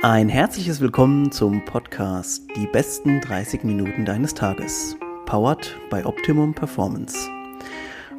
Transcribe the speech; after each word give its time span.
Ein 0.00 0.28
herzliches 0.28 0.80
Willkommen 0.80 1.32
zum 1.32 1.64
Podcast 1.64 2.44
Die 2.54 2.68
besten 2.68 3.20
30 3.20 3.64
Minuten 3.64 4.04
deines 4.04 4.32
Tages. 4.32 4.96
Powered 5.26 5.74
by 5.90 6.04
Optimum 6.04 6.54
Performance. 6.54 7.28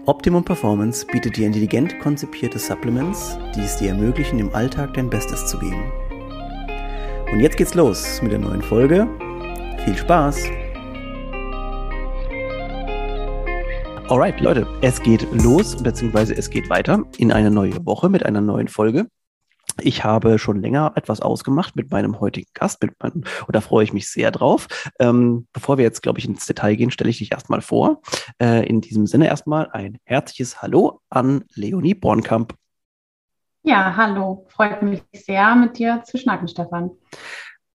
Optimum 0.06 0.44
Performance 0.44 1.06
bietet 1.06 1.38
dir 1.38 1.48
intelligent 1.48 1.98
konzipierte 2.00 2.60
Supplements, 2.60 3.38
die 3.56 3.62
es 3.62 3.78
dir 3.78 3.92
ermöglichen, 3.92 4.40
im 4.40 4.54
Alltag 4.54 4.94
dein 4.96 5.10
Bestes 5.10 5.48
zu 5.48 5.58
geben. 5.58 5.90
Und 7.32 7.40
jetzt 7.40 7.56
geht's 7.56 7.76
los 7.76 8.22
mit 8.22 8.34
der 8.34 8.40
neuen 8.40 8.62
Folge. 8.62 9.08
Viel 9.86 9.96
Spaß! 9.96 10.38
Alright, 14.10 14.42
Leute, 14.42 14.68
es 14.82 15.02
geht 15.02 15.26
los, 15.32 15.82
beziehungsweise 15.82 16.36
es 16.36 16.50
geht 16.50 16.70
weiter 16.70 17.04
in 17.18 17.32
eine 17.32 17.50
neue 17.50 17.86
Woche 17.86 18.10
mit 18.10 18.26
einer 18.26 18.42
neuen 18.42 18.68
Folge. 18.68 19.08
Ich 19.84 20.04
habe 20.04 20.40
schon 20.40 20.62
länger 20.62 20.94
etwas 20.96 21.22
ausgemacht 21.22 21.76
mit 21.76 21.92
meinem 21.92 22.20
heutigen 22.20 22.50
Gast, 22.54 22.82
mit 22.82 22.94
meinem, 23.02 23.24
und 23.48 23.56
da 23.56 23.62
freue 23.62 23.84
ich 23.84 23.94
mich 23.94 24.10
sehr 24.10 24.32
drauf. 24.32 24.68
Ähm, 25.00 25.48
bevor 25.54 25.78
wir 25.78 25.84
jetzt, 25.84 26.02
glaube 26.02 26.20
ich, 26.20 26.26
ins 26.26 26.46
Detail 26.46 26.76
gehen, 26.76 26.92
stelle 26.92 27.10
ich 27.10 27.20
dich 27.20 27.32
erstmal 27.32 27.62
vor. 27.62 28.02
Äh, 28.42 28.68
in 28.68 28.82
diesem 28.82 29.08
Sinne 29.08 29.28
erstmal 29.28 29.70
ein 29.72 29.98
herzliches 30.04 30.62
Hallo 30.62 31.02
an 31.10 31.46
Leonie 31.54 31.94
Bornkamp. 31.94 32.54
Ja, 33.64 33.96
hallo. 33.96 34.46
Freut 34.50 34.82
mich 34.82 35.04
sehr, 35.14 35.56
mit 35.56 35.78
dir 35.78 36.02
zu 36.06 36.18
schnacken, 36.18 36.48
Stefan. 36.48 36.92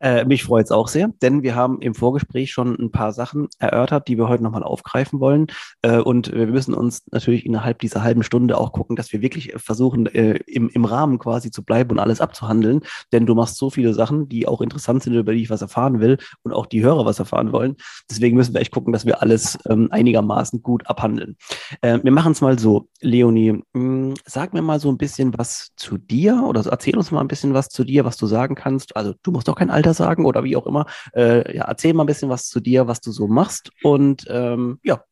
Äh, 0.05 0.27
mich 0.27 0.45
freut 0.45 0.67
es 0.67 0.71
auch 0.71 0.89
sehr, 0.89 1.09
denn 1.23 1.43
wir 1.43 1.55
haben 1.55 1.81
im 1.81 1.95
Vorgespräch 1.95 2.53
schon 2.53 2.79
ein 2.79 2.91
paar 2.91 3.15
Sachen 3.15 3.49
erörtert, 3.59 4.07
die 4.07 4.19
wir 4.19 4.29
heute 4.29 4.43
nochmal 4.43 4.63
aufgreifen 4.63 5.19
wollen. 5.19 5.47
Äh, 5.81 5.97
und 5.97 6.31
wir 6.31 6.47
müssen 6.47 6.75
uns 6.75 7.05
natürlich 7.11 7.47
innerhalb 7.47 7.79
dieser 7.79 8.03
halben 8.03 8.23
Stunde 8.23 8.59
auch 8.59 8.73
gucken, 8.73 8.97
dass 8.97 9.15
wir 9.15 9.23
wirklich 9.23 9.55
versuchen, 9.57 10.05
äh, 10.05 10.41
im, 10.47 10.69
im 10.69 10.85
Rahmen 10.85 11.19
quasi 11.19 11.51
zu 11.51 11.65
bleiben 11.65 11.93
und 11.93 12.01
alles 12.01 12.21
abzuhandeln. 12.21 12.83
Denn 13.13 13.25
du 13.25 13.35
machst 13.35 13.57
so 13.57 13.71
viele 13.71 13.95
Sachen, 13.95 14.29
die 14.29 14.47
auch 14.47 14.61
interessant 14.61 15.03
sind, 15.03 15.15
über 15.15 15.33
die 15.33 15.41
ich 15.41 15.49
was 15.49 15.63
erfahren 15.63 16.01
will 16.01 16.19
und 16.43 16.53
auch 16.53 16.67
die 16.67 16.85
Hörer 16.85 17.07
was 17.07 17.19
erfahren 17.19 17.53
wollen. 17.53 17.77
Deswegen 18.11 18.37
müssen 18.37 18.53
wir 18.53 18.61
echt 18.61 18.73
gucken, 18.73 18.93
dass 18.93 19.07
wir 19.07 19.23
alles 19.23 19.59
ähm, 19.71 19.89
einigermaßen 19.91 20.63
gut 20.63 20.87
abhandeln. 20.87 21.39
Äh, 21.81 22.01
wir 22.03 22.13
machen 22.13 22.33
es 22.33 22.43
mal 22.43 22.59
so, 22.59 22.89
Leonie, 23.01 23.53
mh, 23.53 23.63
hm, 23.73 24.15
sag 24.27 24.53
mir 24.53 24.61
mal 24.61 24.81
so 24.81 24.91
ein 24.91 24.99
bisschen 24.99 25.33
was 25.39 25.71
zu 25.77 25.97
dir 25.97 26.45
oder 26.47 26.63
erzähl 26.67 26.99
uns 26.99 27.11
mal 27.11 27.23
ein 27.23 27.29
bisschen 27.29 27.55
was 27.55 27.71
zu 27.71 27.85
dir, 27.85 28.05
was 28.05 28.19
du 28.19 28.27
sagen 28.27 28.55
kannst. 28.55 28.95
Also 28.97 29.15
du 29.23 29.33
musst 29.33 29.49
doch 29.49 29.57
kein 29.57 29.71
Alter 29.71 29.94
sagen 29.95 30.27
oder 30.27 30.45
wie 30.45 30.57
auch 30.57 30.67
immer. 30.67 30.87
Äh, 31.15 31.57
ja, 31.57 31.65
erzähl 31.65 31.95
mal 31.95 32.05
ein 32.05 32.07
bisschen 32.07 32.29
was 32.29 32.49
zu 32.49 32.61
dir, 32.61 32.87
was 32.87 33.01
du 33.01 33.13
so 33.13 33.27
machst 33.27 33.71
und 33.83 34.25
ähm, 34.29 34.79
ja. 34.83 35.03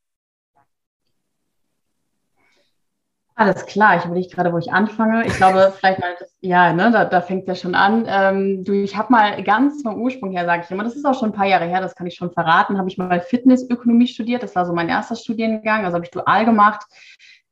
Alles 3.35 3.65
klar, 3.65 3.97
ich 3.97 4.05
überlege 4.05 4.29
gerade, 4.29 4.53
wo 4.53 4.59
ich 4.59 4.73
anfange. 4.73 5.27
Ich 5.27 5.35
glaube, 5.35 5.73
vielleicht 5.79 6.01
mal, 6.01 6.15
ja, 6.41 6.73
ne, 6.73 6.91
da, 6.93 7.07
da 7.07 7.23
fängt 7.23 7.43
es 7.43 7.49
ja 7.49 7.55
schon 7.55 7.75
an. 7.75 8.05
Ähm, 8.07 8.63
du, 8.63 8.73
ich 8.73 8.97
habe 8.97 9.11
mal 9.11 9.43
ganz 9.43 9.83
vom 9.83 10.01
Ursprung 10.01 10.33
her, 10.33 10.45
sage 10.45 10.63
ich 10.65 10.71
immer, 10.71 10.85
das 10.85 10.97
ist 10.97 11.07
auch 11.07 11.19
schon 11.19 11.31
ein 11.31 11.35
paar 11.35 11.47
Jahre 11.47 11.65
her, 11.65 11.81
das 11.81 11.95
kann 11.95 12.07
ich 12.07 12.15
schon 12.15 12.31
verraten, 12.31 12.77
habe 12.77 12.89
ich 12.89 12.99
mal 12.99 13.21
Fitnessökonomie 13.21 14.07
studiert. 14.07 14.43
Das 14.43 14.55
war 14.55 14.67
so 14.67 14.75
mein 14.75 14.91
erster 14.91 15.17
Studiengang, 15.17 15.85
also 15.85 15.95
habe 15.95 16.05
ich 16.05 16.11
dual 16.11 16.45
gemacht. 16.45 16.83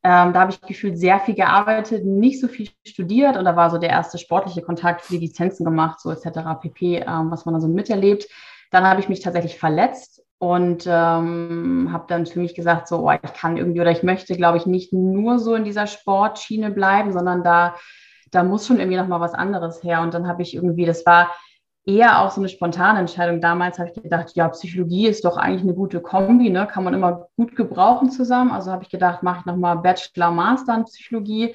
Ähm, 0.02 0.32
da 0.32 0.40
habe 0.40 0.52
ich 0.52 0.60
gefühlt 0.62 0.98
sehr 0.98 1.20
viel 1.20 1.34
gearbeitet, 1.34 2.06
nicht 2.06 2.40
so 2.40 2.48
viel 2.48 2.70
studiert 2.86 3.36
und 3.36 3.44
da 3.44 3.54
war 3.54 3.68
so 3.70 3.76
der 3.76 3.90
erste 3.90 4.16
sportliche 4.16 4.62
Kontakt 4.62 5.10
die 5.10 5.18
Lizenzen 5.18 5.64
gemacht, 5.64 6.00
so 6.00 6.10
etc. 6.10 6.54
pp, 6.60 7.04
ähm, 7.06 7.30
was 7.30 7.44
man 7.44 7.54
da 7.54 7.60
so 7.60 7.68
miterlebt. 7.68 8.26
Dann 8.70 8.84
habe 8.84 9.00
ich 9.00 9.10
mich 9.10 9.20
tatsächlich 9.20 9.58
verletzt 9.58 10.22
und 10.38 10.86
ähm, 10.86 11.90
habe 11.92 12.04
dann 12.08 12.24
für 12.24 12.40
mich 12.40 12.54
gesagt, 12.54 12.88
so, 12.88 13.06
oh, 13.06 13.12
ich 13.12 13.32
kann 13.34 13.58
irgendwie 13.58 13.82
oder 13.82 13.90
ich 13.90 14.02
möchte, 14.02 14.34
glaube 14.36 14.56
ich, 14.56 14.64
nicht 14.64 14.90
nur 14.90 15.38
so 15.38 15.54
in 15.54 15.64
dieser 15.64 15.86
Sportschiene 15.86 16.70
bleiben, 16.70 17.12
sondern 17.12 17.44
da, 17.44 17.74
da 18.30 18.42
muss 18.42 18.66
schon 18.66 18.78
irgendwie 18.78 18.96
noch 18.96 19.06
mal 19.08 19.20
was 19.20 19.34
anderes 19.34 19.82
her. 19.82 20.00
Und 20.00 20.14
dann 20.14 20.26
habe 20.26 20.40
ich 20.40 20.54
irgendwie, 20.54 20.86
das 20.86 21.04
war 21.04 21.30
eher 21.86 22.20
auch 22.20 22.30
so 22.30 22.40
eine 22.40 22.48
spontane 22.48 22.98
Entscheidung. 22.98 23.40
Damals 23.40 23.78
habe 23.78 23.90
ich 23.90 24.02
gedacht, 24.02 24.32
ja, 24.34 24.48
Psychologie 24.48 25.06
ist 25.06 25.24
doch 25.24 25.36
eigentlich 25.36 25.62
eine 25.62 25.74
gute 25.74 26.00
Kombi, 26.00 26.50
ne? 26.50 26.66
kann 26.66 26.84
man 26.84 26.94
immer 26.94 27.28
gut 27.36 27.56
gebrauchen 27.56 28.10
zusammen. 28.10 28.50
Also 28.50 28.70
habe 28.70 28.82
ich 28.82 28.90
gedacht, 28.90 29.22
mache 29.22 29.40
ich 29.40 29.46
nochmal 29.46 29.78
Bachelor, 29.78 30.30
Master 30.30 30.74
in 30.76 30.84
Psychologie. 30.84 31.54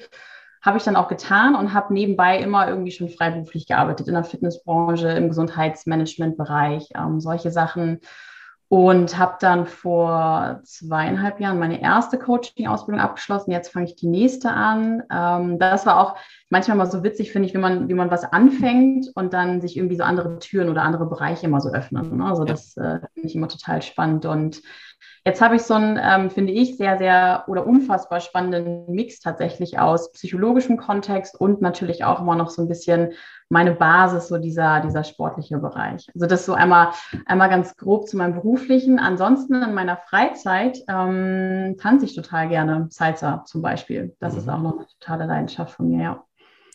Habe 0.62 0.78
ich 0.78 0.84
dann 0.84 0.96
auch 0.96 1.08
getan 1.08 1.54
und 1.54 1.72
habe 1.74 1.94
nebenbei 1.94 2.38
immer 2.38 2.68
irgendwie 2.68 2.90
schon 2.90 3.08
freiberuflich 3.08 3.68
gearbeitet 3.68 4.08
in 4.08 4.14
der 4.14 4.24
Fitnessbranche, 4.24 5.08
im 5.10 5.28
Gesundheitsmanagementbereich, 5.28 6.88
ähm, 6.96 7.20
solche 7.20 7.52
Sachen 7.52 8.00
und 8.68 9.16
habe 9.16 9.36
dann 9.38 9.66
vor 9.66 10.60
zweieinhalb 10.64 11.40
Jahren 11.40 11.60
meine 11.60 11.80
erste 11.80 12.18
Coaching-Ausbildung 12.18 13.00
abgeschlossen. 13.00 13.52
Jetzt 13.52 13.72
fange 13.72 13.86
ich 13.86 13.94
die 13.94 14.08
nächste 14.08 14.50
an. 14.50 15.04
Ähm, 15.10 15.58
das 15.60 15.86
war 15.86 16.00
auch 16.00 16.16
manchmal 16.48 16.76
mal 16.76 16.90
so 16.90 17.02
witzig, 17.02 17.32
finde 17.32 17.48
ich, 17.48 17.54
wie 17.54 17.58
man, 17.58 17.88
wie 17.88 17.94
man 17.94 18.10
was 18.10 18.24
anfängt 18.24 19.10
und 19.14 19.32
dann 19.32 19.60
sich 19.60 19.76
irgendwie 19.76 19.96
so 19.96 20.04
andere 20.04 20.38
Türen 20.38 20.68
oder 20.68 20.82
andere 20.82 21.06
Bereiche 21.06 21.46
immer 21.46 21.60
so 21.60 21.72
öffnen. 21.72 22.16
Ne? 22.16 22.24
Also 22.24 22.44
ja. 22.44 22.52
das 22.52 22.76
äh, 22.76 23.00
finde 23.14 23.28
ich 23.28 23.34
immer 23.34 23.48
total 23.48 23.82
spannend. 23.82 24.26
Und 24.26 24.62
Jetzt 25.26 25.40
habe 25.40 25.56
ich 25.56 25.62
so 25.62 25.74
einen, 25.74 25.98
ähm, 26.00 26.30
finde 26.30 26.52
ich, 26.52 26.76
sehr, 26.76 26.98
sehr 26.98 27.44
oder 27.48 27.66
unfassbar 27.66 28.20
spannenden 28.20 28.86
Mix 28.86 29.18
tatsächlich 29.18 29.76
aus 29.76 30.12
psychologischem 30.12 30.76
Kontext 30.76 31.40
und 31.40 31.60
natürlich 31.60 32.04
auch 32.04 32.20
immer 32.20 32.36
noch 32.36 32.48
so 32.48 32.62
ein 32.62 32.68
bisschen 32.68 33.12
meine 33.48 33.72
Basis, 33.72 34.28
so 34.28 34.38
dieser, 34.38 34.80
dieser 34.80 35.02
sportliche 35.02 35.58
Bereich. 35.58 36.06
Also 36.14 36.28
das 36.28 36.46
so 36.46 36.54
einmal, 36.54 36.90
einmal 37.26 37.48
ganz 37.48 37.76
grob 37.76 38.08
zu 38.08 38.16
meinem 38.16 38.34
beruflichen. 38.34 39.00
Ansonsten 39.00 39.60
in 39.64 39.74
meiner 39.74 39.96
Freizeit 39.96 40.78
ähm, 40.88 41.74
tanze 41.80 42.04
ich 42.04 42.14
total 42.14 42.48
gerne 42.48 42.86
Salsa 42.90 43.42
zum 43.46 43.62
Beispiel. 43.62 44.14
Das 44.20 44.34
mhm. 44.34 44.38
ist 44.38 44.48
auch 44.48 44.60
noch 44.60 44.76
eine 44.76 44.86
totale 45.00 45.26
Leidenschaft 45.26 45.74
von 45.74 45.88
mir, 45.88 46.02
ja. 46.02 46.24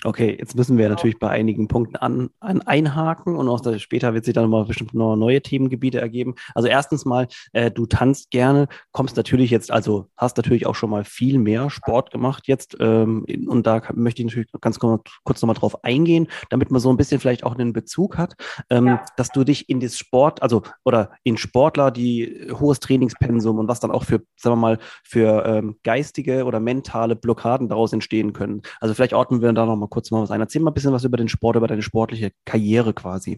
Okay, 0.04 0.36
jetzt 0.40 0.56
müssen 0.56 0.80
wir 0.80 0.90
natürlich 0.90 1.20
bei 1.20 1.30
einigen 1.30 1.68
Punkten 1.68 1.96
an, 1.96 2.32
an 2.40 2.62
einhaken 2.62 3.36
und 3.36 3.48
auch 3.48 3.62
später 3.78 4.16
wird 4.16 4.26
sich 4.26 4.34
dann 4.34 4.50
mal 4.50 4.66
bestimmt 4.66 4.96
noch 4.96 5.16
neue 5.16 5.42
Themengebiete 5.42 6.02
ergeben. 6.02 6.34
Also 6.56 6.68
erstens 6.70 7.06
mal, 7.06 7.28
äh, 7.54 7.70
du 7.70 7.86
tanzt 7.86 8.32
gerne, 8.32 8.68
kommst 8.94 9.16
natürlich 9.16 9.52
jetzt, 9.52 9.70
also 9.70 10.08
hast 10.18 10.38
natürlich 10.38 10.66
auch 10.66 10.74
schon 10.74 10.90
mal 10.90 11.04
viel 11.04 11.38
mehr 11.38 11.70
Sport 11.70 12.10
gemacht 12.10 12.48
jetzt 12.48 12.76
ähm, 12.80 13.26
und 13.48 13.68
da 13.68 13.82
möchte 13.94 14.24
ich 14.24 14.28
natürlich 14.28 14.50
ganz 14.60 14.80
kurz 14.80 15.42
nochmal 15.42 15.56
drauf 15.56 15.84
eingehen, 15.84 16.28
damit 16.50 16.72
man 16.72 16.82
so 16.82 16.90
ein 16.90 16.98
bisschen 16.98 17.20
vielleicht 17.20 17.44
auch 17.44 17.56
einen 17.56 17.72
Bezug 17.72 18.18
hat, 18.18 18.34
ähm, 18.72 18.88
ja. 18.88 19.06
dass 19.18 19.30
du 19.30 19.44
dich 19.44 19.70
in 19.70 19.80
das 19.80 19.98
Sport, 19.98 20.42
also 20.42 20.64
oder 20.84 21.12
in 21.24 21.38
Sportler, 21.38 21.92
die 21.92 22.50
hohes 22.52 22.80
Trainingspensum 22.80 23.60
und 23.60 23.68
was 23.68 23.80
dann 23.80 23.92
auch 23.92 24.04
für, 24.04 24.24
sagen 24.36 24.56
wir 24.56 24.62
mal, 24.62 24.80
für 25.04 25.46
ähm, 25.46 25.76
geistige 25.84 26.46
oder 26.46 26.60
mentale 26.60 27.16
Blockaden 27.16 27.70
daraus 27.70 27.94
entstehen 27.94 28.34
können. 28.34 28.64
Also 28.80 28.96
vielleicht 28.96 29.14
ordnen 29.14 29.42
wir 29.42 29.54
da 29.54 29.66
nochmal 29.68 29.91
kurz 29.92 30.10
mal 30.10 30.24
was 30.24 30.32
ein. 30.32 30.42
Erzähl 30.42 30.62
mal 30.62 30.72
ein 30.72 30.74
bisschen 30.74 30.94
was 30.94 31.04
über 31.04 31.18
den 31.18 31.30
Sport, 31.30 31.56
über 31.58 31.68
deine 31.68 31.84
sportliche 31.84 32.32
Karriere 32.46 32.94
quasi. 32.94 33.38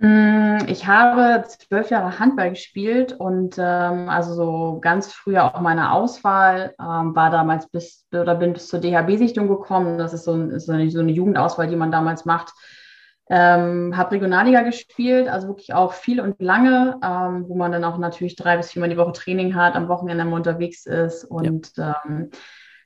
Mm, 0.00 0.58
ich 0.68 0.86
habe 0.86 1.44
zwölf 1.48 1.90
Jahre 1.90 2.20
Handball 2.20 2.50
gespielt 2.50 3.14
und 3.18 3.56
ähm, 3.58 4.08
also 4.08 4.32
so 4.34 4.78
ganz 4.80 5.12
früher 5.12 5.44
auch 5.44 5.60
meine 5.60 5.92
Auswahl 5.92 6.74
ähm, 6.78 7.16
war 7.16 7.30
damals 7.30 7.68
bis 7.68 8.06
oder 8.12 8.36
bin 8.36 8.52
bis 8.52 8.68
zur 8.68 8.78
DHB-Sichtung 8.80 9.48
gekommen. 9.48 9.98
Das 9.98 10.12
ist 10.12 10.24
so, 10.24 10.34
so, 10.58 10.72
eine, 10.72 10.88
so, 10.90 11.00
eine, 11.00 11.10
Jugendauswahl, 11.10 11.66
die 11.66 11.74
man 11.74 11.90
damals 11.90 12.24
macht. 12.24 12.52
Ähm, 13.28 13.96
habe 13.96 14.12
Regionalliga 14.12 14.62
gespielt, 14.62 15.28
also 15.28 15.48
wirklich 15.48 15.74
auch 15.74 15.92
viel 15.92 16.20
und 16.20 16.40
lange, 16.40 16.98
ähm, 17.04 17.44
wo 17.48 17.56
man 17.56 17.72
dann 17.72 17.84
auch 17.84 17.98
natürlich 17.98 18.36
drei 18.36 18.56
bis 18.56 18.70
viermal 18.70 18.88
die 18.88 18.96
Woche 18.96 19.12
Training 19.12 19.54
hat, 19.54 19.74
am 19.74 19.88
Wochenende 19.88 20.24
unterwegs 20.32 20.86
ist 20.86 21.24
und 21.24 21.76
ja. 21.76 22.00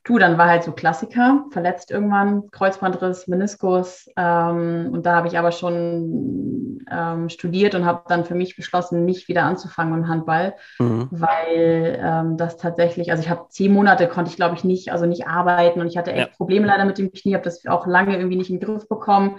Du, 0.04 0.18
dann 0.18 0.36
war 0.36 0.48
halt 0.48 0.64
so 0.64 0.72
Klassiker, 0.72 1.44
verletzt 1.50 1.92
irgendwann, 1.92 2.50
Kreuzbandriss, 2.50 3.28
Meniskus. 3.28 4.08
Ähm, 4.16 4.90
und 4.92 5.06
da 5.06 5.14
habe 5.14 5.28
ich 5.28 5.38
aber 5.38 5.52
schon 5.52 6.84
ähm, 6.90 7.28
studiert 7.28 7.76
und 7.76 7.84
habe 7.84 8.02
dann 8.08 8.24
für 8.24 8.34
mich 8.34 8.56
beschlossen, 8.56 9.04
nicht 9.04 9.28
wieder 9.28 9.44
anzufangen 9.44 10.00
mit 10.00 10.08
Handball, 10.08 10.54
mhm. 10.80 11.08
weil 11.12 12.00
ähm, 12.02 12.36
das 12.36 12.56
tatsächlich, 12.56 13.12
also 13.12 13.22
ich 13.22 13.30
habe 13.30 13.46
zehn 13.48 13.72
Monate 13.72 14.08
konnte 14.08 14.30
ich 14.30 14.36
glaube 14.36 14.56
ich 14.56 14.64
nicht, 14.64 14.90
also 14.90 15.06
nicht 15.06 15.26
arbeiten 15.28 15.80
und 15.80 15.86
ich 15.86 15.96
hatte 15.96 16.12
echt 16.12 16.30
ja. 16.30 16.36
Probleme 16.36 16.66
leider 16.66 16.84
mit 16.84 16.98
dem 16.98 17.12
Knie, 17.12 17.34
habe 17.34 17.44
das 17.44 17.64
auch 17.66 17.86
lange 17.86 18.16
irgendwie 18.16 18.36
nicht 18.36 18.50
in 18.50 18.58
den 18.58 18.66
Griff 18.66 18.88
bekommen. 18.88 19.36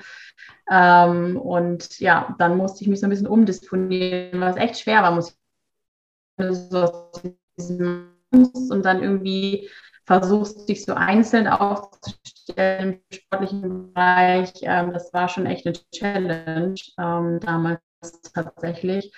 Ähm, 0.72 1.37
und 1.37 1.99
ja, 1.99 2.35
dann 2.40 2.55
musste 2.58 2.84
ich 2.84 2.90
mich 2.90 3.02
so 3.02 3.08
ein 3.08 3.09
bisschen 3.09 3.28
umdisponieren, 3.28 4.40
was 4.40 4.55
echt 4.55 4.79
schwer 4.79 5.03
war, 5.03 5.11
muss 5.11 5.37
ich 6.37 6.53
und 8.70 8.82
dann 8.84 9.03
irgendwie 9.03 9.70
versuchst, 10.05 10.67
dich 10.70 10.85
so 10.85 10.94
einzeln 10.94 11.47
aufzustellen 11.47 12.94
im 12.94 13.17
sportlichen 13.17 13.94
Bereich. 13.94 14.52
Ähm, 14.64 14.94
das 14.94 15.14
war 15.14 15.29
schon 15.29 15.46
echt 15.46 15.66
eine 15.66 15.76
Challenge 15.94 16.76
ähm, 17.00 17.40
damals 17.40 17.79
tatsächlich. 18.34 19.14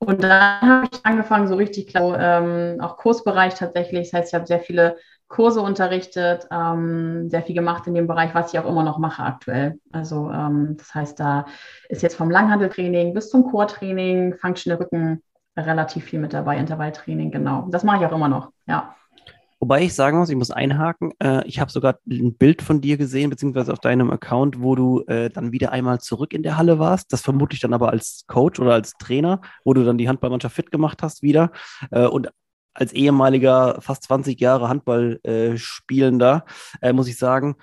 Und 0.00 0.22
dann 0.22 0.60
habe 0.60 0.88
ich 0.92 1.04
angefangen, 1.04 1.48
so 1.48 1.56
richtig 1.56 1.88
klar, 1.88 2.18
ähm, 2.20 2.80
auch 2.80 2.96
Kursbereich 2.98 3.54
tatsächlich. 3.54 4.10
Das 4.10 4.20
heißt, 4.20 4.28
ich 4.32 4.34
habe 4.34 4.46
sehr 4.46 4.60
viele 4.60 4.96
Kurse 5.26 5.60
unterrichtet, 5.60 6.46
ähm, 6.50 7.28
sehr 7.28 7.42
viel 7.42 7.54
gemacht 7.54 7.86
in 7.86 7.94
dem 7.94 8.06
Bereich, 8.06 8.34
was 8.34 8.52
ich 8.52 8.58
auch 8.60 8.66
immer 8.66 8.84
noch 8.84 8.98
mache 8.98 9.22
aktuell. 9.22 9.78
Also 9.92 10.30
ähm, 10.30 10.76
das 10.78 10.94
heißt, 10.94 11.20
da 11.20 11.46
ist 11.88 12.02
jetzt 12.02 12.16
vom 12.16 12.30
Langhandeltraining 12.30 13.12
bis 13.12 13.28
zum 13.28 13.44
Chortraining, 13.50 14.36
Functional 14.38 14.80
Rücken 14.80 15.22
relativ 15.56 16.04
viel 16.04 16.20
mit 16.20 16.32
dabei, 16.32 16.56
Intervalltraining, 16.58 17.30
genau. 17.30 17.66
Das 17.70 17.84
mache 17.84 17.98
ich 17.98 18.06
auch 18.06 18.14
immer 18.14 18.28
noch, 18.28 18.52
ja. 18.66 18.94
Wobei 19.60 19.82
ich 19.82 19.94
sagen 19.94 20.18
muss, 20.18 20.28
ich 20.28 20.36
muss 20.36 20.52
einhaken, 20.52 21.12
äh, 21.20 21.44
ich 21.46 21.58
habe 21.58 21.70
sogar 21.70 21.98
ein 22.08 22.36
Bild 22.36 22.62
von 22.62 22.80
dir 22.80 22.96
gesehen, 22.96 23.28
beziehungsweise 23.28 23.72
auf 23.72 23.80
deinem 23.80 24.10
Account, 24.12 24.62
wo 24.62 24.76
du 24.76 25.02
äh, 25.08 25.30
dann 25.30 25.50
wieder 25.50 25.72
einmal 25.72 26.00
zurück 26.00 26.32
in 26.32 26.44
der 26.44 26.56
Halle 26.56 26.78
warst. 26.78 27.12
Das 27.12 27.22
vermutlich 27.22 27.60
dann 27.60 27.74
aber 27.74 27.90
als 27.90 28.24
Coach 28.28 28.60
oder 28.60 28.74
als 28.74 28.92
Trainer, 28.98 29.40
wo 29.64 29.74
du 29.74 29.84
dann 29.84 29.98
die 29.98 30.08
Handballmannschaft 30.08 30.54
fit 30.54 30.70
gemacht 30.70 31.02
hast 31.02 31.22
wieder. 31.22 31.50
Äh, 31.90 32.06
und 32.06 32.28
als 32.72 32.92
ehemaliger, 32.92 33.80
fast 33.80 34.04
20 34.04 34.40
Jahre 34.40 34.68
Handballspielender, 34.68 36.44
äh, 36.80 36.92
muss 36.92 37.08
ich 37.08 37.18
sagen, 37.18 37.56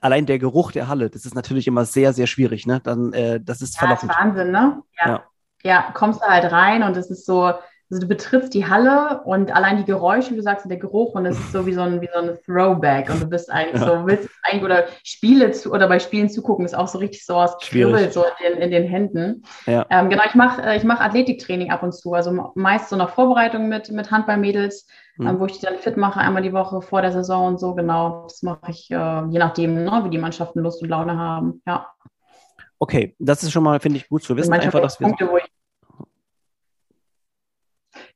allein 0.00 0.26
der 0.26 0.38
Geruch 0.38 0.70
der 0.70 0.86
Halle, 0.86 1.10
das 1.10 1.24
ist 1.24 1.34
natürlich 1.34 1.66
immer 1.66 1.84
sehr, 1.84 2.12
sehr 2.12 2.28
schwierig. 2.28 2.64
Ne? 2.64 2.80
Dann, 2.80 3.12
äh, 3.12 3.40
das 3.42 3.60
ist 3.60 3.74
ja, 3.74 3.80
verlockend. 3.80 4.12
Wahnsinn, 4.16 4.52
ne? 4.52 4.82
Ja. 5.00 5.08
ja. 5.08 5.22
ja. 5.64 5.90
kommst 5.94 6.20
du 6.22 6.26
halt 6.26 6.52
rein 6.52 6.84
und 6.84 6.96
es 6.96 7.10
ist 7.10 7.26
so, 7.26 7.54
also 7.90 8.00
du 8.00 8.08
betrittst 8.08 8.54
die 8.54 8.66
Halle 8.66 9.20
und 9.24 9.54
allein 9.54 9.76
die 9.76 9.84
Geräusche, 9.84 10.34
du 10.34 10.40
sagst 10.40 10.68
der 10.68 10.78
Geruch 10.78 11.14
und 11.14 11.26
es 11.26 11.38
ist 11.38 11.52
so 11.52 11.66
wie 11.66 11.74
so 11.74 11.82
ein, 11.82 12.00
wie 12.00 12.08
so 12.12 12.18
ein 12.18 12.38
Throwback 12.44 13.10
und 13.10 13.22
du 13.22 13.26
bist 13.26 13.50
eigentlich 13.50 13.80
ja. 13.80 13.86
so, 13.86 14.06
willst 14.06 14.30
eigentlich 14.42 14.64
oder 14.64 14.84
Spiele 15.02 15.52
zu 15.52 15.70
oder 15.70 15.86
bei 15.86 15.98
Spielen 15.98 16.30
zugucken, 16.30 16.64
ist 16.64 16.74
auch 16.74 16.88
so 16.88 16.98
richtig 16.98 17.26
so 17.26 17.34
aus 17.34 17.58
Kribbel 17.58 18.10
so 18.10 18.24
in, 18.46 18.58
in, 18.60 18.70
den 18.70 18.84
Händen. 18.84 19.44
Ja. 19.66 19.84
Ähm, 19.90 20.08
genau, 20.08 20.22
ich 20.26 20.34
mache 20.34 20.62
äh, 20.62 20.76
ich 20.76 20.84
mach 20.84 21.00
Athletiktraining 21.00 21.70
ab 21.70 21.82
und 21.82 21.92
zu, 21.92 22.14
also 22.14 22.52
meist 22.54 22.88
so 22.88 22.96
eine 22.96 23.06
Vorbereitung 23.06 23.68
mit, 23.68 23.90
mit 23.90 24.10
Handballmädels, 24.10 24.88
mhm. 25.18 25.26
ähm, 25.26 25.40
wo 25.40 25.46
ich 25.46 25.58
die 25.58 25.66
dann 25.66 25.76
fit 25.76 25.98
mache, 25.98 26.20
einmal 26.20 26.42
die 26.42 26.54
Woche 26.54 26.80
vor 26.80 27.02
der 27.02 27.12
Saison 27.12 27.48
und 27.48 27.60
so, 27.60 27.74
genau. 27.74 28.22
Das 28.22 28.42
mache 28.42 28.70
ich 28.70 28.90
äh, 28.90 29.26
je 29.28 29.38
nachdem, 29.38 29.84
ne, 29.84 30.00
wie 30.04 30.10
die 30.10 30.18
Mannschaften 30.18 30.60
Lust 30.60 30.82
und 30.82 30.88
Laune 30.88 31.18
haben, 31.18 31.60
ja. 31.66 31.86
Okay, 32.78 33.14
das 33.18 33.42
ist 33.42 33.52
schon 33.52 33.62
mal, 33.62 33.78
finde 33.78 33.98
ich, 33.98 34.08
gut 34.08 34.22
zu 34.22 34.36
wissen. 34.36 34.52
Einfach, 34.52 34.80
dass 34.80 35.00
wir 35.00 35.06
Punkte, 35.06 35.30
wo 35.30 35.36
ich 35.36 35.44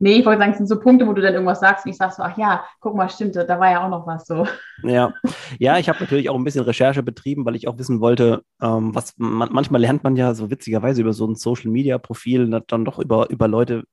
Nee, 0.00 0.18
ich 0.18 0.26
wollte 0.26 0.40
sagen, 0.40 0.52
es 0.52 0.58
sind 0.58 0.68
so 0.68 0.78
Punkte, 0.78 1.06
wo 1.08 1.12
du 1.12 1.20
dann 1.20 1.34
irgendwas 1.34 1.58
sagst 1.58 1.84
und 1.84 1.90
ich 1.90 1.96
sag 1.96 2.12
so, 2.12 2.22
ach 2.22 2.38
ja, 2.38 2.64
guck 2.80 2.94
mal, 2.94 3.08
stimmt, 3.08 3.34
da 3.34 3.60
war 3.60 3.70
ja 3.70 3.84
auch 3.84 3.90
noch 3.90 4.06
was 4.06 4.26
so. 4.26 4.46
Ja, 4.84 5.12
ja 5.58 5.78
ich 5.78 5.88
habe 5.88 5.98
natürlich 5.98 6.30
auch 6.30 6.36
ein 6.36 6.44
bisschen 6.44 6.64
Recherche 6.64 7.02
betrieben, 7.02 7.44
weil 7.44 7.56
ich 7.56 7.66
auch 7.66 7.78
wissen 7.78 8.00
wollte, 8.00 8.42
ähm, 8.62 8.94
was 8.94 9.14
man, 9.16 9.48
manchmal 9.52 9.80
lernt 9.80 10.04
man 10.04 10.14
ja 10.14 10.34
so 10.34 10.50
witzigerweise 10.50 11.00
über 11.00 11.12
so 11.12 11.26
ein 11.26 11.34
Social-Media-Profil 11.34 12.62
dann 12.68 12.84
doch 12.84 13.00
über, 13.00 13.28
über 13.30 13.48
Leute 13.48 13.84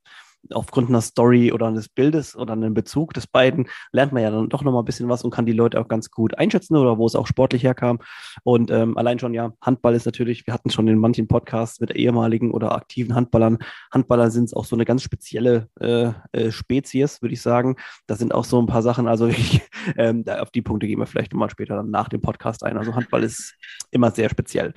aufgrund 0.52 0.88
einer 0.88 1.00
Story 1.00 1.52
oder 1.52 1.66
eines 1.66 1.88
Bildes 1.88 2.36
oder 2.36 2.52
einem 2.52 2.74
Bezug 2.74 3.14
des 3.14 3.26
beiden 3.26 3.68
lernt 3.92 4.12
man 4.12 4.22
ja 4.22 4.30
dann 4.30 4.48
doch 4.48 4.62
nochmal 4.62 4.82
ein 4.82 4.86
bisschen 4.86 5.08
was 5.08 5.22
und 5.24 5.30
kann 5.30 5.46
die 5.46 5.52
Leute 5.52 5.80
auch 5.80 5.88
ganz 5.88 6.10
gut 6.10 6.36
einschätzen 6.38 6.76
oder 6.76 6.98
wo 6.98 7.06
es 7.06 7.14
auch 7.14 7.26
sportlich 7.26 7.62
herkam. 7.62 7.98
Und 8.44 8.70
ähm, 8.70 8.96
allein 8.96 9.18
schon, 9.18 9.34
ja, 9.34 9.52
Handball 9.60 9.94
ist 9.94 10.06
natürlich, 10.06 10.46
wir 10.46 10.54
hatten 10.54 10.70
schon 10.70 10.88
in 10.88 10.98
manchen 10.98 11.28
Podcasts 11.28 11.80
mit 11.80 11.94
ehemaligen 11.94 12.50
oder 12.50 12.74
aktiven 12.74 13.14
Handballern. 13.14 13.58
Handballer 13.92 14.30
sind 14.30 14.54
auch 14.56 14.64
so 14.64 14.76
eine 14.76 14.84
ganz 14.84 15.02
spezielle 15.02 15.68
äh, 15.80 16.12
äh, 16.32 16.50
Spezies, 16.50 17.22
würde 17.22 17.34
ich 17.34 17.42
sagen. 17.42 17.76
Da 18.06 18.16
sind 18.16 18.34
auch 18.34 18.44
so 18.44 18.60
ein 18.60 18.66
paar 18.66 18.82
Sachen, 18.82 19.08
also 19.08 19.26
ich, 19.28 19.62
ähm, 19.96 20.24
auf 20.26 20.50
die 20.50 20.62
Punkte 20.62 20.86
gehen 20.86 20.98
wir 20.98 21.06
vielleicht 21.06 21.32
nochmal 21.32 21.50
später 21.50 21.76
dann 21.76 21.90
nach 21.90 22.08
dem 22.08 22.20
Podcast 22.20 22.64
ein. 22.64 22.76
Also 22.76 22.94
Handball 22.94 23.22
ist 23.22 23.54
immer 23.90 24.10
sehr 24.10 24.28
speziell. 24.28 24.72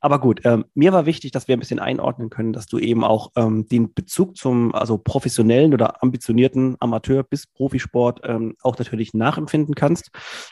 Aber 0.00 0.18
gut, 0.18 0.40
ähm, 0.44 0.64
mir 0.74 0.92
war 0.92 1.06
wichtig, 1.06 1.32
dass 1.32 1.48
wir 1.48 1.56
ein 1.56 1.60
bisschen 1.60 1.78
einordnen 1.80 2.30
können, 2.30 2.52
dass 2.52 2.66
du 2.66 2.78
eben 2.78 3.04
auch 3.04 3.32
ähm, 3.36 3.66
den 3.68 3.92
Bezug 3.94 4.36
zum, 4.36 4.74
also 4.74 4.98
professionellen 5.04 5.72
oder 5.72 6.02
ambitionierten 6.02 6.76
Amateur- 6.80 7.22
bis 7.22 7.46
Profisport 7.46 8.20
ähm, 8.24 8.56
auch 8.62 8.78
natürlich 8.78 9.14
nachempfinden 9.14 9.74
kannst. 9.74 10.10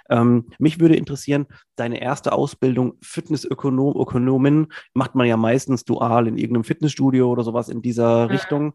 Ähm, 0.09 0.51
mich 0.59 0.79
würde 0.79 0.97
interessieren, 0.97 1.47
deine 1.77 2.01
erste 2.01 2.33
Ausbildung 2.33 2.95
Fitnessökonom, 3.03 3.97
Ökonomin 4.01 4.69
macht 4.95 5.15
man 5.15 5.27
ja 5.27 5.37
meistens 5.37 5.85
dual 5.85 6.29
in 6.29 6.37
irgendeinem 6.37 6.65
Fitnessstudio 6.65 7.31
oder 7.31 7.43
sowas 7.43 7.69
in 7.69 7.83
dieser 7.83 8.31
Richtung. 8.31 8.75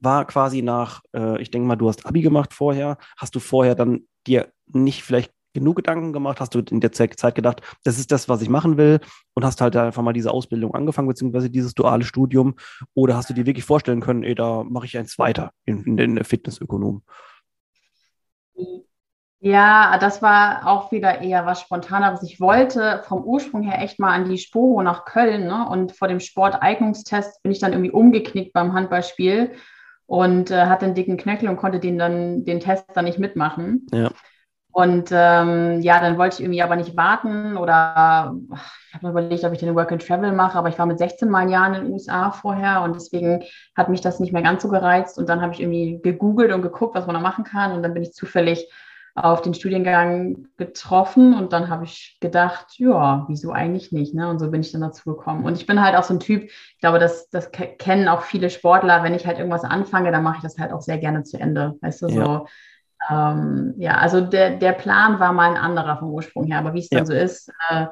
War 0.00 0.24
quasi 0.26 0.62
nach, 0.62 1.02
äh, 1.14 1.40
ich 1.40 1.50
denke 1.50 1.68
mal, 1.68 1.76
du 1.76 1.88
hast 1.88 2.06
Abi 2.06 2.22
gemacht 2.22 2.52
vorher. 2.52 2.98
Hast 3.16 3.34
du 3.34 3.40
vorher 3.40 3.74
dann 3.74 4.06
dir 4.26 4.52
nicht 4.66 5.02
vielleicht 5.02 5.32
genug 5.54 5.76
Gedanken 5.76 6.12
gemacht? 6.12 6.40
Hast 6.40 6.54
du 6.54 6.60
in 6.60 6.80
der 6.80 6.92
Zeit 6.92 7.34
gedacht, 7.34 7.62
das 7.84 7.98
ist 7.98 8.12
das, 8.12 8.28
was 8.28 8.42
ich 8.42 8.48
machen 8.48 8.76
will 8.76 9.00
und 9.34 9.44
hast 9.44 9.60
halt 9.60 9.76
einfach 9.76 10.02
mal 10.02 10.12
diese 10.12 10.30
Ausbildung 10.30 10.74
angefangen, 10.74 11.08
beziehungsweise 11.08 11.48
dieses 11.48 11.74
duale 11.74 12.04
Studium? 12.04 12.56
Oder 12.94 13.16
hast 13.16 13.30
du 13.30 13.34
dir 13.34 13.46
wirklich 13.46 13.64
vorstellen 13.64 14.00
können, 14.00 14.22
ey, 14.22 14.34
da 14.34 14.64
mache 14.64 14.86
ich 14.86 14.98
eins 14.98 15.18
weiter 15.18 15.52
in, 15.64 15.84
in 15.84 15.96
den 15.96 16.24
Fitnessökonom? 16.24 17.02
Ja, 19.40 19.98
das 19.98 20.22
war 20.22 20.66
auch 20.66 20.90
wieder 20.90 21.20
eher 21.20 21.44
was 21.44 21.60
Spontaneres. 21.60 22.22
Ich 22.22 22.40
wollte 22.40 23.02
vom 23.06 23.22
Ursprung 23.24 23.62
her 23.62 23.82
echt 23.82 23.98
mal 23.98 24.14
an 24.14 24.28
die 24.28 24.38
Sporo 24.38 24.82
nach 24.82 25.04
Köln 25.04 25.46
ne? 25.46 25.68
und 25.68 25.92
vor 25.92 26.08
dem 26.08 26.18
Sporteignungstest 26.18 27.42
bin 27.42 27.52
ich 27.52 27.58
dann 27.58 27.72
irgendwie 27.72 27.90
umgeknickt 27.90 28.54
beim 28.54 28.72
Handballspiel 28.72 29.52
und 30.06 30.50
äh, 30.50 30.64
hatte 30.64 30.86
einen 30.86 30.94
dicken 30.94 31.18
Knöchel 31.18 31.50
und 31.50 31.58
konnte 31.58 31.78
den 31.78 31.98
dann 31.98 32.44
den 32.46 32.60
Test 32.60 32.86
dann 32.94 33.04
nicht 33.04 33.18
mitmachen. 33.18 33.86
Ja. 33.92 34.10
Und 34.74 35.10
ähm, 35.12 35.80
ja, 35.82 36.00
dann 36.00 36.18
wollte 36.18 36.34
ich 36.34 36.40
irgendwie 36.40 36.60
aber 36.60 36.74
nicht 36.74 36.96
warten 36.96 37.56
oder 37.56 38.34
ich 38.88 38.94
habe 38.94 39.06
mir 39.06 39.10
überlegt, 39.10 39.44
ob 39.44 39.52
ich 39.52 39.60
den 39.60 39.76
Work 39.76 39.92
and 39.92 40.04
Travel 40.04 40.32
mache, 40.32 40.58
aber 40.58 40.68
ich 40.68 40.76
war 40.80 40.86
mit 40.86 40.98
16 40.98 41.30
mal 41.30 41.48
Jahren 41.48 41.74
in 41.74 41.84
den 41.84 41.92
USA 41.92 42.32
vorher 42.32 42.82
und 42.82 42.96
deswegen 42.96 43.44
hat 43.76 43.88
mich 43.88 44.00
das 44.00 44.18
nicht 44.18 44.32
mehr 44.32 44.42
ganz 44.42 44.64
so 44.64 44.68
gereizt. 44.68 45.16
Und 45.16 45.28
dann 45.28 45.42
habe 45.42 45.52
ich 45.52 45.60
irgendwie 45.60 46.00
gegoogelt 46.02 46.52
und 46.52 46.62
geguckt, 46.62 46.96
was 46.96 47.06
man 47.06 47.14
da 47.14 47.20
machen 47.20 47.44
kann. 47.44 47.70
Und 47.70 47.84
dann 47.84 47.94
bin 47.94 48.02
ich 48.02 48.14
zufällig 48.14 48.68
auf 49.14 49.42
den 49.42 49.54
Studiengang 49.54 50.48
getroffen 50.56 51.38
und 51.38 51.52
dann 51.52 51.68
habe 51.68 51.84
ich 51.84 52.18
gedacht, 52.20 52.76
ja, 52.78 53.26
wieso 53.28 53.52
eigentlich 53.52 53.92
nicht? 53.92 54.12
Ne? 54.12 54.28
Und 54.28 54.40
so 54.40 54.50
bin 54.50 54.60
ich 54.60 54.72
dann 54.72 54.80
dazu 54.80 55.14
gekommen. 55.14 55.44
Und 55.44 55.56
ich 55.56 55.66
bin 55.66 55.84
halt 55.84 55.94
auch 55.94 56.02
so 56.02 56.14
ein 56.14 56.18
Typ, 56.18 56.42
ich 56.42 56.78
glaube, 56.80 56.98
das, 56.98 57.30
das 57.30 57.52
kennen 57.52 58.08
auch 58.08 58.22
viele 58.22 58.50
Sportler, 58.50 59.04
wenn 59.04 59.14
ich 59.14 59.24
halt 59.24 59.38
irgendwas 59.38 59.62
anfange, 59.62 60.10
dann 60.10 60.24
mache 60.24 60.38
ich 60.38 60.42
das 60.42 60.58
halt 60.58 60.72
auch 60.72 60.80
sehr 60.80 60.98
gerne 60.98 61.22
zu 61.22 61.38
Ende. 61.38 61.74
Weißt 61.80 62.02
du, 62.02 62.08
ja. 62.08 62.24
so 62.24 62.46
ähm, 63.10 63.74
ja, 63.76 63.96
also 63.98 64.20
der, 64.20 64.56
der 64.56 64.72
Plan 64.72 65.20
war 65.20 65.32
mal 65.32 65.50
ein 65.50 65.56
anderer 65.56 65.98
vom 65.98 66.10
Ursprung 66.10 66.44
her, 66.44 66.58
aber 66.58 66.74
wie 66.74 66.80
es 66.80 66.88
dann 66.88 67.00
ja. 67.00 67.06
so 67.06 67.12
ist, 67.12 67.52
äh, 67.70 67.86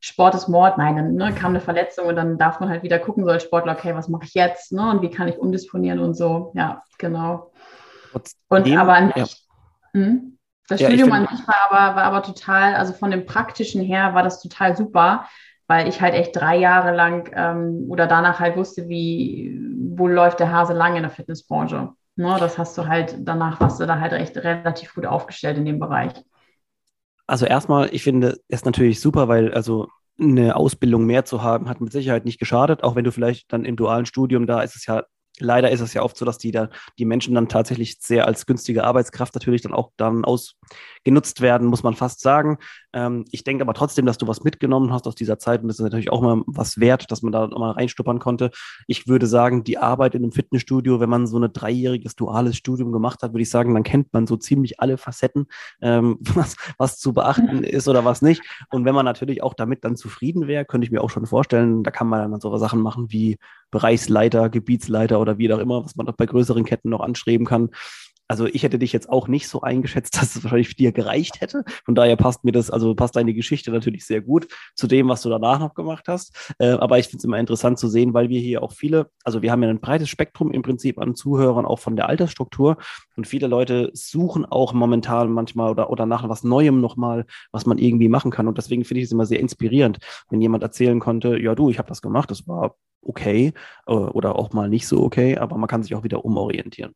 Sport 0.00 0.34
ist 0.34 0.48
Mord, 0.48 0.78
nein, 0.78 0.96
dann 0.96 1.14
ne, 1.14 1.34
kam 1.34 1.50
eine 1.50 1.60
Verletzung 1.60 2.06
und 2.06 2.16
dann 2.16 2.38
darf 2.38 2.60
man 2.60 2.68
halt 2.68 2.82
wieder 2.82 2.98
gucken, 2.98 3.24
so 3.24 3.30
als 3.30 3.42
Sportler, 3.42 3.72
okay, 3.72 3.94
was 3.94 4.08
mache 4.08 4.24
ich 4.24 4.34
jetzt 4.34 4.72
ne, 4.72 4.90
und 4.90 5.02
wie 5.02 5.10
kann 5.10 5.28
ich 5.28 5.38
umdisponieren 5.38 5.98
und 5.98 6.14
so, 6.14 6.52
ja, 6.54 6.82
genau. 6.98 7.52
und 8.48 8.76
aber 8.76 9.00
nicht, 9.00 9.16
ja. 9.16 9.26
hm, 9.92 10.38
das 10.68 10.80
ja, 10.80 10.88
Studium 10.88 11.12
an 11.12 11.26
sich 11.26 11.46
war 11.46 11.70
aber, 11.70 11.96
war 11.96 12.04
aber 12.04 12.22
total, 12.22 12.74
also 12.74 12.92
von 12.92 13.10
dem 13.10 13.26
Praktischen 13.26 13.82
her 13.82 14.14
war 14.14 14.22
das 14.22 14.40
total 14.40 14.76
super, 14.76 15.26
weil 15.66 15.88
ich 15.88 16.00
halt 16.00 16.14
echt 16.14 16.34
drei 16.34 16.56
Jahre 16.56 16.94
lang 16.94 17.30
ähm, 17.34 17.86
oder 17.88 18.06
danach 18.06 18.40
halt 18.40 18.56
wusste, 18.56 18.88
wie, 18.88 19.58
wo 19.94 20.08
läuft 20.08 20.40
der 20.40 20.50
Hase 20.50 20.72
lang 20.72 20.96
in 20.96 21.02
der 21.02 21.10
Fitnessbranche. 21.10 21.90
Ne, 22.16 22.36
das 22.38 22.58
hast 22.58 22.76
du 22.76 22.86
halt, 22.86 23.16
danach 23.20 23.60
warst 23.60 23.80
du 23.80 23.86
da 23.86 23.98
halt 23.98 24.12
recht 24.12 24.36
relativ 24.36 24.94
gut 24.94 25.06
aufgestellt 25.06 25.56
in 25.58 25.64
dem 25.64 25.78
Bereich. 25.78 26.12
Also 27.26 27.46
erstmal, 27.46 27.94
ich 27.94 28.02
finde 28.02 28.40
es 28.48 28.64
natürlich 28.64 29.00
super, 29.00 29.28
weil 29.28 29.54
also 29.54 29.88
eine 30.18 30.56
Ausbildung 30.56 31.06
mehr 31.06 31.24
zu 31.24 31.42
haben, 31.42 31.68
hat 31.68 31.80
mit 31.80 31.92
Sicherheit 31.92 32.24
nicht 32.24 32.38
geschadet, 32.38 32.82
auch 32.82 32.94
wenn 32.96 33.04
du 33.04 33.12
vielleicht 33.12 33.52
dann 33.52 33.64
im 33.64 33.76
dualen 33.76 34.04
Studium, 34.04 34.46
da 34.46 34.60
ist 34.62 34.76
es 34.76 34.84
ja 34.86 35.04
leider 35.40 35.70
ist 35.70 35.80
es 35.80 35.94
ja 35.94 36.02
oft 36.02 36.16
so, 36.16 36.24
dass 36.24 36.38
die 36.38 36.50
da 36.50 36.68
die 36.98 37.04
Menschen 37.04 37.34
dann 37.34 37.48
tatsächlich 37.48 37.98
sehr 38.00 38.26
als 38.26 38.46
günstige 38.46 38.84
Arbeitskraft 38.84 39.34
natürlich 39.34 39.62
dann 39.62 39.72
auch 39.72 39.90
dann 39.96 40.24
ausgenutzt 40.24 41.40
werden, 41.40 41.66
muss 41.66 41.82
man 41.82 41.94
fast 41.94 42.20
sagen. 42.20 42.58
Ähm, 42.92 43.24
ich 43.30 43.44
denke 43.44 43.62
aber 43.62 43.74
trotzdem, 43.74 44.06
dass 44.06 44.18
du 44.18 44.26
was 44.26 44.44
mitgenommen 44.44 44.92
hast 44.92 45.06
aus 45.06 45.14
dieser 45.14 45.38
Zeit 45.38 45.62
und 45.62 45.68
das 45.68 45.78
ist 45.78 45.84
natürlich 45.84 46.10
auch 46.10 46.22
mal 46.22 46.42
was 46.46 46.78
wert, 46.78 47.10
dass 47.10 47.22
man 47.22 47.32
da 47.32 47.46
mal 47.46 47.72
reinstuppern 47.72 48.18
konnte. 48.18 48.50
Ich 48.86 49.06
würde 49.06 49.26
sagen, 49.26 49.64
die 49.64 49.78
Arbeit 49.78 50.14
in 50.14 50.22
einem 50.22 50.32
Fitnessstudio, 50.32 51.00
wenn 51.00 51.10
man 51.10 51.26
so 51.26 51.38
ein 51.38 51.52
dreijähriges 51.52 52.16
duales 52.16 52.56
Studium 52.56 52.92
gemacht 52.92 53.22
hat, 53.22 53.32
würde 53.32 53.42
ich 53.42 53.50
sagen, 53.50 53.74
dann 53.74 53.82
kennt 53.82 54.12
man 54.12 54.26
so 54.26 54.36
ziemlich 54.36 54.80
alle 54.80 54.98
Facetten, 54.98 55.46
ähm, 55.80 56.18
was, 56.34 56.56
was 56.78 56.98
zu 56.98 57.12
beachten 57.12 57.64
ist 57.64 57.88
oder 57.88 58.04
was 58.04 58.22
nicht. 58.22 58.42
Und 58.70 58.84
wenn 58.84 58.94
man 58.94 59.04
natürlich 59.04 59.42
auch 59.42 59.54
damit 59.54 59.84
dann 59.84 59.96
zufrieden 59.96 60.46
wäre, 60.46 60.64
könnte 60.64 60.84
ich 60.84 60.90
mir 60.90 61.02
auch 61.02 61.10
schon 61.10 61.26
vorstellen, 61.26 61.82
da 61.82 61.90
kann 61.90 62.08
man 62.08 62.30
dann 62.30 62.40
so 62.40 62.56
Sachen 62.56 62.80
machen 62.80 63.06
wie 63.10 63.38
Bereichsleiter, 63.70 64.48
Gebietsleiter 64.48 65.20
oder 65.20 65.38
wie 65.38 65.52
auch 65.52 65.58
immer, 65.58 65.84
was 65.84 65.96
man 65.96 66.06
doch 66.06 66.16
bei 66.16 66.26
größeren 66.26 66.64
Ketten 66.64 66.90
noch 66.90 67.00
anstreben 67.00 67.46
kann. 67.46 67.70
Also 68.30 68.46
ich 68.46 68.62
hätte 68.62 68.78
dich 68.78 68.92
jetzt 68.92 69.08
auch 69.08 69.26
nicht 69.26 69.48
so 69.48 69.62
eingeschätzt, 69.62 70.16
dass 70.22 70.36
es 70.36 70.44
wahrscheinlich 70.44 70.68
für 70.68 70.76
dir 70.76 70.92
gereicht 70.92 71.40
hätte. 71.40 71.64
Von 71.84 71.96
daher 71.96 72.14
passt 72.14 72.44
mir 72.44 72.52
das, 72.52 72.70
also 72.70 72.94
passt 72.94 73.16
deine 73.16 73.34
Geschichte 73.34 73.72
natürlich 73.72 74.06
sehr 74.06 74.20
gut 74.20 74.46
zu 74.76 74.86
dem, 74.86 75.08
was 75.08 75.22
du 75.22 75.28
danach 75.28 75.58
noch 75.58 75.74
gemacht 75.74 76.04
hast. 76.06 76.54
Äh, 76.60 76.70
aber 76.70 77.00
ich 77.00 77.06
finde 77.06 77.18
es 77.18 77.24
immer 77.24 77.40
interessant 77.40 77.80
zu 77.80 77.88
sehen, 77.88 78.14
weil 78.14 78.28
wir 78.28 78.38
hier 78.38 78.62
auch 78.62 78.72
viele, 78.72 79.10
also 79.24 79.42
wir 79.42 79.50
haben 79.50 79.64
ja 79.64 79.68
ein 79.68 79.80
breites 79.80 80.08
Spektrum 80.08 80.52
im 80.52 80.62
Prinzip 80.62 81.00
an 81.00 81.16
Zuhörern, 81.16 81.66
auch 81.66 81.80
von 81.80 81.96
der 81.96 82.08
Altersstruktur. 82.08 82.76
Und 83.16 83.26
viele 83.26 83.48
Leute 83.48 83.90
suchen 83.94 84.44
auch 84.44 84.74
momentan 84.74 85.32
manchmal 85.32 85.72
oder, 85.72 85.90
oder 85.90 86.06
nach 86.06 86.28
was 86.28 86.44
Neuem 86.44 86.80
nochmal, 86.80 87.26
was 87.50 87.66
man 87.66 87.78
irgendwie 87.78 88.08
machen 88.08 88.30
kann. 88.30 88.46
Und 88.46 88.58
deswegen 88.58 88.84
finde 88.84 89.00
ich 89.00 89.06
es 89.06 89.12
immer 89.12 89.26
sehr 89.26 89.40
inspirierend, 89.40 89.98
wenn 90.28 90.40
jemand 90.40 90.62
erzählen 90.62 91.00
konnte, 91.00 91.36
ja 91.36 91.56
du, 91.56 91.68
ich 91.68 91.78
habe 91.78 91.88
das 91.88 92.00
gemacht, 92.00 92.30
das 92.30 92.46
war 92.46 92.76
okay 93.02 93.52
äh, 93.86 93.92
oder 93.92 94.36
auch 94.36 94.52
mal 94.52 94.68
nicht 94.68 94.86
so 94.86 95.02
okay, 95.02 95.38
aber 95.38 95.56
man 95.56 95.68
kann 95.68 95.82
sich 95.82 95.94
auch 95.94 96.04
wieder 96.04 96.24
umorientieren. 96.24 96.94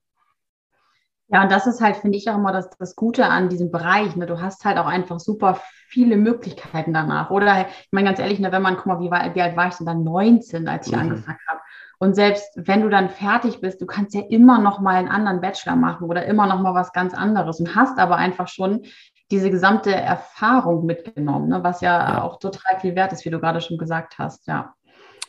Ja, 1.29 1.43
und 1.43 1.51
das 1.51 1.67
ist 1.67 1.81
halt, 1.81 1.97
finde 1.97 2.19
ich, 2.19 2.29
auch 2.29 2.37
immer 2.37 2.53
das, 2.53 2.71
das 2.79 2.97
Gute 2.97 3.27
an 3.27 3.49
diesem 3.49 3.71
Bereich. 3.71 4.15
Ne? 4.15 4.27
Du 4.27 4.41
hast 4.41 4.65
halt 4.65 4.77
auch 4.77 4.87
einfach 4.87 5.19
super 5.19 5.59
viele 5.89 6.17
Möglichkeiten 6.17 6.93
danach. 6.93 7.31
Oder 7.31 7.67
ich 7.69 7.89
meine 7.93 8.09
ganz 8.09 8.19
ehrlich, 8.19 8.41
ne, 8.41 8.53
wenn 8.53 8.63
man, 8.63 8.77
guck 8.77 8.87
mal, 8.87 9.01
wie, 9.01 9.11
war, 9.11 9.35
wie 9.35 9.41
alt 9.41 9.57
war 9.57 9.69
ich 9.69 9.75
denn 9.75 9.87
dann? 9.87 10.05
19, 10.05 10.69
als 10.69 10.87
ich 10.87 10.93
mhm. 10.93 11.01
angefangen 11.01 11.39
habe. 11.49 11.61
Und 11.99 12.15
selbst 12.15 12.51
wenn 12.57 12.83
du 12.83 12.91
dann 12.91 13.09
fertig 13.09 13.61
bist, 13.61 13.81
du 13.81 13.87
kannst 13.87 14.15
ja 14.15 14.21
immer 14.29 14.59
noch 14.59 14.81
mal 14.81 14.97
einen 14.97 15.09
anderen 15.09 15.41
Bachelor 15.41 15.77
machen 15.77 16.09
oder 16.09 16.27
immer 16.27 16.47
noch 16.47 16.61
mal 16.61 16.75
was 16.75 16.93
ganz 16.93 17.15
anderes 17.15 17.59
und 17.61 17.75
hast 17.75 17.99
aber 17.99 18.17
einfach 18.17 18.49
schon 18.49 18.83
diese 19.31 19.51
gesamte 19.51 19.95
Erfahrung 19.95 20.85
mitgenommen, 20.85 21.49
ne? 21.49 21.65
was 21.65 21.81
ja, 21.81 21.99
ja, 21.99 22.23
auch 22.23 22.39
total 22.39 22.79
viel 22.81 22.95
wert 22.95 23.13
ist, 23.13 23.25
wie 23.25 23.31
du 23.31 23.41
gerade 23.41 23.61
schon 23.61 23.79
gesagt 23.79 24.19
hast, 24.19 24.47
ja. 24.47 24.75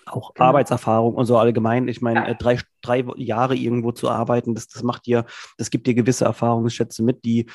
Auch 0.06 0.34
genau. 0.34 0.48
Arbeitserfahrung 0.48 1.16
und 1.16 1.26
so 1.26 1.38
allgemein. 1.38 1.88
Ich 1.88 2.02
meine, 2.02 2.22
ja. 2.22 2.28
Äh, 2.28 2.36
drei, 2.36 2.60
drei 2.82 3.04
Jahre 3.18 3.56
irgendwo 3.56 3.92
zu 3.92 4.10
arbeiten, 4.10 4.54
das, 4.54 4.68
das 4.68 4.84
macht 4.84 5.06
dir, 5.06 5.26
das 5.58 5.70
gibt 5.70 5.88
dir 5.88 5.96
gewisse 5.96 6.26
Erfahrungsschätze 6.26 7.04
mit, 7.04 7.26
die 7.26 7.48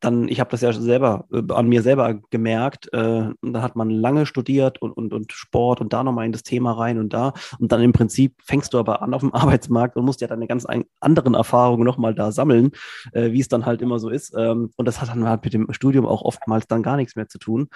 dann, 0.00 0.28
ich 0.28 0.40
habe 0.40 0.50
das 0.50 0.60
ja 0.60 0.72
selber 0.72 1.26
äh, 1.32 1.42
an 1.52 1.68
mir 1.68 1.82
selber 1.82 2.14
gemerkt, 2.30 2.92
äh, 2.92 3.30
da 3.40 3.62
hat 3.62 3.76
man 3.76 3.90
lange 3.90 4.26
studiert 4.26 4.82
und, 4.82 4.92
und, 4.92 5.12
und 5.12 5.32
Sport 5.32 5.80
und 5.80 5.92
da 5.92 6.02
nochmal 6.02 6.26
in 6.26 6.32
das 6.32 6.42
Thema 6.42 6.72
rein 6.72 6.98
und 6.98 7.12
da. 7.12 7.32
Und 7.58 7.72
dann 7.72 7.82
im 7.82 7.92
Prinzip 7.92 8.34
fängst 8.44 8.74
du 8.74 8.78
aber 8.78 9.02
an 9.02 9.14
auf 9.14 9.20
dem 9.20 9.34
Arbeitsmarkt 9.34 9.96
und 9.96 10.04
musst 10.04 10.20
ja 10.20 10.28
deine 10.28 10.46
ganz 10.46 10.66
anderen 11.00 11.34
Erfahrungen 11.34 11.84
nochmal 11.84 12.14
da 12.14 12.32
sammeln, 12.32 12.72
äh, 13.12 13.32
wie 13.32 13.40
es 13.40 13.48
dann 13.48 13.66
halt 13.66 13.82
immer 13.82 13.98
so 13.98 14.08
ist. 14.08 14.34
Ähm, 14.36 14.70
und 14.76 14.86
das 14.86 15.00
hat 15.00 15.08
dann 15.08 15.28
halt 15.28 15.44
mit 15.44 15.54
dem 15.54 15.72
Studium 15.72 16.06
auch 16.06 16.22
oftmals 16.22 16.66
dann 16.66 16.82
gar 16.82 16.96
nichts 16.96 17.16
mehr 17.16 17.28
zu 17.28 17.38
tun. 17.38 17.68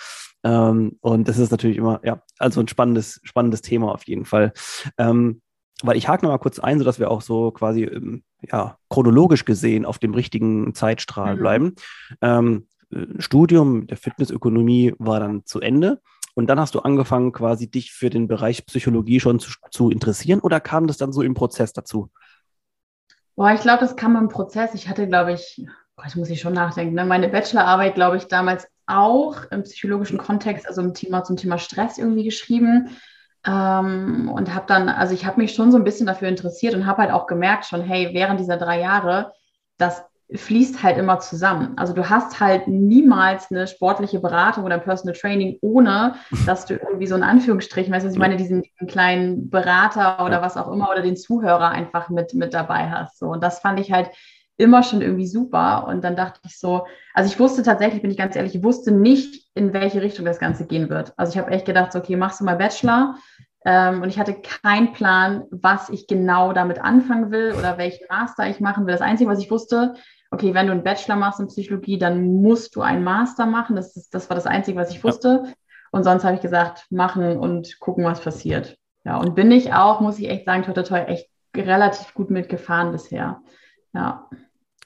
Ähm, 0.44 0.98
und 1.00 1.28
das 1.28 1.38
ist 1.38 1.50
natürlich 1.50 1.76
immer, 1.76 2.00
ja, 2.04 2.22
also 2.38 2.60
ein 2.60 2.68
spannendes, 2.68 3.20
spannendes 3.24 3.62
Thema 3.62 3.92
auf 3.92 4.06
jeden 4.06 4.24
Fall. 4.24 4.52
Ähm, 4.98 5.40
weil 5.82 5.96
ich 5.96 6.08
hake 6.08 6.24
noch 6.24 6.32
mal 6.32 6.38
kurz 6.38 6.58
ein, 6.58 6.78
sodass 6.78 6.98
wir 6.98 7.10
auch 7.10 7.20
so 7.20 7.50
quasi 7.50 7.84
ähm, 7.84 8.22
ja, 8.40 8.78
chronologisch 8.88 9.44
gesehen 9.44 9.84
auf 9.84 9.98
dem 9.98 10.14
richtigen 10.14 10.74
Zeitstrahl 10.74 11.36
mhm. 11.36 11.38
bleiben. 11.38 11.74
Ähm, 12.22 12.66
äh, 12.90 13.06
Studium 13.18 13.86
der 13.86 13.96
Fitnessökonomie 13.96 14.94
war 14.98 15.20
dann 15.20 15.44
zu 15.44 15.60
Ende. 15.60 16.00
Und 16.34 16.48
dann 16.48 16.60
hast 16.60 16.74
du 16.74 16.80
angefangen, 16.80 17.32
quasi 17.32 17.70
dich 17.70 17.92
für 17.92 18.10
den 18.10 18.28
Bereich 18.28 18.66
Psychologie 18.66 19.20
schon 19.20 19.38
zu, 19.38 19.50
zu 19.70 19.90
interessieren 19.90 20.40
oder 20.40 20.60
kam 20.60 20.86
das 20.86 20.98
dann 20.98 21.12
so 21.12 21.22
im 21.22 21.32
Prozess 21.32 21.72
dazu? 21.72 22.10
Boah, 23.36 23.52
ich 23.52 23.60
glaube, 23.62 23.80
das 23.80 23.96
kam 23.96 24.16
im 24.16 24.28
Prozess. 24.28 24.74
Ich 24.74 24.88
hatte, 24.88 25.06
glaube 25.08 25.32
ich, 25.32 25.66
Gott, 25.96 26.14
muss 26.16 26.28
ich 26.28 26.40
schon 26.40 26.52
nachdenken, 26.52 26.94
ne? 26.94 27.06
meine 27.06 27.28
Bachelorarbeit, 27.28 27.94
glaube 27.94 28.18
ich, 28.18 28.26
damals 28.26 28.68
auch 28.86 29.44
im 29.50 29.62
psychologischen 29.62 30.18
Kontext, 30.18 30.66
also 30.66 30.82
im 30.82 30.94
Thema 30.94 31.24
zum 31.24 31.36
Thema 31.36 31.58
Stress 31.58 31.96
irgendwie 31.98 32.24
geschrieben. 32.24 32.90
Ähm, 33.46 34.30
und 34.32 34.54
habe 34.54 34.66
dann, 34.66 34.88
also 34.88 35.14
ich 35.14 35.24
habe 35.24 35.40
mich 35.40 35.54
schon 35.54 35.70
so 35.70 35.78
ein 35.78 35.84
bisschen 35.84 36.06
dafür 36.06 36.28
interessiert 36.28 36.74
und 36.74 36.86
habe 36.86 37.02
halt 37.02 37.12
auch 37.12 37.26
gemerkt 37.26 37.66
schon, 37.66 37.82
hey, 37.82 38.10
während 38.12 38.40
dieser 38.40 38.56
drei 38.56 38.80
Jahre, 38.80 39.32
das 39.78 40.02
fließt 40.34 40.82
halt 40.82 40.98
immer 40.98 41.20
zusammen. 41.20 41.74
Also 41.76 41.92
du 41.92 42.08
hast 42.08 42.40
halt 42.40 42.66
niemals 42.66 43.50
eine 43.50 43.68
sportliche 43.68 44.18
Beratung 44.18 44.64
oder 44.64 44.78
Personal 44.78 45.14
Training, 45.16 45.58
ohne 45.60 46.16
dass 46.46 46.66
du 46.66 46.74
irgendwie 46.74 47.06
so 47.06 47.14
in 47.14 47.22
Anführungsstrichen, 47.22 47.92
weißt 47.92 48.04
du, 48.04 48.10
ich 48.10 48.18
meine, 48.18 48.36
diesen, 48.36 48.62
diesen, 48.62 48.88
kleinen 48.88 49.50
Berater 49.50 50.24
oder 50.24 50.42
was 50.42 50.56
auch 50.56 50.70
immer 50.72 50.90
oder 50.90 51.02
den 51.02 51.16
Zuhörer 51.16 51.70
einfach 51.70 52.08
mit, 52.08 52.34
mit 52.34 52.54
dabei 52.54 52.90
hast. 52.90 53.20
So. 53.20 53.26
Und 53.28 53.42
das 53.44 53.60
fand 53.60 53.78
ich 53.78 53.92
halt 53.92 54.10
immer 54.56 54.82
schon 54.82 55.02
irgendwie 55.02 55.26
super. 55.26 55.86
Und 55.86 56.02
dann 56.02 56.16
dachte 56.16 56.40
ich 56.44 56.58
so, 56.58 56.86
also 57.14 57.30
ich 57.30 57.38
wusste 57.38 57.62
tatsächlich, 57.62 58.02
bin 58.02 58.10
ich 58.10 58.16
ganz 58.16 58.36
ehrlich, 58.36 58.54
ich 58.54 58.62
wusste 58.62 58.90
nicht, 58.90 59.46
in 59.54 59.72
welche 59.72 60.02
Richtung 60.02 60.24
das 60.24 60.38
Ganze 60.38 60.66
gehen 60.66 60.88
wird. 60.88 61.12
Also 61.16 61.32
ich 61.32 61.38
habe 61.38 61.50
echt 61.50 61.66
gedacht, 61.66 61.92
so, 61.92 61.98
okay, 61.98 62.16
machst 62.16 62.40
du 62.40 62.44
mal 62.44 62.56
Bachelor. 62.56 63.16
Ähm, 63.64 64.02
und 64.02 64.08
ich 64.08 64.18
hatte 64.18 64.34
keinen 64.34 64.92
Plan, 64.92 65.44
was 65.50 65.88
ich 65.90 66.06
genau 66.06 66.52
damit 66.52 66.80
anfangen 66.80 67.30
will 67.30 67.54
oder 67.58 67.78
welchen 67.78 68.06
Master 68.08 68.48
ich 68.48 68.60
machen 68.60 68.86
will. 68.86 68.92
Das 68.92 69.00
Einzige, 69.00 69.28
was 69.28 69.40
ich 69.40 69.50
wusste, 69.50 69.94
okay, 70.30 70.54
wenn 70.54 70.66
du 70.66 70.72
einen 70.72 70.84
Bachelor 70.84 71.16
machst 71.16 71.40
in 71.40 71.48
Psychologie, 71.48 71.98
dann 71.98 72.42
musst 72.42 72.76
du 72.76 72.82
einen 72.82 73.04
Master 73.04 73.46
machen. 73.46 73.76
Das, 73.76 73.96
ist, 73.96 74.14
das 74.14 74.30
war 74.30 74.34
das 74.34 74.46
Einzige, 74.46 74.78
was 74.78 74.90
ich 74.90 75.02
wusste. 75.02 75.52
Und 75.90 76.04
sonst 76.04 76.24
habe 76.24 76.36
ich 76.36 76.42
gesagt, 76.42 76.86
machen 76.90 77.38
und 77.38 77.78
gucken, 77.80 78.04
was 78.04 78.20
passiert. 78.20 78.76
Ja, 79.04 79.16
und 79.18 79.34
bin 79.34 79.50
ich 79.50 79.72
auch, 79.72 80.00
muss 80.00 80.18
ich 80.18 80.28
echt 80.28 80.44
sagen, 80.44 80.62
toi, 80.62 80.72
toi, 80.72 80.82
toi, 80.82 80.98
echt 80.98 81.28
relativ 81.56 82.12
gut 82.14 82.30
mitgefahren 82.30 82.92
bisher. 82.92 83.40
Ja 83.96 84.28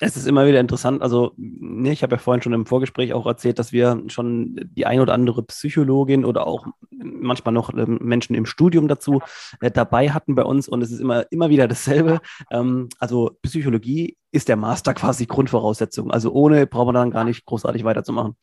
es 0.02 0.16
ist 0.16 0.26
immer 0.26 0.46
wieder 0.46 0.60
interessant. 0.60 1.02
Also, 1.02 1.34
ne, 1.36 1.92
ich 1.92 2.02
habe 2.02 2.14
ja 2.14 2.18
vorhin 2.18 2.42
schon 2.42 2.54
im 2.54 2.64
Vorgespräch 2.64 3.12
auch 3.12 3.26
erzählt, 3.26 3.58
dass 3.58 3.70
wir 3.70 4.02
schon 4.06 4.56
die 4.72 4.86
ein 4.86 5.00
oder 5.00 5.12
andere 5.12 5.42
Psychologin 5.42 6.24
oder 6.24 6.46
auch 6.46 6.66
manchmal 6.90 7.52
noch 7.52 7.72
ähm, 7.74 7.98
Menschen 8.00 8.34
im 8.34 8.46
Studium 8.46 8.88
dazu 8.88 9.20
äh, 9.60 9.70
dabei 9.70 10.10
hatten 10.10 10.34
bei 10.34 10.42
uns. 10.42 10.68
Und 10.68 10.80
es 10.80 10.90
ist 10.90 11.00
immer, 11.00 11.30
immer 11.30 11.50
wieder 11.50 11.68
dasselbe. 11.68 12.20
Ähm, 12.50 12.88
also, 12.98 13.36
Psychologie 13.42 14.16
ist 14.32 14.48
der 14.48 14.56
Master 14.56 14.94
quasi 14.94 15.26
Grundvoraussetzung. 15.26 16.10
Also, 16.10 16.32
ohne 16.32 16.66
braucht 16.66 16.86
man 16.86 16.94
dann 16.94 17.10
gar 17.10 17.24
nicht 17.24 17.44
großartig 17.44 17.84
weiterzumachen. 17.84 18.36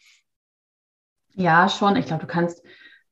Ja, 1.34 1.70
schon. 1.70 1.96
Ich 1.96 2.06
glaube, 2.06 2.22
du 2.22 2.28
kannst 2.28 2.64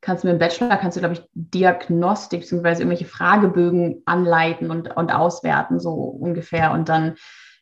kannst 0.02 0.24
mit 0.24 0.34
dem 0.34 0.40
Bachelor, 0.40 0.78
kannst 0.78 0.98
du, 0.98 1.00
glaube 1.00 1.16
ich, 1.16 1.24
Diagnostik 1.34 2.42
bzw. 2.42 2.70
irgendwelche 2.84 3.06
Fragebögen 3.06 4.04
anleiten 4.06 4.70
und, 4.70 4.96
und 4.96 5.12
auswerten, 5.12 5.80
so 5.80 5.94
ungefähr. 5.94 6.74
Und 6.74 6.90
dann 6.90 7.16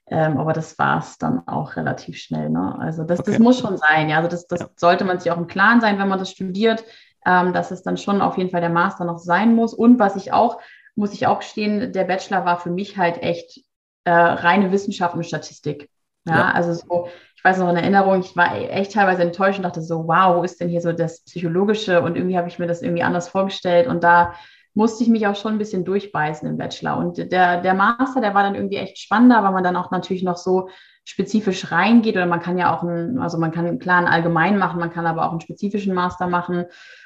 ähm, 0.08 0.38
aber 0.38 0.54
das 0.54 0.78
war 0.78 1.00
es 1.00 1.18
dann 1.18 1.48
auch 1.48 1.76
relativ 1.76 2.18
schnell. 2.18 2.50
Ne? 2.50 2.76
Also 2.80 3.04
das, 3.04 3.20
okay. 3.20 3.32
das 3.32 3.40
muss 3.40 3.60
schon 3.60 3.78
sein. 3.78 4.10
Ja? 4.10 4.18
Also 4.18 4.30
das, 4.30 4.48
das 4.48 4.62
ja. 4.62 4.70
sollte 4.76 5.06
man 5.06 5.20
sich 5.20 5.32
auch 5.32 5.38
im 5.38 5.48
Klaren 5.48 5.82
sein, 5.82 5.98
wenn 5.98 6.08
man 6.08 6.20
das 6.20 6.32
studiert, 6.32 6.84
ähm, 7.26 7.54
dass 7.54 7.72
es 7.72 7.84
dann 7.84 7.98
schon 7.98 8.22
auf 8.22 8.38
jeden 8.38 8.50
Fall 8.50 8.62
der 8.62 8.70
Master 8.70 9.06
noch 9.06 9.18
sein 9.18 9.56
muss. 9.56 9.74
Und 9.74 10.00
was 10.00 10.16
ich 10.16 10.34
auch, 10.34 10.60
muss 10.96 11.14
ich 11.14 11.26
auch 11.26 11.40
gestehen, 11.40 11.94
der 11.94 12.04
Bachelor 12.04 12.46
war 12.46 12.60
für 12.60 12.70
mich 12.70 12.98
halt 12.98 13.22
echt 13.24 13.62
äh, 14.04 14.12
reine 14.12 14.72
Wissenschaft 14.72 15.16
und 15.16 15.26
Statistik. 15.26 15.90
Ja? 16.26 16.36
ja, 16.36 16.52
also 16.52 16.74
so, 16.74 17.08
ich 17.36 17.44
weiß 17.44 17.58
noch 17.58 17.70
in 17.70 17.78
Erinnerung, 17.78 18.20
ich 18.20 18.36
war 18.36 18.56
echt 18.56 18.94
teilweise 18.94 19.22
enttäuscht 19.22 19.58
und 19.58 19.64
dachte 19.64 19.82
so, 19.82 20.08
wow, 20.08 20.38
wo 20.38 20.44
ist 20.44 20.60
denn 20.60 20.70
hier 20.70 20.82
so 20.82 20.92
das 20.92 21.22
Psychologische? 21.24 22.02
Und 22.02 22.16
irgendwie 22.18 22.38
habe 22.38 22.48
ich 22.50 22.60
mir 22.60 22.68
das 22.68 22.82
irgendwie 22.82 23.04
anders 23.04 23.30
vorgestellt. 23.30 23.88
Und 23.88 24.04
da 24.04 24.34
musste 24.74 25.04
ich 25.04 25.10
mich 25.10 25.28
auch 25.28 25.36
schon 25.36 25.54
ein 25.54 25.58
bisschen 25.60 25.86
durchbeißen 25.86 26.48
im 26.48 26.58
Bachelor. 26.58 26.98
Und 26.98 27.18
der, 27.18 27.62
der 27.62 27.74
Master, 27.74 28.22
der 28.22 28.34
war 28.34 28.44
dann 28.44 28.56
irgendwie 28.56 28.78
echt 28.78 28.98
spannender, 28.98 29.44
weil 29.44 29.52
man 29.52 29.64
dann 29.64 29.76
auch 29.76 29.92
natürlich 29.92 30.24
noch 30.24 30.38
so 30.38 30.70
spezifisch 31.06 31.72
reingeht 31.72 32.16
oder 32.16 32.26
man 32.26 32.40
kann 32.40 32.58
ja 32.58 32.76
auch 32.76 32.82
einen, 32.82 33.20
also 33.20 33.38
man 33.38 33.52
kann 33.52 33.78
klar 33.78 33.98
einen 33.98 34.08
allgemein 34.08 34.58
machen, 34.58 34.80
man 34.80 34.92
kann 34.92 35.06
aber 35.06 35.26
auch 35.26 35.32
einen 35.32 35.42
spezifischen 35.42 35.94
Master 35.94 36.28
machen. 36.28 36.66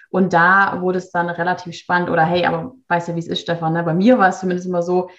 Und 0.10 0.34
da 0.34 0.82
wurde 0.82 1.00
es 1.00 1.12
dann 1.12 1.30
relativ 1.30 1.76
spannend 1.76 2.10
oder 2.10 2.24
hey, 2.24 2.46
aber 2.46 2.74
weißt 2.88 3.10
du, 3.10 3.16
wie 3.16 3.20
es 3.20 3.28
ist, 3.28 3.42
Stefan? 3.42 3.74
Ne? 3.74 3.84
Bei 3.84 3.94
mir 3.94 4.18
war 4.18 4.30
es 4.30 4.40
zumindest 4.40 4.68
immer 4.68 4.82
so, 4.82 5.10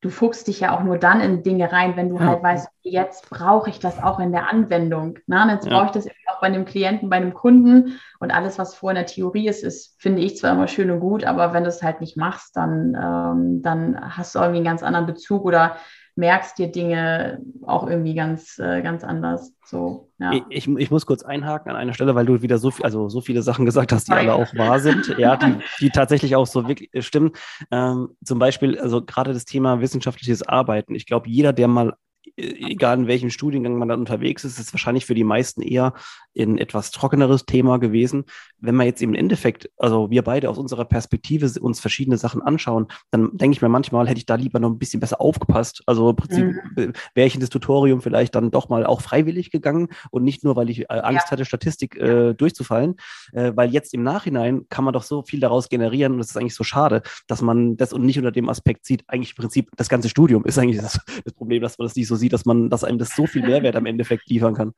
du 0.00 0.10
fuchst 0.10 0.46
dich 0.46 0.60
ja 0.60 0.76
auch 0.76 0.84
nur 0.84 0.96
dann 0.96 1.20
in 1.20 1.42
Dinge 1.42 1.72
rein, 1.72 1.96
wenn 1.96 2.08
du 2.08 2.16
ja. 2.16 2.26
halt 2.26 2.42
weißt, 2.42 2.68
jetzt 2.82 3.28
brauche 3.30 3.68
ich 3.68 3.80
das 3.80 4.00
auch 4.00 4.20
in 4.20 4.30
der 4.30 4.48
Anwendung. 4.48 5.18
Und 5.26 5.50
jetzt 5.50 5.66
ja. 5.66 5.72
brauche 5.72 5.86
ich 5.86 5.90
das 5.92 6.06
auch 6.06 6.40
bei 6.40 6.46
einem 6.46 6.64
Klienten, 6.64 7.10
bei 7.10 7.16
einem 7.16 7.34
Kunden. 7.34 7.98
Und 8.20 8.30
alles, 8.30 8.58
was 8.58 8.76
vor 8.76 8.90
in 8.90 8.96
der 8.96 9.06
Theorie 9.06 9.48
ist, 9.48 9.64
ist, 9.64 10.00
finde 10.00 10.22
ich 10.22 10.36
zwar 10.36 10.52
immer 10.52 10.68
schön 10.68 10.90
und 10.90 11.00
gut, 11.00 11.24
aber 11.24 11.52
wenn 11.52 11.64
du 11.64 11.68
es 11.68 11.82
halt 11.82 12.00
nicht 12.00 12.16
machst, 12.16 12.56
dann, 12.56 12.94
ähm, 12.94 13.62
dann 13.62 14.16
hast 14.16 14.34
du 14.34 14.38
irgendwie 14.38 14.58
einen 14.58 14.66
ganz 14.66 14.82
anderen 14.84 15.06
Bezug 15.06 15.44
oder 15.44 15.76
merkst 16.18 16.58
dir 16.58 16.66
Dinge 16.66 17.40
auch 17.64 17.88
irgendwie 17.88 18.14
ganz, 18.14 18.58
äh, 18.58 18.82
ganz 18.82 19.04
anders. 19.04 19.52
So, 19.64 20.10
ja. 20.18 20.32
ich, 20.50 20.66
ich 20.66 20.90
muss 20.90 21.06
kurz 21.06 21.22
einhaken 21.22 21.70
an 21.70 21.76
einer 21.76 21.94
Stelle, 21.94 22.16
weil 22.16 22.26
du 22.26 22.42
wieder 22.42 22.58
so 22.58 22.72
viel, 22.72 22.84
also 22.84 23.08
so 23.08 23.20
viele 23.20 23.42
Sachen 23.42 23.64
gesagt 23.64 23.92
hast, 23.92 24.08
die 24.08 24.10
Nein. 24.10 24.28
alle 24.28 24.34
auch 24.34 24.52
wahr 24.56 24.80
sind, 24.80 25.14
ja, 25.16 25.36
die, 25.36 25.54
die 25.80 25.90
tatsächlich 25.90 26.34
auch 26.34 26.46
so 26.46 26.66
wirklich 26.66 26.92
äh, 26.92 27.02
stimmen. 27.02 27.30
Ähm, 27.70 28.16
zum 28.24 28.40
Beispiel, 28.40 28.78
also 28.80 29.04
gerade 29.04 29.32
das 29.32 29.44
Thema 29.44 29.80
wissenschaftliches 29.80 30.42
Arbeiten. 30.42 30.96
Ich 30.96 31.06
glaube, 31.06 31.28
jeder, 31.28 31.52
der 31.52 31.68
mal 31.68 31.94
egal 32.38 32.98
in 32.98 33.06
welchem 33.06 33.30
Studiengang 33.30 33.76
man 33.76 33.88
dann 33.88 34.00
unterwegs 34.00 34.44
ist, 34.44 34.58
ist 34.58 34.72
wahrscheinlich 34.72 35.06
für 35.06 35.14
die 35.14 35.24
meisten 35.24 35.62
eher 35.62 35.94
ein 36.38 36.58
etwas 36.58 36.90
trockeneres 36.90 37.46
Thema 37.46 37.78
gewesen. 37.78 38.24
Wenn 38.58 38.74
man 38.74 38.86
jetzt 38.86 39.02
im 39.02 39.14
Endeffekt, 39.14 39.70
also 39.76 40.10
wir 40.10 40.22
beide 40.22 40.48
aus 40.48 40.58
unserer 40.58 40.84
Perspektive 40.84 41.50
uns 41.60 41.80
verschiedene 41.80 42.16
Sachen 42.16 42.42
anschauen, 42.42 42.86
dann 43.10 43.36
denke 43.36 43.56
ich 43.56 43.62
mir 43.62 43.68
manchmal, 43.68 44.08
hätte 44.08 44.18
ich 44.18 44.26
da 44.26 44.36
lieber 44.36 44.60
noch 44.60 44.70
ein 44.70 44.78
bisschen 44.78 45.00
besser 45.00 45.20
aufgepasst. 45.20 45.82
Also 45.86 46.10
im 46.10 46.16
Prinzip 46.16 46.44
mhm. 46.76 46.92
wäre 47.14 47.26
ich 47.26 47.34
in 47.34 47.40
das 47.40 47.50
Tutorium 47.50 48.00
vielleicht 48.00 48.34
dann 48.34 48.50
doch 48.50 48.68
mal 48.68 48.86
auch 48.86 49.00
freiwillig 49.00 49.50
gegangen 49.50 49.88
und 50.10 50.22
nicht 50.22 50.44
nur, 50.44 50.56
weil 50.56 50.70
ich 50.70 50.82
äh, 50.82 50.86
Angst 50.88 51.26
ja. 51.26 51.30
hatte, 51.32 51.44
Statistik 51.44 51.96
äh, 51.96 52.34
durchzufallen, 52.34 52.96
äh, 53.32 53.52
weil 53.54 53.70
jetzt 53.70 53.94
im 53.94 54.02
Nachhinein 54.02 54.66
kann 54.68 54.84
man 54.84 54.94
doch 54.94 55.02
so 55.02 55.22
viel 55.22 55.40
daraus 55.40 55.68
generieren 55.68 56.14
und 56.14 56.20
es 56.20 56.30
ist 56.30 56.36
eigentlich 56.36 56.54
so 56.54 56.64
schade, 56.64 57.02
dass 57.26 57.42
man 57.42 57.76
das 57.76 57.92
und 57.92 58.04
nicht 58.04 58.18
unter 58.18 58.32
dem 58.32 58.48
Aspekt 58.48 58.86
sieht, 58.86 59.04
eigentlich 59.08 59.30
im 59.30 59.42
Prinzip 59.42 59.70
das 59.76 59.88
ganze 59.88 60.08
Studium 60.08 60.44
ist 60.44 60.58
eigentlich 60.58 60.80
das, 60.80 61.00
das 61.24 61.34
Problem, 61.34 61.62
dass 61.62 61.78
man 61.78 61.86
das 61.86 61.96
nicht 61.96 62.06
so 62.06 62.16
sieht, 62.16 62.27
dass 62.28 62.44
man, 62.44 62.70
dass 62.70 62.84
einem 62.84 62.98
das 62.98 63.14
so 63.14 63.26
viel 63.26 63.42
Mehrwert 63.42 63.76
am 63.76 63.86
Endeffekt 63.86 64.28
liefern 64.28 64.54
kann. 64.54 64.72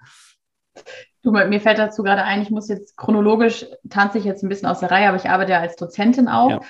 Du, 1.23 1.33
mir 1.33 1.61
fällt 1.61 1.79
dazu 1.79 2.03
gerade 2.03 2.23
ein, 2.23 2.43
ich 2.43 2.51
muss 2.51 2.69
jetzt 2.69 2.97
chronologisch, 2.97 3.67
tanze 3.89 4.19
ich 4.19 4.25
jetzt 4.25 4.43
ein 4.43 4.49
bisschen 4.49 4.69
aus 4.69 4.81
der 4.81 4.91
Reihe, 4.91 5.09
aber 5.09 5.17
ich 5.17 5.29
arbeite 5.29 5.53
ja 5.53 5.61
als 5.61 5.77
Dozentin 5.77 6.29
auch. 6.29 6.51
Ja. 6.51 6.61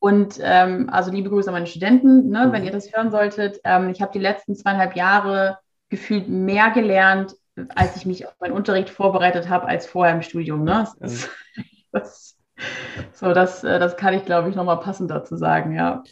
Und 0.00 0.38
ähm, 0.42 0.88
also 0.90 1.12
liebe 1.12 1.28
Grüße 1.28 1.48
an 1.48 1.54
meine 1.54 1.66
Studenten, 1.66 2.30
ne, 2.30 2.46
mhm. 2.46 2.52
wenn 2.52 2.64
ihr 2.64 2.72
das 2.72 2.92
hören 2.92 3.10
solltet. 3.10 3.60
Ähm, 3.64 3.90
ich 3.90 4.00
habe 4.00 4.12
die 4.12 4.18
letzten 4.18 4.56
zweieinhalb 4.56 4.96
Jahre 4.96 5.58
gefühlt 5.90 6.28
mehr 6.28 6.70
gelernt, 6.70 7.36
als 7.74 7.96
ich 7.96 8.06
mich 8.06 8.26
auf 8.26 8.34
meinen 8.40 8.52
Unterricht 8.52 8.90
vorbereitet 8.90 9.48
habe, 9.48 9.66
als 9.66 9.86
vorher 9.86 10.14
im 10.14 10.22
Studium. 10.22 10.64
Ne? 10.64 10.88
Das, 10.98 11.28
das, 11.92 12.36
so, 13.12 13.32
das, 13.34 13.62
äh, 13.62 13.78
das 13.78 13.96
kann 13.96 14.14
ich, 14.14 14.24
glaube 14.24 14.48
ich, 14.48 14.56
nochmal 14.56 14.80
passend 14.80 15.10
dazu 15.10 15.36
sagen, 15.36 15.74
ja. 15.74 16.02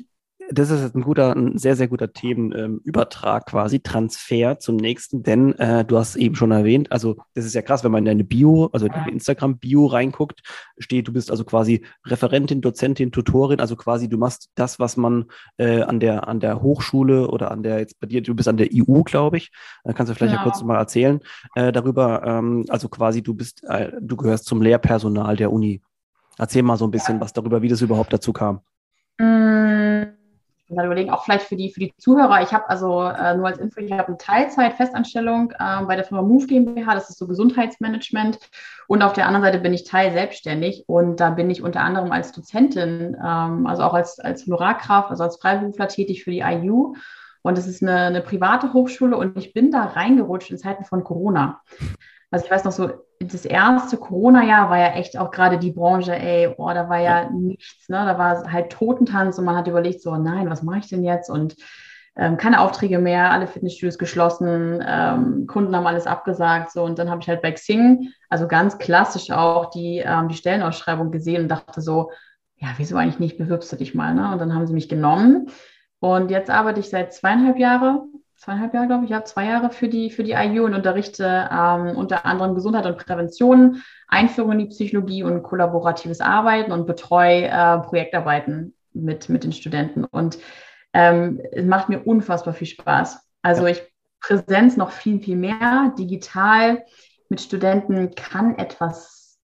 Das 0.50 0.70
ist 0.70 0.94
ein 0.94 1.02
guter, 1.02 1.34
ein 1.34 1.58
sehr, 1.58 1.76
sehr 1.76 1.88
guter 1.88 2.12
Themenübertrag 2.12 3.46
quasi, 3.46 3.80
Transfer 3.80 4.58
zum 4.58 4.76
nächsten, 4.76 5.22
denn 5.22 5.54
äh, 5.58 5.84
du 5.84 5.98
hast 5.98 6.16
eben 6.16 6.34
schon 6.34 6.50
erwähnt, 6.50 6.90
also 6.90 7.16
das 7.34 7.44
ist 7.44 7.54
ja 7.54 7.62
krass, 7.62 7.84
wenn 7.84 7.92
man 7.92 8.00
in 8.00 8.06
deine 8.06 8.24
Bio, 8.24 8.70
also 8.72 8.86
in 8.86 8.92
deine 8.92 9.12
Instagram-Bio 9.12 9.86
reinguckt, 9.86 10.40
steht, 10.78 11.08
du 11.08 11.12
bist 11.12 11.30
also 11.30 11.44
quasi 11.44 11.84
Referentin, 12.06 12.60
Dozentin, 12.60 13.12
Tutorin, 13.12 13.60
also 13.60 13.76
quasi 13.76 14.08
du 14.08 14.16
machst 14.16 14.50
das, 14.54 14.78
was 14.78 14.96
man 14.96 15.26
äh, 15.58 15.82
an 15.82 16.00
der 16.00 16.28
an 16.28 16.40
der 16.40 16.62
Hochschule 16.62 17.28
oder 17.28 17.50
an 17.50 17.62
der 17.62 17.80
jetzt 17.80 18.00
bei 18.00 18.06
dir, 18.06 18.22
du 18.22 18.34
bist 18.34 18.48
an 18.48 18.56
der 18.56 18.68
EU, 18.72 19.02
glaube 19.02 19.36
ich, 19.36 19.50
da 19.84 19.92
kannst 19.92 20.10
du 20.10 20.14
vielleicht 20.14 20.32
genau. 20.32 20.44
ja 20.44 20.50
kurz 20.50 20.62
mal 20.62 20.78
erzählen 20.78 21.20
äh, 21.56 21.72
darüber, 21.72 22.22
ähm, 22.24 22.64
also 22.68 22.88
quasi 22.88 23.22
du 23.22 23.34
bist, 23.34 23.64
äh, 23.64 23.92
du 24.00 24.16
gehörst 24.16 24.46
zum 24.46 24.62
Lehrpersonal 24.62 25.36
der 25.36 25.52
Uni. 25.52 25.82
Erzähl 26.38 26.62
mal 26.62 26.76
so 26.76 26.86
ein 26.86 26.92
bisschen 26.92 27.20
was 27.20 27.32
darüber, 27.32 27.62
wie 27.62 27.68
das 27.68 27.82
überhaupt 27.82 28.12
dazu 28.12 28.32
kam. 28.32 28.60
Mmh 29.18 30.17
mal 30.68 30.86
überlegen, 30.86 31.10
auch 31.10 31.24
vielleicht 31.24 31.46
für 31.46 31.56
die, 31.56 31.70
für 31.70 31.80
die 31.80 31.94
Zuhörer. 31.98 32.42
Ich 32.42 32.52
habe 32.52 32.68
also 32.68 33.02
äh, 33.02 33.36
nur 33.36 33.46
als 33.46 33.58
Info, 33.58 33.80
ich 33.80 33.92
habe 33.92 34.08
eine 34.08 34.18
Teilzeit-Festanstellung 34.18 35.52
äh, 35.52 35.84
bei 35.84 35.96
der 35.96 36.04
Firma 36.04 36.22
Move 36.22 36.46
GmbH, 36.46 36.94
das 36.94 37.10
ist 37.10 37.18
so 37.18 37.26
Gesundheitsmanagement. 37.26 38.38
Und 38.86 39.02
auf 39.02 39.12
der 39.12 39.26
anderen 39.26 39.44
Seite 39.44 39.58
bin 39.58 39.72
ich 39.72 39.84
teil 39.84 40.12
selbstständig 40.12 40.84
und 40.86 41.20
da 41.20 41.30
bin 41.30 41.50
ich 41.50 41.62
unter 41.62 41.80
anderem 41.80 42.12
als 42.12 42.32
Dozentin, 42.32 43.16
ähm, 43.22 43.66
also 43.66 43.82
auch 43.82 43.94
als, 43.94 44.18
als 44.18 44.46
Honorarkraft, 44.46 45.10
also 45.10 45.24
als 45.24 45.36
Freiberufler 45.38 45.88
tätig 45.88 46.24
für 46.24 46.30
die 46.30 46.40
IU. 46.40 46.94
Und 47.42 47.56
es 47.56 47.66
ist 47.66 47.82
eine, 47.82 47.98
eine 47.98 48.20
private 48.20 48.72
Hochschule 48.72 49.16
und 49.16 49.36
ich 49.38 49.52
bin 49.52 49.70
da 49.70 49.84
reingerutscht 49.84 50.50
in 50.50 50.58
Zeiten 50.58 50.84
von 50.84 51.04
Corona. 51.04 51.62
Also 52.30 52.44
ich 52.44 52.50
weiß 52.50 52.64
noch 52.64 52.72
so, 52.72 52.90
das 53.20 53.44
erste 53.44 53.96
Corona-Jahr 53.96 54.70
war 54.70 54.78
ja 54.78 54.92
echt 54.92 55.18
auch 55.18 55.30
gerade 55.30 55.58
die 55.58 55.72
Branche, 55.72 56.14
ey, 56.14 56.54
oh, 56.56 56.68
da 56.68 56.88
war 56.88 57.00
ja 57.00 57.30
nichts, 57.30 57.88
ne? 57.88 58.04
Da 58.04 58.16
war 58.18 58.50
halt 58.50 58.70
Totentanz 58.70 59.38
und 59.38 59.44
man 59.44 59.56
hat 59.56 59.66
überlegt, 59.66 60.02
so, 60.02 60.16
nein, 60.16 60.48
was 60.48 60.62
mache 60.62 60.78
ich 60.78 60.88
denn 60.88 61.02
jetzt? 61.02 61.28
Und 61.28 61.56
ähm, 62.16 62.36
keine 62.36 62.60
Aufträge 62.60 62.98
mehr, 62.98 63.30
alle 63.30 63.46
Fitnessstudios 63.46 63.98
geschlossen, 63.98 64.84
ähm, 64.86 65.46
Kunden 65.46 65.74
haben 65.74 65.86
alles 65.86 66.06
abgesagt, 66.06 66.72
so 66.72 66.84
und 66.84 66.98
dann 66.98 67.10
habe 67.10 67.20
ich 67.20 67.28
halt 67.28 67.42
bei 67.42 67.52
Xing, 67.52 68.12
also 68.28 68.48
ganz 68.48 68.78
klassisch 68.78 69.30
auch 69.30 69.70
die, 69.70 70.02
ähm, 70.04 70.28
die 70.28 70.34
Stellenausschreibung 70.34 71.10
gesehen 71.10 71.42
und 71.42 71.48
dachte 71.48 71.80
so, 71.80 72.10
ja, 72.56 72.68
wieso 72.76 72.96
eigentlich 72.96 73.20
nicht, 73.20 73.38
bewirbst 73.38 73.72
du 73.72 73.76
dich 73.76 73.94
mal, 73.94 74.14
ne? 74.14 74.32
Und 74.32 74.40
dann 74.40 74.54
haben 74.54 74.66
sie 74.66 74.74
mich 74.74 74.88
genommen 74.88 75.50
und 76.00 76.30
jetzt 76.30 76.50
arbeite 76.50 76.80
ich 76.80 76.90
seit 76.90 77.12
zweieinhalb 77.12 77.58
Jahren 77.58 78.17
zweieinhalb 78.38 78.72
Jahre, 78.72 78.86
glaube 78.86 79.04
ich, 79.04 79.10
ja, 79.10 79.24
zwei 79.24 79.46
Jahre 79.46 79.70
für 79.70 79.88
die, 79.88 80.10
für 80.10 80.24
die 80.24 80.32
IU 80.32 80.64
und 80.64 80.74
unterrichte 80.74 81.48
ähm, 81.52 81.96
unter 81.96 82.24
anderem 82.24 82.54
Gesundheit 82.54 82.86
und 82.86 82.96
Prävention, 82.96 83.82
Einführung 84.06 84.52
in 84.52 84.58
die 84.60 84.66
Psychologie 84.66 85.24
und 85.24 85.42
kollaboratives 85.42 86.20
Arbeiten 86.20 86.72
und 86.72 86.86
betreue 86.86 87.46
äh, 87.46 87.78
Projektarbeiten 87.78 88.74
mit, 88.92 89.28
mit 89.28 89.44
den 89.44 89.52
Studenten. 89.52 90.04
Und 90.04 90.38
ähm, 90.92 91.40
es 91.52 91.66
macht 91.66 91.88
mir 91.88 92.06
unfassbar 92.06 92.54
viel 92.54 92.68
Spaß. 92.68 93.20
Also 93.42 93.66
ich 93.66 93.82
Präsenz 94.20 94.76
noch 94.76 94.90
viel, 94.90 95.20
viel 95.20 95.36
mehr. 95.36 95.92
Digital 95.98 96.84
mit 97.28 97.40
Studenten 97.40 98.14
kann 98.14 98.56
etwas 98.56 99.38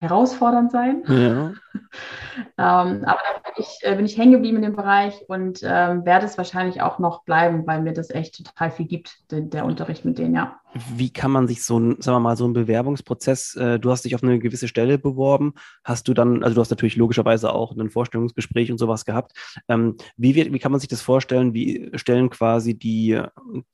herausfordernd 0.00 0.70
sein. 0.70 1.02
Ja. 1.06 1.52
ähm, 2.58 3.04
aber 3.04 3.04
da 3.04 3.40
bin 3.44 3.54
ich, 3.56 3.78
äh, 3.82 3.94
bin 3.94 4.04
ich 4.04 4.16
hängen 4.16 4.32
geblieben 4.32 4.56
in 4.56 4.62
dem 4.62 4.76
Bereich 4.76 5.14
und 5.28 5.60
ähm, 5.62 6.04
werde 6.04 6.26
es 6.26 6.38
wahrscheinlich 6.38 6.82
auch 6.82 6.98
noch 6.98 7.24
bleiben, 7.24 7.66
weil 7.66 7.82
mir 7.82 7.92
das 7.92 8.10
echt 8.10 8.44
total 8.44 8.70
viel 8.70 8.86
gibt, 8.86 9.30
der, 9.30 9.40
der 9.40 9.64
Unterricht 9.64 10.04
mit 10.04 10.18
denen, 10.18 10.34
ja. 10.34 10.58
Wie 10.94 11.10
kann 11.10 11.30
man 11.30 11.48
sich 11.48 11.64
so 11.64 11.78
ein, 11.78 12.00
sagen 12.00 12.16
wir 12.16 12.20
mal, 12.20 12.36
so 12.36 12.46
ein 12.46 12.54
Bewerbungsprozess, 12.54 13.56
äh, 13.56 13.78
du 13.78 13.90
hast 13.90 14.04
dich 14.04 14.14
auf 14.14 14.22
eine 14.22 14.38
gewisse 14.38 14.68
Stelle 14.68 14.96
beworben, 14.98 15.52
hast 15.84 16.08
du 16.08 16.14
dann, 16.14 16.42
also 16.42 16.54
du 16.54 16.60
hast 16.62 16.70
natürlich 16.70 16.96
logischerweise 16.96 17.52
auch 17.52 17.76
ein 17.76 17.90
Vorstellungsgespräch 17.90 18.70
und 18.72 18.78
sowas 18.78 19.04
gehabt. 19.04 19.32
Ähm, 19.68 19.96
wie, 20.16 20.34
wird, 20.34 20.52
wie 20.52 20.58
kann 20.58 20.72
man 20.72 20.80
sich 20.80 20.88
das 20.88 21.02
vorstellen? 21.02 21.52
Wie 21.52 21.90
stellen 21.94 22.30
quasi 22.30 22.74
die, 22.78 23.20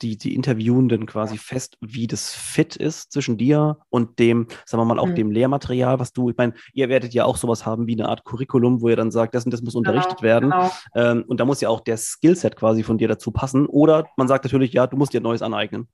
die, 0.02 0.17
die 0.17 0.35
Interviewenden 0.35 1.07
quasi 1.07 1.38
fest, 1.38 1.78
wie 1.81 2.09
das 2.09 2.35
fit 2.35 2.75
ist 2.75 3.12
zwischen 3.12 3.38
dir 3.38 3.78
und 3.90 4.19
dem, 4.19 4.49
sagen 4.64 4.81
wir 4.83 4.85
mal, 4.85 4.99
auch 4.99 5.09
mhm. 5.09 5.14
dem 5.14 5.31
Lehrmaterial, 5.31 6.00
was 6.00 6.12
du, 6.12 6.31
ich 6.31 6.37
meine, 6.37 6.55
ihr 6.73 6.88
werdet 6.88 7.14
ja 7.14 7.25
auch 7.25 7.37
sowas 7.37 7.64
haben 7.64 7.87
wie 7.88 8.00
eine 8.00 8.09
Art 8.09 8.25
Curriculum, 8.25 8.80
wo 8.80 8.88
ihr 8.88 8.97
dann 8.97 9.11
sagt, 9.11 9.35
das 9.35 9.45
und 9.45 9.52
das 9.52 9.62
muss 9.62 9.75
genau, 9.75 9.90
unterrichtet 9.90 10.18
genau, 10.18 10.23
werden. 10.23 10.50
Genau. 10.50 10.71
Ähm, 10.95 11.25
und 11.26 11.40
da 11.40 11.45
muss 11.45 11.61
ja 11.61 11.68
auch 11.68 11.80
der 11.80 11.97
Skillset 11.97 12.54
quasi 12.54 12.85
von 12.85 12.99
dir 12.99 13.09
dazu 13.09 13.33
passen. 13.33 13.66
Oder 13.66 14.07
man 14.16 14.28
sagt 14.28 14.45
natürlich, 14.45 14.73
ja, 14.73 14.87
du 14.87 14.97
musst 14.97 15.12
dir 15.12 15.21
Neues 15.21 15.42
aneignen. 15.42 15.88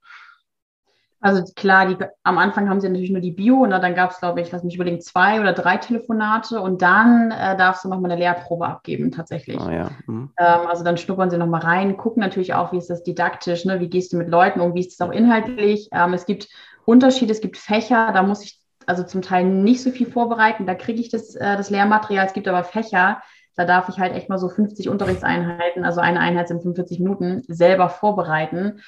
Also 1.25 1.43
klar, 1.55 1.87
die, 1.87 1.97
am 2.21 2.37
Anfang 2.37 2.69
haben 2.69 2.79
sie 2.79 2.87
natürlich 2.87 3.09
nur 3.09 3.19
die 3.19 3.31
Bio 3.31 3.63
und 3.63 3.71
dann 3.71 3.95
gab 3.95 4.11
es, 4.11 4.19
glaube 4.19 4.41
ich, 4.41 4.51
lass 4.51 4.63
mich 4.63 4.75
überlegen, 4.75 5.01
zwei 5.01 5.39
oder 5.39 5.53
drei 5.53 5.77
Telefonate 5.77 6.61
und 6.61 6.83
dann 6.83 7.31
äh, 7.31 7.57
darfst 7.57 7.83
du 7.83 7.89
nochmal 7.89 8.11
eine 8.11 8.19
Lehrprobe 8.19 8.67
abgeben, 8.67 9.11
tatsächlich. 9.11 9.59
Oh, 9.59 9.71
ja. 9.71 9.89
mhm. 10.05 10.29
ähm, 10.37 10.67
also 10.67 10.83
dann 10.83 10.97
schnuppern 10.97 11.31
sie 11.31 11.39
nochmal 11.39 11.61
rein, 11.61 11.97
gucken 11.97 12.21
natürlich 12.21 12.53
auch, 12.53 12.73
wie 12.73 12.77
ist 12.77 12.91
das 12.91 13.01
didaktisch, 13.01 13.65
ne? 13.65 13.79
wie 13.79 13.89
gehst 13.89 14.13
du 14.13 14.17
mit 14.17 14.29
Leuten 14.29 14.59
um, 14.59 14.75
wie 14.75 14.81
ist 14.81 14.99
das 14.99 15.07
auch 15.07 15.11
inhaltlich. 15.11 15.89
Ähm, 15.91 16.13
es 16.13 16.27
gibt 16.27 16.47
Unterschiede, 16.85 17.31
es 17.31 17.41
gibt 17.41 17.57
Fächer, 17.57 18.11
da 18.11 18.21
muss 18.21 18.43
ich 18.43 18.61
also 18.87 19.03
zum 19.03 19.21
Teil 19.21 19.45
nicht 19.45 19.81
so 19.81 19.91
viel 19.91 20.07
vorbereiten, 20.07 20.65
da 20.65 20.75
kriege 20.75 20.99
ich 20.99 21.09
das, 21.09 21.35
äh, 21.35 21.57
das 21.57 21.69
Lehrmaterial, 21.69 22.25
es 22.25 22.33
gibt 22.33 22.47
aber 22.47 22.63
Fächer, 22.63 23.21
da 23.55 23.65
darf 23.65 23.89
ich 23.89 23.99
halt 23.99 24.13
echt 24.13 24.29
mal 24.29 24.37
so 24.37 24.49
50 24.49 24.89
Unterrichtseinheiten, 24.89 25.85
also 25.85 26.01
eine 26.01 26.19
Einheit 26.19 26.47
sind 26.47 26.61
45 26.61 26.99
Minuten, 26.99 27.43
selber 27.47 27.89
vorbereiten. 27.89 28.81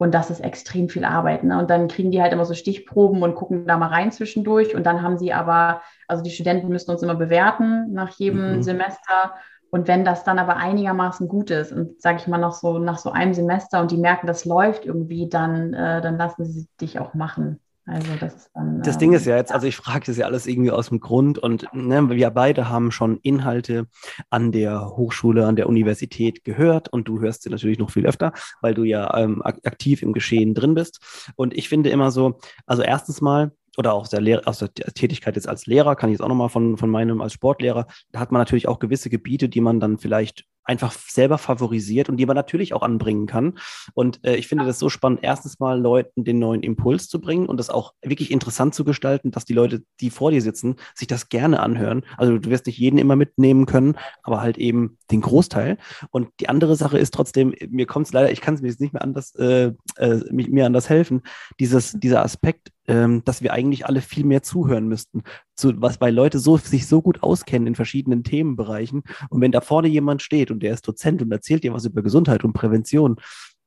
Und 0.00 0.14
das 0.14 0.30
ist 0.30 0.40
extrem 0.40 0.88
viel 0.88 1.04
Arbeit. 1.04 1.42
Ne? 1.42 1.58
Und 1.58 1.70
dann 1.70 1.88
kriegen 1.88 2.12
die 2.12 2.22
halt 2.22 2.32
immer 2.32 2.44
so 2.44 2.54
Stichproben 2.54 3.20
und 3.22 3.34
gucken 3.34 3.66
da 3.66 3.76
mal 3.76 3.88
rein 3.88 4.12
zwischendurch. 4.12 4.76
Und 4.76 4.86
dann 4.86 5.02
haben 5.02 5.18
sie 5.18 5.32
aber, 5.32 5.82
also 6.06 6.22
die 6.22 6.30
Studenten 6.30 6.68
müssen 6.68 6.92
uns 6.92 7.02
immer 7.02 7.16
bewerten 7.16 7.92
nach 7.92 8.10
jedem 8.10 8.58
mhm. 8.58 8.62
Semester. 8.62 9.34
Und 9.70 9.88
wenn 9.88 10.04
das 10.04 10.22
dann 10.22 10.38
aber 10.38 10.56
einigermaßen 10.56 11.26
gut 11.26 11.50
ist 11.50 11.72
und 11.72 12.00
sage 12.00 12.18
ich 12.18 12.28
mal 12.28 12.38
noch 12.38 12.54
so 12.54 12.78
nach 12.78 12.98
so 12.98 13.10
einem 13.10 13.34
Semester 13.34 13.80
und 13.80 13.90
die 13.90 13.98
merken, 13.98 14.28
das 14.28 14.44
läuft 14.44 14.86
irgendwie, 14.86 15.28
dann, 15.28 15.74
äh, 15.74 16.00
dann 16.00 16.16
lassen 16.16 16.44
sie 16.44 16.68
dich 16.80 17.00
auch 17.00 17.14
machen. 17.14 17.60
Also 17.88 18.16
das 18.20 18.50
dann. 18.52 18.82
Das 18.82 18.94
ähm, 18.94 18.98
Ding 19.00 19.12
ist 19.14 19.26
ja 19.26 19.36
jetzt, 19.36 19.50
also 19.50 19.66
ich 19.66 19.76
frage 19.76 20.06
das 20.06 20.18
ja 20.18 20.26
alles 20.26 20.46
irgendwie 20.46 20.70
aus 20.70 20.90
dem 20.90 21.00
Grund 21.00 21.38
und 21.38 21.66
ne, 21.72 22.10
wir 22.10 22.30
beide 22.30 22.68
haben 22.68 22.90
schon 22.90 23.18
Inhalte 23.22 23.86
an 24.28 24.52
der 24.52 24.90
Hochschule, 24.90 25.46
an 25.46 25.56
der 25.56 25.68
Universität 25.68 26.44
gehört 26.44 26.90
und 26.90 27.08
du 27.08 27.20
hörst 27.20 27.42
sie 27.42 27.50
natürlich 27.50 27.78
noch 27.78 27.90
viel 27.90 28.06
öfter, 28.06 28.32
weil 28.60 28.74
du 28.74 28.84
ja 28.84 29.16
ähm, 29.16 29.42
aktiv 29.42 30.02
im 30.02 30.12
Geschehen 30.12 30.54
drin 30.54 30.74
bist. 30.74 31.32
Und 31.34 31.56
ich 31.56 31.68
finde 31.68 31.88
immer 31.88 32.10
so, 32.10 32.38
also 32.66 32.82
erstens 32.82 33.22
mal, 33.22 33.52
oder 33.78 33.94
auch 33.94 34.06
der 34.08 34.46
aus 34.46 34.58
der 34.58 34.74
Tätigkeit 34.74 35.36
jetzt 35.36 35.48
als 35.48 35.66
Lehrer, 35.66 35.96
kann 35.96 36.10
ich 36.10 36.14
jetzt 36.14 36.22
auch 36.22 36.28
nochmal 36.28 36.48
von, 36.48 36.76
von 36.76 36.90
meinem 36.90 37.22
als 37.22 37.32
Sportlehrer, 37.32 37.86
da 38.12 38.20
hat 38.20 38.32
man 38.32 38.40
natürlich 38.40 38.68
auch 38.68 38.80
gewisse 38.80 39.08
Gebiete, 39.08 39.48
die 39.48 39.60
man 39.60 39.80
dann 39.80 39.98
vielleicht 39.98 40.44
einfach 40.68 40.92
selber 40.92 41.38
favorisiert 41.38 42.08
und 42.08 42.18
die 42.18 42.26
man 42.26 42.36
natürlich 42.36 42.74
auch 42.74 42.82
anbringen 42.82 43.26
kann. 43.26 43.58
Und 43.94 44.24
äh, 44.24 44.36
ich 44.36 44.46
finde 44.48 44.66
das 44.66 44.78
so 44.78 44.88
spannend, 44.88 45.20
erstens 45.22 45.58
mal 45.58 45.80
Leuten 45.80 46.24
den 46.24 46.38
neuen 46.38 46.62
Impuls 46.62 47.08
zu 47.08 47.20
bringen 47.20 47.46
und 47.46 47.56
das 47.58 47.70
auch 47.70 47.94
wirklich 48.02 48.30
interessant 48.30 48.74
zu 48.74 48.84
gestalten, 48.84 49.30
dass 49.30 49.46
die 49.46 49.54
Leute, 49.54 49.82
die 50.00 50.10
vor 50.10 50.30
dir 50.30 50.42
sitzen, 50.42 50.76
sich 50.94 51.08
das 51.08 51.30
gerne 51.30 51.60
anhören. 51.60 52.04
Also 52.16 52.38
du 52.38 52.50
wirst 52.50 52.66
nicht 52.66 52.78
jeden 52.78 52.98
immer 52.98 53.16
mitnehmen 53.16 53.66
können, 53.66 53.96
aber 54.22 54.40
halt 54.42 54.58
eben 54.58 54.98
den 55.10 55.22
Großteil. 55.22 55.78
Und 56.10 56.28
die 56.40 56.48
andere 56.48 56.76
Sache 56.76 56.98
ist 56.98 57.14
trotzdem, 57.14 57.54
mir 57.70 57.86
kommt 57.86 58.06
es 58.06 58.12
leider, 58.12 58.30
ich 58.30 58.42
kann 58.42 58.54
es 58.54 58.60
mir 58.60 58.68
jetzt 58.68 58.80
nicht 58.80 58.92
mehr 58.92 59.02
anders, 59.02 59.34
äh, 59.36 59.72
äh, 59.96 60.20
mir 60.30 60.66
anders 60.66 60.90
helfen, 60.90 61.22
dieses, 61.58 61.92
dieser 61.92 62.22
Aspekt, 62.22 62.72
ähm, 62.86 63.22
dass 63.24 63.42
wir 63.42 63.52
eigentlich 63.52 63.86
alle 63.86 64.00
viel 64.00 64.24
mehr 64.24 64.42
zuhören 64.42 64.86
müssten. 64.86 65.22
Zu, 65.58 65.82
was, 65.82 66.00
weil 66.00 66.14
Leute 66.14 66.38
so, 66.38 66.56
sich 66.56 66.86
so 66.86 67.02
gut 67.02 67.22
auskennen 67.24 67.66
in 67.66 67.74
verschiedenen 67.74 68.22
Themenbereichen. 68.22 69.02
Und 69.28 69.40
wenn 69.40 69.50
da 69.50 69.60
vorne 69.60 69.88
jemand 69.88 70.22
steht 70.22 70.52
und 70.52 70.62
der 70.62 70.72
ist 70.72 70.86
Dozent 70.86 71.20
und 71.20 71.32
erzählt 71.32 71.64
dir 71.64 71.74
was 71.74 71.84
über 71.84 72.00
Gesundheit 72.00 72.44
und 72.44 72.52
Prävention, 72.52 73.16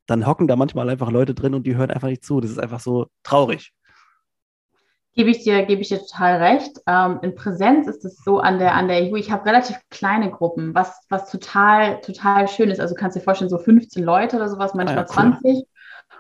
dann 0.08 0.26
hocken 0.26 0.48
da 0.48 0.56
manchmal 0.56 0.90
einfach 0.90 1.12
Leute 1.12 1.34
drin 1.34 1.54
und 1.54 1.68
die 1.68 1.76
hören 1.76 1.92
einfach 1.92 2.08
nicht 2.08 2.24
zu. 2.24 2.40
Das 2.40 2.50
ist 2.50 2.60
einfach 2.60 2.80
so 2.80 3.08
traurig. 3.24 3.74
Gebe 5.14 5.30
ich 5.32 5.44
dir, 5.44 5.66
gebe 5.66 5.82
ich 5.82 5.90
dir 5.90 6.00
total 6.00 6.38
recht. 6.38 6.72
Ähm, 6.88 7.20
in 7.24 7.36
Präsenz 7.36 7.88
ist 7.88 8.06
es 8.06 8.24
so 8.24 8.40
an 8.40 8.60
der, 8.60 8.74
an 8.76 8.88
der 8.88 9.12
EU, 9.12 9.16
ich 9.16 9.30
habe 9.30 9.46
relativ 9.46 9.76
kleine 9.90 10.32
Gruppen, 10.32 10.74
was, 10.74 11.06
was 11.10 11.30
total, 11.30 12.00
total 12.00 12.48
schön 12.48 12.70
ist. 12.70 12.80
Also 12.80 12.96
kannst 12.96 13.18
du 13.18 13.20
dir 13.20 13.26
vorstellen, 13.26 13.50
so 13.50 13.58
15 13.58 14.02
Leute 14.02 14.38
oder 14.38 14.48
sowas, 14.48 14.74
manchmal 14.74 15.00
ah, 15.00 15.08
ja, 15.10 15.24
cool. 15.26 15.38
20. 15.42 15.68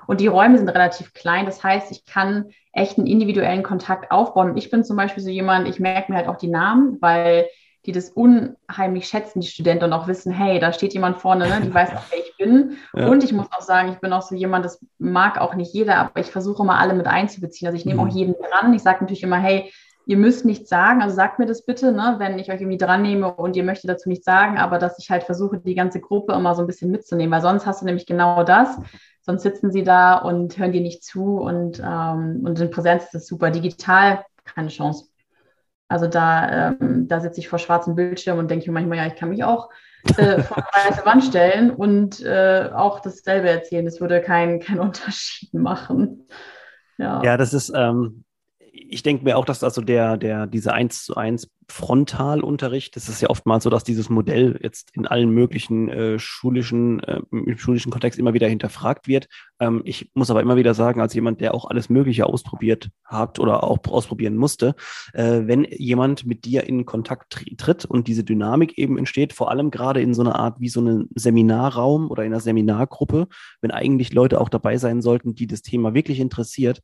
Und 0.07 0.21
die 0.21 0.27
Räume 0.27 0.57
sind 0.57 0.69
relativ 0.69 1.13
klein. 1.13 1.45
Das 1.45 1.63
heißt, 1.63 1.91
ich 1.91 2.05
kann 2.05 2.51
echt 2.73 2.97
einen 2.97 3.07
individuellen 3.07 3.63
Kontakt 3.63 4.11
aufbauen. 4.11 4.51
Und 4.51 4.57
ich 4.57 4.69
bin 4.69 4.83
zum 4.83 4.97
Beispiel 4.97 5.23
so 5.23 5.29
jemand, 5.29 5.67
ich 5.67 5.79
merke 5.79 6.11
mir 6.11 6.17
halt 6.17 6.27
auch 6.27 6.37
die 6.37 6.47
Namen, 6.47 6.97
weil 7.01 7.47
die 7.85 7.91
das 7.91 8.09
unheimlich 8.11 9.07
schätzen, 9.07 9.41
die 9.41 9.47
Studenten, 9.47 9.85
und 9.85 9.93
auch 9.93 10.07
wissen, 10.07 10.31
hey, 10.31 10.59
da 10.59 10.71
steht 10.71 10.93
jemand 10.93 11.17
vorne, 11.17 11.47
ne, 11.47 11.61
die 11.63 11.73
weiß 11.73 11.89
auch, 11.95 12.03
wer 12.11 12.19
ich 12.19 12.37
bin. 12.37 12.77
Ja. 12.93 13.07
Und 13.07 13.23
ich 13.23 13.33
muss 13.33 13.47
auch 13.51 13.61
sagen, 13.61 13.91
ich 13.91 13.99
bin 13.99 14.13
auch 14.13 14.21
so 14.21 14.35
jemand, 14.35 14.65
das 14.65 14.85
mag 14.99 15.39
auch 15.39 15.55
nicht 15.55 15.73
jeder, 15.73 15.97
aber 15.97 16.19
ich 16.19 16.27
versuche 16.27 16.61
immer 16.61 16.77
alle 16.77 16.93
mit 16.93 17.07
einzubeziehen. 17.07 17.67
Also 17.67 17.77
ich 17.77 17.85
nehme 17.85 18.01
mhm. 18.03 18.07
auch 18.07 18.13
jeden 18.13 18.35
dran. 18.35 18.73
Ich 18.73 18.83
sage 18.83 18.99
natürlich 19.01 19.23
immer, 19.23 19.39
hey, 19.39 19.71
ihr 20.05 20.17
müsst 20.17 20.45
nichts 20.45 20.69
sagen, 20.69 21.01
also 21.01 21.15
sagt 21.15 21.39
mir 21.39 21.45
das 21.45 21.65
bitte, 21.65 21.91
ne, 21.91 22.15
wenn 22.17 22.39
ich 22.39 22.51
euch 22.51 22.61
irgendwie 22.61 22.77
dran 22.77 23.01
nehme 23.01 23.33
und 23.33 23.55
ihr 23.55 23.63
möchtet 23.63 23.89
dazu 23.89 24.09
nichts 24.09 24.25
sagen, 24.25 24.57
aber 24.57 24.77
dass 24.79 24.99
ich 24.99 25.09
halt 25.11 25.23
versuche, 25.23 25.59
die 25.59 25.75
ganze 25.75 25.99
Gruppe 25.99 26.33
immer 26.33 26.55
so 26.55 26.61
ein 26.61 26.67
bisschen 26.67 26.91
mitzunehmen, 26.91 27.31
weil 27.31 27.41
sonst 27.41 27.65
hast 27.65 27.81
du 27.81 27.85
nämlich 27.85 28.05
genau 28.05 28.43
das. 28.43 28.77
Sonst 29.23 29.43
sitzen 29.43 29.71
sie 29.71 29.83
da 29.83 30.15
und 30.15 30.57
hören 30.57 30.71
dir 30.71 30.81
nicht 30.81 31.03
zu 31.03 31.37
und, 31.37 31.79
ähm, 31.79 32.41
und 32.43 32.59
in 32.59 32.71
Präsenz 32.71 33.03
ist 33.03 33.13
das 33.13 33.27
super. 33.27 33.51
Digital 33.51 34.25
keine 34.43 34.69
Chance. 34.69 35.05
Also 35.87 36.07
da, 36.07 36.69
ähm, 36.69 37.07
da 37.07 37.19
sitze 37.19 37.39
ich 37.39 37.49
vor 37.49 37.59
schwarzem 37.59 37.95
Bildschirm 37.95 38.39
und 38.39 38.49
denke 38.49 38.67
mir 38.67 38.73
manchmal, 38.73 38.97
ja, 38.97 39.07
ich 39.07 39.15
kann 39.15 39.29
mich 39.29 39.43
auch 39.43 39.69
äh, 40.17 40.39
vor 40.43 40.57
eine 40.57 40.89
weiße 40.89 41.05
Wand 41.05 41.23
stellen 41.23 41.71
und 41.71 42.21
äh, 42.21 42.69
auch 42.73 43.01
dasselbe 43.01 43.49
erzählen. 43.49 43.85
Das 43.85 43.99
würde 43.99 44.21
keinen 44.21 44.59
kein 44.59 44.79
Unterschied 44.79 45.53
machen. 45.53 46.27
Ja. 46.97 47.21
ja, 47.23 47.37
das 47.37 47.53
ist, 47.53 47.71
ähm, 47.75 48.23
ich 48.73 49.03
denke 49.03 49.23
mir 49.23 49.37
auch, 49.37 49.45
dass 49.45 49.63
also 49.63 49.81
der, 49.81 50.17
der, 50.17 50.47
diese 50.47 50.73
1 50.73 51.05
zu 51.05 51.15
1 51.15 51.49
Frontalunterricht, 51.67 52.95
das 52.95 53.07
ist 53.07 53.21
ja 53.21 53.29
oftmals 53.29 53.63
so, 53.63 53.69
dass 53.69 53.83
dieses 53.83 54.09
Modell 54.09 54.59
jetzt 54.61 54.89
in 54.93 55.07
allen 55.07 55.29
möglichen 55.29 55.89
äh, 55.89 56.19
schulischen, 56.19 57.01
äh, 57.03 57.21
im 57.31 57.57
schulischen 57.57 57.91
Kontext 57.91 58.19
immer 58.19 58.33
wieder 58.33 58.47
hinterfragt 58.47 59.07
wird. 59.07 59.27
Ähm, 59.59 59.81
ich 59.85 60.11
muss 60.13 60.29
aber 60.29 60.41
immer 60.41 60.57
wieder 60.57 60.73
sagen, 60.73 60.99
als 60.99 61.13
jemand, 61.13 61.39
der 61.39 61.53
auch 61.53 61.65
alles 61.65 61.89
Mögliche 61.89 62.25
ausprobiert 62.25 62.89
hat 63.05 63.39
oder 63.39 63.63
auch 63.63 63.79
ausprobieren 63.87 64.35
musste, 64.35 64.75
äh, 65.13 65.41
wenn 65.45 65.63
jemand 65.63 66.25
mit 66.25 66.43
dir 66.43 66.65
in 66.65 66.85
Kontakt 66.85 67.41
tritt 67.57 67.85
und 67.85 68.07
diese 68.07 68.23
Dynamik 68.23 68.77
eben 68.77 68.97
entsteht, 68.97 69.33
vor 69.33 69.49
allem 69.49 69.71
gerade 69.71 70.01
in 70.01 70.13
so 70.13 70.21
einer 70.21 70.37
Art 70.37 70.59
wie 70.59 70.69
so 70.69 70.81
einem 70.81 71.07
Seminarraum 71.15 72.11
oder 72.11 72.23
in 72.23 72.33
einer 72.33 72.41
Seminargruppe, 72.41 73.27
wenn 73.61 73.71
eigentlich 73.71 74.13
Leute 74.13 74.41
auch 74.41 74.49
dabei 74.49 74.77
sein 74.77 75.01
sollten, 75.01 75.35
die 75.35 75.47
das 75.47 75.61
Thema 75.61 75.93
wirklich 75.93 76.19
interessiert, 76.19 76.81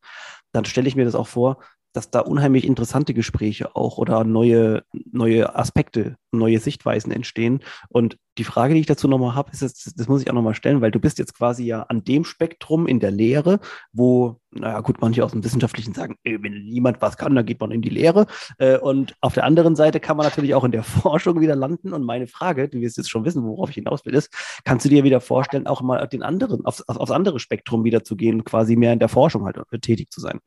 dann 0.53 0.65
stelle 0.65 0.87
ich 0.87 0.95
mir 0.95 1.05
das 1.05 1.15
auch 1.15 1.27
vor, 1.27 1.57
dass 1.97 2.11
da 2.11 2.19
unheimlich 2.19 2.63
interessante 2.63 3.15
Gespräche 3.15 3.75
auch 3.75 3.97
oder 3.97 4.23
neue, 4.23 4.83
neue 5.11 5.55
Aspekte, 5.55 6.15
neue 6.31 6.59
Sichtweisen 6.59 7.11
entstehen. 7.11 7.61
Und 7.89 8.19
die 8.37 8.43
Frage, 8.43 8.75
die 8.75 8.81
ich 8.81 8.85
dazu 8.85 9.07
nochmal 9.07 9.33
habe, 9.33 9.49
ist, 9.51 9.63
jetzt, 9.63 9.99
das 9.99 10.07
muss 10.07 10.21
ich 10.21 10.29
auch 10.29 10.35
nochmal 10.35 10.53
stellen, 10.53 10.79
weil 10.79 10.91
du 10.91 10.99
bist 10.99 11.17
jetzt 11.17 11.35
quasi 11.35 11.65
ja 11.65 11.81
an 11.81 12.03
dem 12.03 12.23
Spektrum 12.23 12.85
in 12.85 12.99
der 12.99 13.09
Lehre, 13.09 13.59
wo, 13.93 14.39
naja 14.51 14.81
gut, 14.81 15.01
manche 15.01 15.25
aus 15.25 15.31
dem 15.31 15.43
Wissenschaftlichen 15.43 15.95
sagen, 15.95 16.17
wenn 16.23 16.65
niemand 16.65 17.01
was 17.01 17.17
kann, 17.17 17.33
dann 17.33 17.47
geht 17.47 17.59
man 17.59 17.71
in 17.71 17.81
die 17.81 17.89
Lehre. 17.89 18.27
Äh, 18.59 18.77
und 18.77 19.15
auf 19.19 19.33
der 19.33 19.45
anderen 19.45 19.75
Seite 19.75 19.99
kann 19.99 20.17
man 20.17 20.27
natürlich 20.27 20.53
auch 20.53 20.65
in 20.65 20.71
der 20.71 20.83
Forschung 20.83 21.39
wieder 21.39 21.55
landen. 21.55 21.93
Und 21.93 22.03
meine 22.03 22.27
Frage, 22.27 22.69
du 22.69 22.79
wirst 22.79 22.97
jetzt 22.97 23.09
schon 23.09 23.25
wissen, 23.25 23.43
worauf 23.43 23.69
ich 23.69 23.75
hinaus 23.75 24.05
will, 24.05 24.13
ist, 24.13 24.31
kannst 24.65 24.85
du 24.85 24.89
dir 24.89 25.03
wieder 25.03 25.19
vorstellen, 25.19 25.65
auch 25.65 25.81
mal 25.81 26.05
den 26.07 26.21
anderen, 26.21 26.63
aufs, 26.63 26.87
aufs 26.87 27.09
andere 27.09 27.39
Spektrum 27.39 27.83
wieder 27.85 28.03
zu 28.03 28.15
gehen, 28.15 28.43
quasi 28.43 28.75
mehr 28.75 28.93
in 28.93 28.99
der 28.99 29.09
Forschung 29.09 29.45
halt 29.45 29.57
äh, 29.71 29.79
tätig 29.79 30.11
zu 30.11 30.21
sein? 30.21 30.41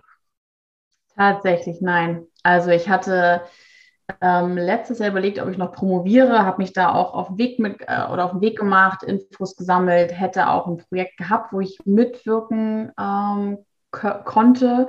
Tatsächlich 1.20 1.82
nein. 1.82 2.26
Also 2.42 2.70
ich 2.70 2.88
hatte 2.88 3.42
ähm, 4.22 4.56
letztes 4.56 5.00
Jahr 5.00 5.10
überlegt, 5.10 5.38
ob 5.38 5.50
ich 5.50 5.58
noch 5.58 5.72
promoviere, 5.72 6.46
habe 6.46 6.62
mich 6.62 6.72
da 6.72 6.94
auch 6.94 7.12
auf 7.12 7.26
den 7.26 7.36
Weg 7.36 7.58
mit 7.58 7.82
äh, 7.82 8.06
oder 8.10 8.24
auf 8.24 8.30
den 8.30 8.40
Weg 8.40 8.58
gemacht, 8.58 9.02
Infos 9.02 9.54
gesammelt, 9.54 10.18
hätte 10.18 10.48
auch 10.48 10.66
ein 10.66 10.78
Projekt 10.78 11.18
gehabt, 11.18 11.52
wo 11.52 11.60
ich 11.60 11.78
mitwirken 11.84 12.90
ähm, 12.98 13.58
konnte. 13.90 14.88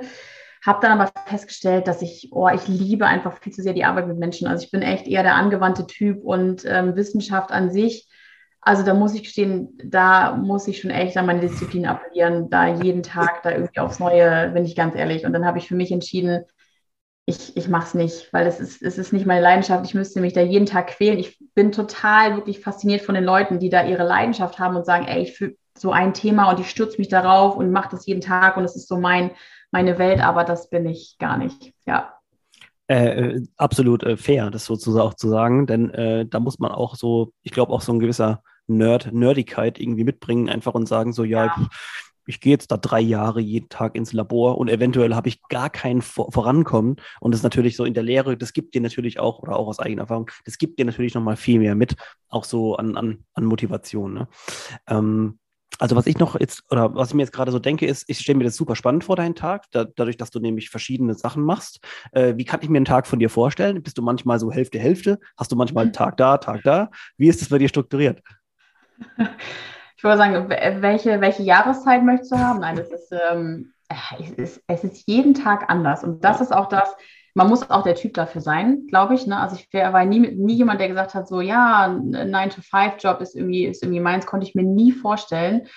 Habe 0.64 0.78
dann 0.80 0.98
aber 0.98 1.12
festgestellt, 1.26 1.86
dass 1.86 2.00
ich, 2.00 2.30
oh, 2.32 2.48
ich 2.48 2.66
liebe 2.66 3.04
einfach 3.04 3.36
viel 3.42 3.52
zu 3.52 3.60
sehr 3.60 3.74
die 3.74 3.84
Arbeit 3.84 4.06
mit 4.06 4.18
Menschen. 4.18 4.48
Also 4.48 4.64
ich 4.64 4.70
bin 4.70 4.80
echt 4.80 5.06
eher 5.06 5.24
der 5.24 5.34
angewandte 5.34 5.86
Typ 5.86 6.24
und 6.24 6.64
ähm, 6.64 6.96
Wissenschaft 6.96 7.52
an 7.52 7.70
sich 7.70 8.08
also 8.64 8.84
da 8.84 8.94
muss 8.94 9.14
ich 9.14 9.24
gestehen, 9.24 9.76
da 9.84 10.36
muss 10.36 10.68
ich 10.68 10.80
schon 10.80 10.92
echt 10.92 11.16
an 11.16 11.26
meine 11.26 11.40
Disziplin 11.40 11.84
appellieren, 11.84 12.48
da 12.48 12.68
jeden 12.68 13.02
Tag 13.02 13.42
da 13.42 13.50
irgendwie 13.50 13.80
aufs 13.80 13.98
Neue, 13.98 14.50
bin 14.50 14.64
ich 14.64 14.76
ganz 14.76 14.94
ehrlich. 14.94 15.26
Und 15.26 15.32
dann 15.32 15.44
habe 15.44 15.58
ich 15.58 15.66
für 15.66 15.74
mich 15.74 15.90
entschieden, 15.90 16.44
ich, 17.26 17.56
ich 17.56 17.68
mache 17.68 17.86
es 17.86 17.94
nicht, 17.94 18.32
weil 18.32 18.46
es 18.46 18.60
ist, 18.60 18.80
es 18.80 18.98
ist 18.98 19.12
nicht 19.12 19.26
meine 19.26 19.40
Leidenschaft. 19.40 19.84
Ich 19.84 19.94
müsste 19.94 20.20
mich 20.20 20.32
da 20.32 20.42
jeden 20.42 20.66
Tag 20.66 20.88
quälen. 20.88 21.18
Ich 21.18 21.38
bin 21.54 21.72
total 21.72 22.36
wirklich 22.36 22.60
fasziniert 22.60 23.02
von 23.02 23.16
den 23.16 23.24
Leuten, 23.24 23.58
die 23.58 23.68
da 23.68 23.84
ihre 23.84 24.04
Leidenschaft 24.04 24.60
haben 24.60 24.76
und 24.76 24.86
sagen, 24.86 25.06
ey, 25.06 25.22
ich 25.22 25.36
fühle 25.36 25.56
so 25.76 25.90
ein 25.90 26.14
Thema 26.14 26.50
und 26.50 26.60
ich 26.60 26.70
stürze 26.70 26.98
mich 26.98 27.08
darauf 27.08 27.56
und 27.56 27.72
mache 27.72 27.90
das 27.90 28.06
jeden 28.06 28.20
Tag 28.20 28.56
und 28.56 28.64
es 28.64 28.76
ist 28.76 28.86
so 28.86 28.96
mein, 28.96 29.32
meine 29.72 29.98
Welt, 29.98 30.20
aber 30.20 30.44
das 30.44 30.70
bin 30.70 30.86
ich 30.86 31.16
gar 31.18 31.36
nicht. 31.36 31.72
Ja. 31.84 32.14
Äh, 32.86 33.06
äh 33.06 33.42
absolut 33.56 34.04
äh, 34.04 34.16
fair, 34.16 34.50
das 34.50 34.66
sozusagen 34.66 35.06
auch 35.06 35.14
zu 35.14 35.28
sagen, 35.28 35.66
denn 35.66 35.90
äh, 35.90 36.26
da 36.26 36.38
muss 36.38 36.60
man 36.60 36.70
auch 36.70 36.94
so, 36.94 37.32
ich 37.42 37.52
glaube 37.52 37.72
auch 37.72 37.80
so 37.80 37.92
ein 37.92 37.98
gewisser 37.98 38.42
Nerd, 38.66 39.12
Nerdigkeit 39.12 39.78
irgendwie 39.78 40.04
mitbringen, 40.04 40.48
einfach 40.48 40.74
und 40.74 40.86
sagen 40.86 41.12
so, 41.12 41.24
ja, 41.24 41.46
ja. 41.46 41.56
ich, 41.56 41.68
ich 42.26 42.40
gehe 42.40 42.52
jetzt 42.52 42.70
da 42.70 42.76
drei 42.76 43.00
Jahre 43.00 43.40
jeden 43.40 43.68
Tag 43.68 43.94
ins 43.94 44.12
Labor 44.12 44.58
und 44.58 44.68
eventuell 44.68 45.14
habe 45.14 45.28
ich 45.28 45.42
gar 45.48 45.70
kein 45.70 46.02
Vor 46.02 46.30
Vorankommen. 46.32 46.96
Und 47.20 47.32
das 47.32 47.40
ist 47.40 47.44
natürlich 47.44 47.76
so 47.76 47.84
in 47.84 47.94
der 47.94 48.02
Lehre, 48.02 48.36
das 48.36 48.52
gibt 48.52 48.74
dir 48.74 48.80
natürlich 48.80 49.18
auch, 49.18 49.40
oder 49.40 49.56
auch 49.56 49.66
aus 49.66 49.78
eigener 49.78 50.02
Erfahrung, 50.02 50.30
das 50.44 50.58
gibt 50.58 50.78
dir 50.78 50.84
natürlich 50.84 51.14
nochmal 51.14 51.36
viel 51.36 51.58
mehr 51.58 51.74
mit, 51.74 51.96
auch 52.28 52.44
so 52.44 52.76
an, 52.76 52.96
an, 52.96 53.24
an 53.34 53.44
Motivation. 53.44 54.14
Ne? 54.14 54.28
Ähm, 54.86 55.38
also 55.78 55.96
was 55.96 56.06
ich 56.06 56.18
noch 56.18 56.38
jetzt, 56.38 56.62
oder 56.70 56.94
was 56.94 57.08
ich 57.08 57.14
mir 57.14 57.22
jetzt 57.22 57.32
gerade 57.32 57.50
so 57.50 57.58
denke, 57.58 57.86
ist, 57.86 58.04
ich 58.06 58.18
stelle 58.18 58.38
mir 58.38 58.44
das 58.44 58.56
super 58.56 58.76
spannend 58.76 59.04
vor, 59.04 59.16
deinen 59.16 59.34
Tag, 59.34 59.64
da, 59.72 59.84
dadurch, 59.84 60.16
dass 60.16 60.30
du 60.30 60.38
nämlich 60.38 60.70
verschiedene 60.70 61.14
Sachen 61.14 61.42
machst. 61.42 61.80
Äh, 62.12 62.34
wie 62.36 62.44
kann 62.44 62.60
ich 62.62 62.68
mir 62.68 62.76
einen 62.76 62.84
Tag 62.84 63.06
von 63.06 63.18
dir 63.18 63.30
vorstellen? 63.30 63.82
Bist 63.82 63.98
du 63.98 64.02
manchmal 64.02 64.38
so 64.38 64.52
Hälfte, 64.52 64.78
Hälfte? 64.78 65.18
Hast 65.36 65.50
du 65.50 65.56
manchmal 65.56 65.84
einen 65.84 65.92
Tag 65.92 66.16
da, 66.18 66.38
Tag 66.38 66.62
da? 66.62 66.90
Wie 67.16 67.28
ist 67.28 67.40
das 67.40 67.48
bei 67.48 67.58
dir 67.58 67.68
strukturiert? 67.68 68.22
Ich 70.02 70.04
würde 70.04 70.18
sagen, 70.18 70.48
welche, 70.48 71.20
welche 71.20 71.44
Jahreszeit 71.44 72.02
möchtest 72.02 72.32
du 72.32 72.36
haben? 72.36 72.58
Nein, 72.58 72.74
das 72.74 72.90
ist, 72.90 73.12
ähm, 73.12 73.72
es 74.18 74.30
ist, 74.32 74.64
es 74.66 74.82
ist 74.82 75.06
jeden 75.06 75.32
Tag 75.32 75.70
anders. 75.70 76.02
Und 76.02 76.24
das 76.24 76.40
ist 76.40 76.52
auch 76.52 76.66
das, 76.68 76.92
man 77.34 77.48
muss 77.48 77.70
auch 77.70 77.84
der 77.84 77.94
Typ 77.94 78.14
dafür 78.14 78.40
sein, 78.40 78.88
glaube 78.88 79.14
ich. 79.14 79.28
Ne? 79.28 79.38
Also 79.38 79.54
ich 79.54 79.72
war 79.72 80.04
nie, 80.04 80.18
nie 80.18 80.54
jemand, 80.54 80.80
der 80.80 80.88
gesagt 80.88 81.14
hat, 81.14 81.28
so 81.28 81.40
ja, 81.40 81.84
ein 81.84 82.34
9-to-5-Job 82.34 83.20
ist 83.20 83.36
irgendwie, 83.36 83.64
ist 83.64 83.84
irgendwie 83.84 84.00
meins, 84.00 84.26
konnte 84.26 84.44
ich 84.44 84.56
mir 84.56 84.64
nie 84.64 84.90
vorstellen. 84.90 85.68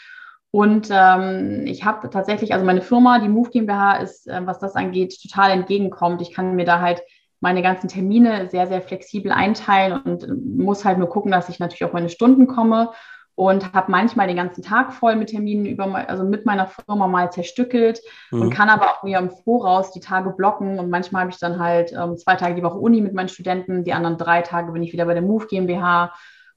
Und 0.49 0.87
ähm, 0.91 1.67
ich 1.67 1.85
habe 1.85 2.09
tatsächlich, 2.09 2.51
also 2.51 2.65
meine 2.65 2.81
Firma, 2.81 3.19
die 3.19 3.29
Move 3.29 3.51
GmbH, 3.51 3.97
ist, 3.97 4.27
äh, 4.27 4.41
was 4.43 4.57
das 4.57 4.75
angeht, 4.75 5.21
total 5.21 5.51
entgegenkommt. 5.51 6.23
Ich 6.23 6.33
kann 6.33 6.55
mir 6.55 6.65
da 6.65 6.79
halt 6.79 7.03
meine 7.41 7.61
ganzen 7.61 7.89
Termine 7.89 8.49
sehr, 8.49 8.65
sehr 8.65 8.81
flexibel 8.81 9.31
einteilen 9.31 10.01
und 10.01 10.57
muss 10.57 10.83
halt 10.83 10.97
nur 10.97 11.09
gucken, 11.09 11.31
dass 11.31 11.49
ich 11.49 11.59
natürlich 11.59 11.83
auf 11.83 11.93
meine 11.93 12.09
Stunden 12.09 12.47
komme 12.47 12.89
und 13.35 13.73
habe 13.73 13.91
manchmal 13.91 14.27
den 14.27 14.37
ganzen 14.37 14.63
Tag 14.63 14.93
voll 14.93 15.15
mit 15.15 15.29
Terminen 15.29 15.65
über, 15.65 15.93
also 16.07 16.23
mit 16.23 16.45
meiner 16.45 16.67
Firma 16.67 17.07
mal 17.07 17.31
zerstückelt 17.31 18.01
mhm. 18.31 18.41
und 18.41 18.49
kann 18.49 18.69
aber 18.69 18.85
auch 18.85 19.03
mir 19.03 19.19
im 19.19 19.29
Voraus 19.29 19.91
die 19.91 19.99
Tage 19.99 20.31
blocken 20.31 20.79
und 20.79 20.89
manchmal 20.89 21.21
habe 21.21 21.31
ich 21.31 21.39
dann 21.39 21.59
halt 21.59 21.91
ähm, 21.91 22.17
zwei 22.17 22.35
Tage 22.35 22.55
die 22.55 22.63
Woche 22.63 22.77
Uni 22.77 23.01
mit 23.01 23.13
meinen 23.13 23.29
Studenten, 23.29 23.83
die 23.83 23.93
anderen 23.93 24.17
drei 24.17 24.41
Tage 24.41 24.71
bin 24.71 24.83
ich 24.83 24.93
wieder 24.93 25.05
bei 25.05 25.13
der 25.13 25.23
Move 25.23 25.47
GmbH 25.47 26.13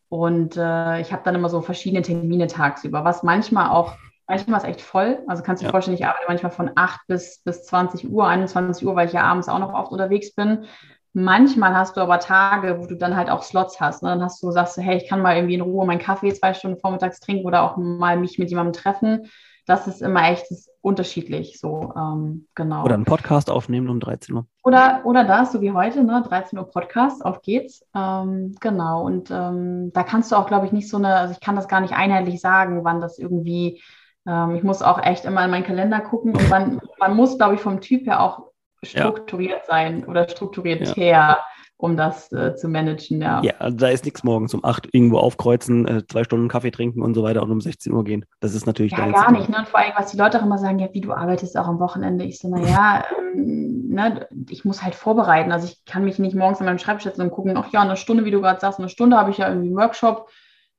und 0.08 0.56
äh, 0.56 1.00
ich 1.00 1.12
habe 1.12 1.22
dann 1.24 1.34
immer 1.34 1.48
so 1.48 1.60
verschiedene 1.60 2.02
Termine 2.02 2.46
tagsüber, 2.46 3.04
was 3.04 3.22
manchmal 3.22 3.70
auch 3.70 3.96
manchmal 4.28 4.60
ist 4.60 4.66
echt 4.66 4.80
voll. 4.82 5.18
Also 5.26 5.42
kannst 5.42 5.62
du 5.62 5.64
dir 5.64 5.68
ja. 5.68 5.72
vorstellen, 5.72 5.96
ich 5.96 6.06
arbeite 6.06 6.26
manchmal 6.28 6.52
von 6.52 6.70
8 6.74 7.00
bis, 7.08 7.42
bis 7.44 7.64
20 7.64 8.10
Uhr, 8.10 8.26
21 8.26 8.86
Uhr, 8.86 8.94
weil 8.94 9.06
ich 9.06 9.14
ja 9.14 9.22
abends 9.22 9.48
auch 9.48 9.58
noch 9.58 9.72
oft 9.72 9.90
unterwegs 9.90 10.34
bin. 10.34 10.66
Manchmal 11.12 11.74
hast 11.74 11.96
du 11.96 12.00
aber 12.00 12.20
Tage, 12.20 12.78
wo 12.80 12.86
du 12.86 12.96
dann 12.96 13.16
halt 13.16 13.30
auch 13.30 13.42
Slots 13.42 13.80
hast. 13.80 14.02
Ne? 14.02 14.10
Dann 14.10 14.22
hast 14.22 14.42
du, 14.42 14.50
sagst 14.50 14.76
du, 14.76 14.82
hey, 14.82 14.96
ich 14.96 15.08
kann 15.08 15.22
mal 15.22 15.36
irgendwie 15.36 15.54
in 15.54 15.60
Ruhe 15.60 15.86
meinen 15.86 15.98
Kaffee 15.98 16.32
zwei 16.32 16.54
Stunden 16.54 16.78
vormittags 16.78 17.20
trinken 17.20 17.46
oder 17.46 17.62
auch 17.62 17.76
mal 17.76 18.16
mich 18.16 18.38
mit 18.38 18.50
jemandem 18.50 18.74
treffen. 18.74 19.30
Das 19.66 19.86
ist 19.86 20.00
immer 20.00 20.30
echt 20.30 20.50
ist 20.50 20.70
unterschiedlich. 20.80 21.58
So, 21.60 21.92
ähm, 21.96 22.46
genau. 22.54 22.84
Oder 22.84 22.94
einen 22.94 23.04
Podcast 23.04 23.50
aufnehmen 23.50 23.88
um 23.88 24.00
13 24.00 24.34
Uhr. 24.34 24.46
Oder, 24.62 25.02
oder 25.04 25.24
das, 25.24 25.52
so 25.52 25.60
wie 25.60 25.72
heute, 25.72 26.02
ne? 26.04 26.22
13 26.26 26.58
Uhr 26.58 26.70
Podcast, 26.70 27.24
auf 27.24 27.42
geht's. 27.42 27.84
Ähm, 27.94 28.54
genau. 28.60 29.04
Und 29.04 29.30
ähm, 29.30 29.90
da 29.92 30.02
kannst 30.04 30.32
du 30.32 30.36
auch, 30.36 30.46
glaube 30.46 30.66
ich, 30.66 30.72
nicht 30.72 30.88
so 30.88 30.96
eine, 30.96 31.16
also 31.16 31.32
ich 31.32 31.40
kann 31.40 31.56
das 31.56 31.68
gar 31.68 31.80
nicht 31.80 31.94
einheitlich 31.94 32.40
sagen, 32.40 32.84
wann 32.84 33.00
das 33.00 33.18
irgendwie 33.18 33.82
ähm, 34.28 34.54
ich 34.56 34.62
muss 34.62 34.82
auch 34.82 35.02
echt 35.02 35.24
immer 35.24 35.44
in 35.44 35.50
meinen 35.50 35.64
Kalender 35.64 36.00
gucken 36.00 36.36
und 36.36 36.48
man, 36.50 36.80
man 36.98 37.16
muss, 37.16 37.38
glaube 37.38 37.54
ich, 37.54 37.60
vom 37.60 37.80
Typ 37.80 38.06
her 38.06 38.22
auch 38.22 38.50
strukturiert 38.82 39.62
ja. 39.66 39.66
sein 39.66 40.04
oder 40.04 40.28
strukturiert 40.28 40.86
ja. 40.88 40.94
her, 40.94 41.38
um 41.76 41.96
das 41.96 42.32
äh, 42.32 42.54
zu 42.56 42.68
managen. 42.68 43.20
Ja, 43.20 43.40
ja 43.42 43.54
also 43.58 43.76
da 43.76 43.88
ist 43.88 44.04
nichts 44.04 44.24
morgens 44.24 44.52
um 44.54 44.64
8 44.64 44.88
irgendwo 44.92 45.18
aufkreuzen, 45.18 45.86
äh, 45.86 46.06
zwei 46.06 46.24
Stunden 46.24 46.48
Kaffee 46.48 46.70
trinken 46.70 47.02
und 47.02 47.14
so 47.14 47.22
weiter 47.22 47.42
und 47.42 47.50
um 47.50 47.60
16 47.60 47.92
Uhr 47.92 48.04
gehen. 48.04 48.24
Das 48.40 48.54
ist 48.54 48.66
natürlich 48.66 48.92
ja, 48.92 49.08
gar 49.08 49.32
nicht. 49.32 49.48
Ne? 49.48 49.58
Und 49.58 49.68
vor 49.68 49.80
allem, 49.80 49.92
was 49.96 50.10
die 50.10 50.16
Leute 50.18 50.38
auch 50.38 50.44
immer 50.44 50.58
sagen, 50.58 50.78
ja, 50.78 50.88
wie 50.92 51.00
du 51.00 51.12
arbeitest 51.12 51.56
auch 51.56 51.68
am 51.68 51.78
Wochenende. 51.78 52.24
Ich 52.24 52.38
so, 52.38 52.48
naja, 52.48 53.04
ähm, 53.16 53.88
ne, 53.88 54.26
ich 54.50 54.64
muss 54.64 54.82
halt 54.82 54.94
vorbereiten. 54.94 55.52
Also 55.52 55.66
ich 55.66 55.84
kann 55.84 56.04
mich 56.04 56.18
nicht 56.18 56.34
morgens 56.34 56.60
an 56.60 56.66
meinem 56.66 56.78
Schreibtisch 56.78 57.04
setzen 57.04 57.22
und 57.22 57.30
gucken, 57.30 57.56
ach 57.56 57.72
ja, 57.72 57.82
eine 57.82 57.96
Stunde, 57.96 58.24
wie 58.24 58.30
du 58.30 58.40
gerade 58.40 58.60
sagst, 58.60 58.78
eine 58.78 58.88
Stunde 58.88 59.16
habe 59.16 59.30
ich 59.30 59.38
ja 59.38 59.48
irgendwie 59.48 59.68
einen 59.68 59.76
Workshop 59.76 60.28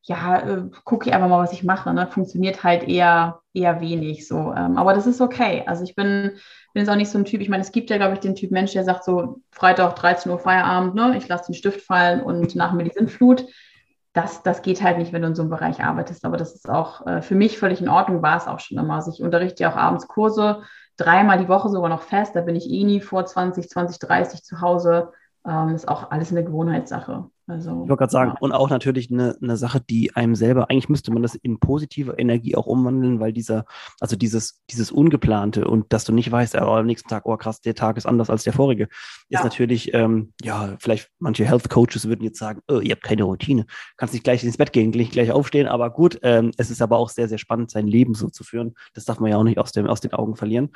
ja, 0.03 0.39
äh, 0.39 0.69
gucke 0.85 1.07
ich 1.07 1.13
einfach 1.13 1.27
mal, 1.27 1.43
was 1.43 1.53
ich 1.53 1.63
mache. 1.63 1.93
Ne? 1.93 2.07
Funktioniert 2.07 2.63
halt 2.63 2.87
eher, 2.87 3.41
eher 3.53 3.81
wenig 3.81 4.27
so. 4.27 4.53
Ähm, 4.53 4.77
aber 4.77 4.93
das 4.93 5.05
ist 5.05 5.21
okay. 5.21 5.63
Also 5.65 5.83
ich 5.83 5.95
bin, 5.95 6.31
bin 6.79 6.85
jetzt 6.85 6.93
auch 6.93 6.97
nicht 6.97 7.11
so 7.11 7.17
ein 7.17 7.25
Typ, 7.25 7.41
ich 7.41 7.49
meine, 7.49 7.61
es 7.61 7.73
gibt 7.73 7.89
ja, 7.89 7.97
glaube 7.97 8.13
ich, 8.13 8.21
den 8.21 8.35
Typ 8.35 8.51
Mensch, 8.51 8.71
der 8.71 8.85
sagt 8.85 9.03
so, 9.03 9.41
Freitag 9.51 9.97
13 9.97 10.31
Uhr 10.31 10.39
Feierabend, 10.39 10.95
ne? 10.95 11.17
ich 11.17 11.27
lasse 11.27 11.47
den 11.47 11.55
Stift 11.55 11.81
fallen 11.81 12.21
und 12.21 12.55
nach 12.55 12.71
mir 12.71 12.85
die 12.85 12.93
Sintflut. 12.93 13.45
Das, 14.13 14.43
das 14.43 14.61
geht 14.61 14.81
halt 14.81 14.97
nicht, 14.97 15.11
wenn 15.11 15.21
du 15.21 15.27
in 15.27 15.35
so 15.35 15.41
einem 15.41 15.51
Bereich 15.51 15.83
arbeitest. 15.83 16.23
Aber 16.23 16.37
das 16.37 16.55
ist 16.55 16.69
auch 16.69 17.05
äh, 17.05 17.21
für 17.21 17.35
mich 17.35 17.59
völlig 17.59 17.81
in 17.81 17.89
Ordnung, 17.89 18.21
war 18.21 18.37
es 18.37 18.47
auch 18.47 18.61
schon 18.61 18.77
immer. 18.77 18.95
Also 18.95 19.11
ich 19.11 19.21
unterrichte 19.21 19.63
ja 19.63 19.73
auch 19.73 19.75
abends 19.75 20.07
Kurse, 20.07 20.63
dreimal 20.95 21.37
die 21.37 21.49
Woche 21.49 21.67
sogar 21.67 21.89
noch 21.89 22.03
fest. 22.03 22.33
Da 22.33 22.41
bin 22.41 22.55
ich 22.55 22.69
eh 22.69 22.85
nie 22.85 23.01
vor 23.01 23.25
20, 23.25 23.69
20, 23.69 23.99
30 23.99 24.43
zu 24.43 24.61
Hause. 24.61 25.11
Ähm, 25.47 25.75
ist 25.75 25.87
auch 25.87 26.11
alles 26.11 26.31
eine 26.31 26.43
Gewohnheitssache. 26.43 27.29
Also, 27.49 27.71
ich 27.71 27.89
wollte 27.89 27.95
gerade 27.95 28.11
sagen, 28.11 28.31
ja. 28.35 28.37
und 28.41 28.51
auch 28.51 28.69
natürlich 28.69 29.11
eine, 29.11 29.35
eine 29.41 29.57
Sache, 29.57 29.81
die 29.81 30.15
einem 30.15 30.35
selber, 30.35 30.69
eigentlich 30.69 30.87
müsste 30.87 31.11
man 31.11 31.23
das 31.23 31.33
in 31.33 31.59
positive 31.59 32.13
Energie 32.13 32.55
auch 32.55 32.67
umwandeln, 32.67 33.19
weil 33.19 33.33
dieser, 33.33 33.65
also 33.99 34.15
dieses, 34.15 34.61
dieses 34.69 34.91
Ungeplante 34.91 35.67
und 35.67 35.91
dass 35.91 36.05
du 36.05 36.13
nicht 36.13 36.31
weißt, 36.31 36.55
oh, 36.55 36.75
am 36.75 36.85
nächsten 36.85 37.09
Tag, 37.09 37.25
oh 37.25 37.35
krass, 37.37 37.61
der 37.61 37.73
Tag 37.73 37.97
ist 37.97 38.05
anders 38.05 38.29
als 38.29 38.43
der 38.43 38.53
vorige, 38.53 38.87
ja. 39.29 39.39
ist 39.39 39.43
natürlich, 39.43 39.93
ähm, 39.95 40.33
ja, 40.43 40.75
vielleicht 40.79 41.09
manche 41.17 41.43
Health 41.43 41.71
Coaches 41.71 42.07
würden 42.07 42.23
jetzt 42.23 42.37
sagen, 42.37 42.61
oh, 42.67 42.81
ihr 42.81 42.91
habt 42.91 43.03
keine 43.03 43.23
Routine, 43.23 43.65
kannst 43.97 44.13
nicht 44.13 44.23
gleich 44.23 44.43
ins 44.43 44.57
Bett 44.57 44.71
gehen, 44.71 44.91
nicht 44.91 45.13
gleich 45.13 45.31
aufstehen, 45.31 45.67
aber 45.67 45.89
gut, 45.89 46.19
ähm, 46.21 46.51
es 46.57 46.69
ist 46.69 46.83
aber 46.83 46.97
auch 46.97 47.09
sehr, 47.09 47.27
sehr 47.27 47.39
spannend, 47.39 47.71
sein 47.71 47.87
Leben 47.87 48.13
so 48.13 48.29
zu 48.29 48.43
führen. 48.43 48.75
Das 48.93 49.05
darf 49.05 49.19
man 49.19 49.31
ja 49.31 49.37
auch 49.37 49.43
nicht 49.43 49.57
aus, 49.57 49.71
dem, 49.71 49.87
aus 49.87 50.01
den 50.01 50.13
Augen 50.13 50.35
verlieren. 50.35 50.69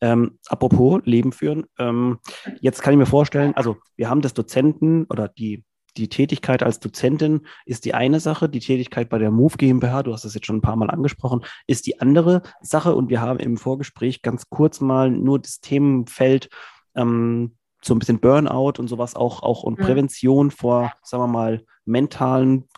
Ähm, 0.00 0.38
apropos 0.48 1.00
Leben 1.04 1.32
führen, 1.32 1.66
ähm, 1.78 2.18
jetzt 2.60 2.82
kann 2.82 2.92
ich 2.92 2.98
mir 2.98 3.06
vorstellen, 3.06 3.54
also 3.54 3.78
wir 3.96 4.08
haben 4.08 4.20
das 4.20 4.34
Dozenten 4.34 5.04
oder 5.06 5.28
die 5.28 5.64
die 5.98 6.08
Tätigkeit 6.08 6.62
als 6.62 6.78
Dozentin 6.78 7.46
ist 7.66 7.84
die 7.84 7.92
eine 7.92 8.20
Sache, 8.20 8.48
die 8.48 8.60
Tätigkeit 8.60 9.08
bei 9.08 9.18
der 9.18 9.30
Move 9.30 9.56
GmbH, 9.56 10.04
du 10.04 10.12
hast 10.12 10.24
das 10.24 10.34
jetzt 10.34 10.46
schon 10.46 10.58
ein 10.58 10.62
paar 10.62 10.76
Mal 10.76 10.90
angesprochen, 10.90 11.44
ist 11.66 11.86
die 11.86 12.00
andere 12.00 12.42
Sache. 12.60 12.94
Und 12.94 13.10
wir 13.10 13.20
haben 13.20 13.40
im 13.40 13.56
Vorgespräch 13.56 14.22
ganz 14.22 14.48
kurz 14.48 14.80
mal 14.80 15.10
nur 15.10 15.40
das 15.40 15.60
Themenfeld 15.60 16.48
ähm, 16.94 17.57
so 17.82 17.94
ein 17.94 17.98
bisschen 17.98 18.20
Burnout 18.20 18.74
und 18.78 18.88
sowas 18.88 19.14
auch, 19.14 19.42
auch 19.42 19.62
und 19.62 19.78
Prävention 19.78 20.50
vor, 20.50 20.92
sagen 21.02 21.22
wir 21.22 21.28
mal, 21.28 21.62
mentalen 21.84 22.68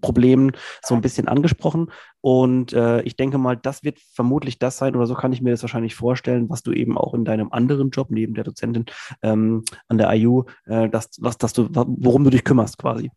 Problemen 0.00 0.52
so 0.82 0.94
ein 0.94 1.00
bisschen 1.00 1.26
angesprochen. 1.26 1.90
Und 2.20 2.72
äh, 2.72 3.00
ich 3.02 3.16
denke 3.16 3.38
mal, 3.38 3.56
das 3.56 3.82
wird 3.82 3.98
vermutlich 4.12 4.58
das 4.58 4.76
sein, 4.76 4.94
oder 4.94 5.06
so 5.06 5.14
kann 5.14 5.32
ich 5.32 5.40
mir 5.40 5.50
das 5.50 5.62
wahrscheinlich 5.62 5.94
vorstellen, 5.94 6.48
was 6.50 6.62
du 6.62 6.72
eben 6.72 6.98
auch 6.98 7.14
in 7.14 7.24
deinem 7.24 7.52
anderen 7.52 7.90
Job 7.90 8.08
neben 8.10 8.34
der 8.34 8.44
Dozentin 8.44 8.86
ähm, 9.22 9.64
an 9.88 9.98
der 9.98 10.12
IU, 10.12 10.44
äh, 10.66 10.88
das, 10.88 11.10
was, 11.18 11.38
das 11.38 11.52
du, 11.52 11.68
worum 11.70 12.24
du 12.24 12.30
dich 12.30 12.44
kümmerst 12.44 12.78
quasi. 12.78 13.10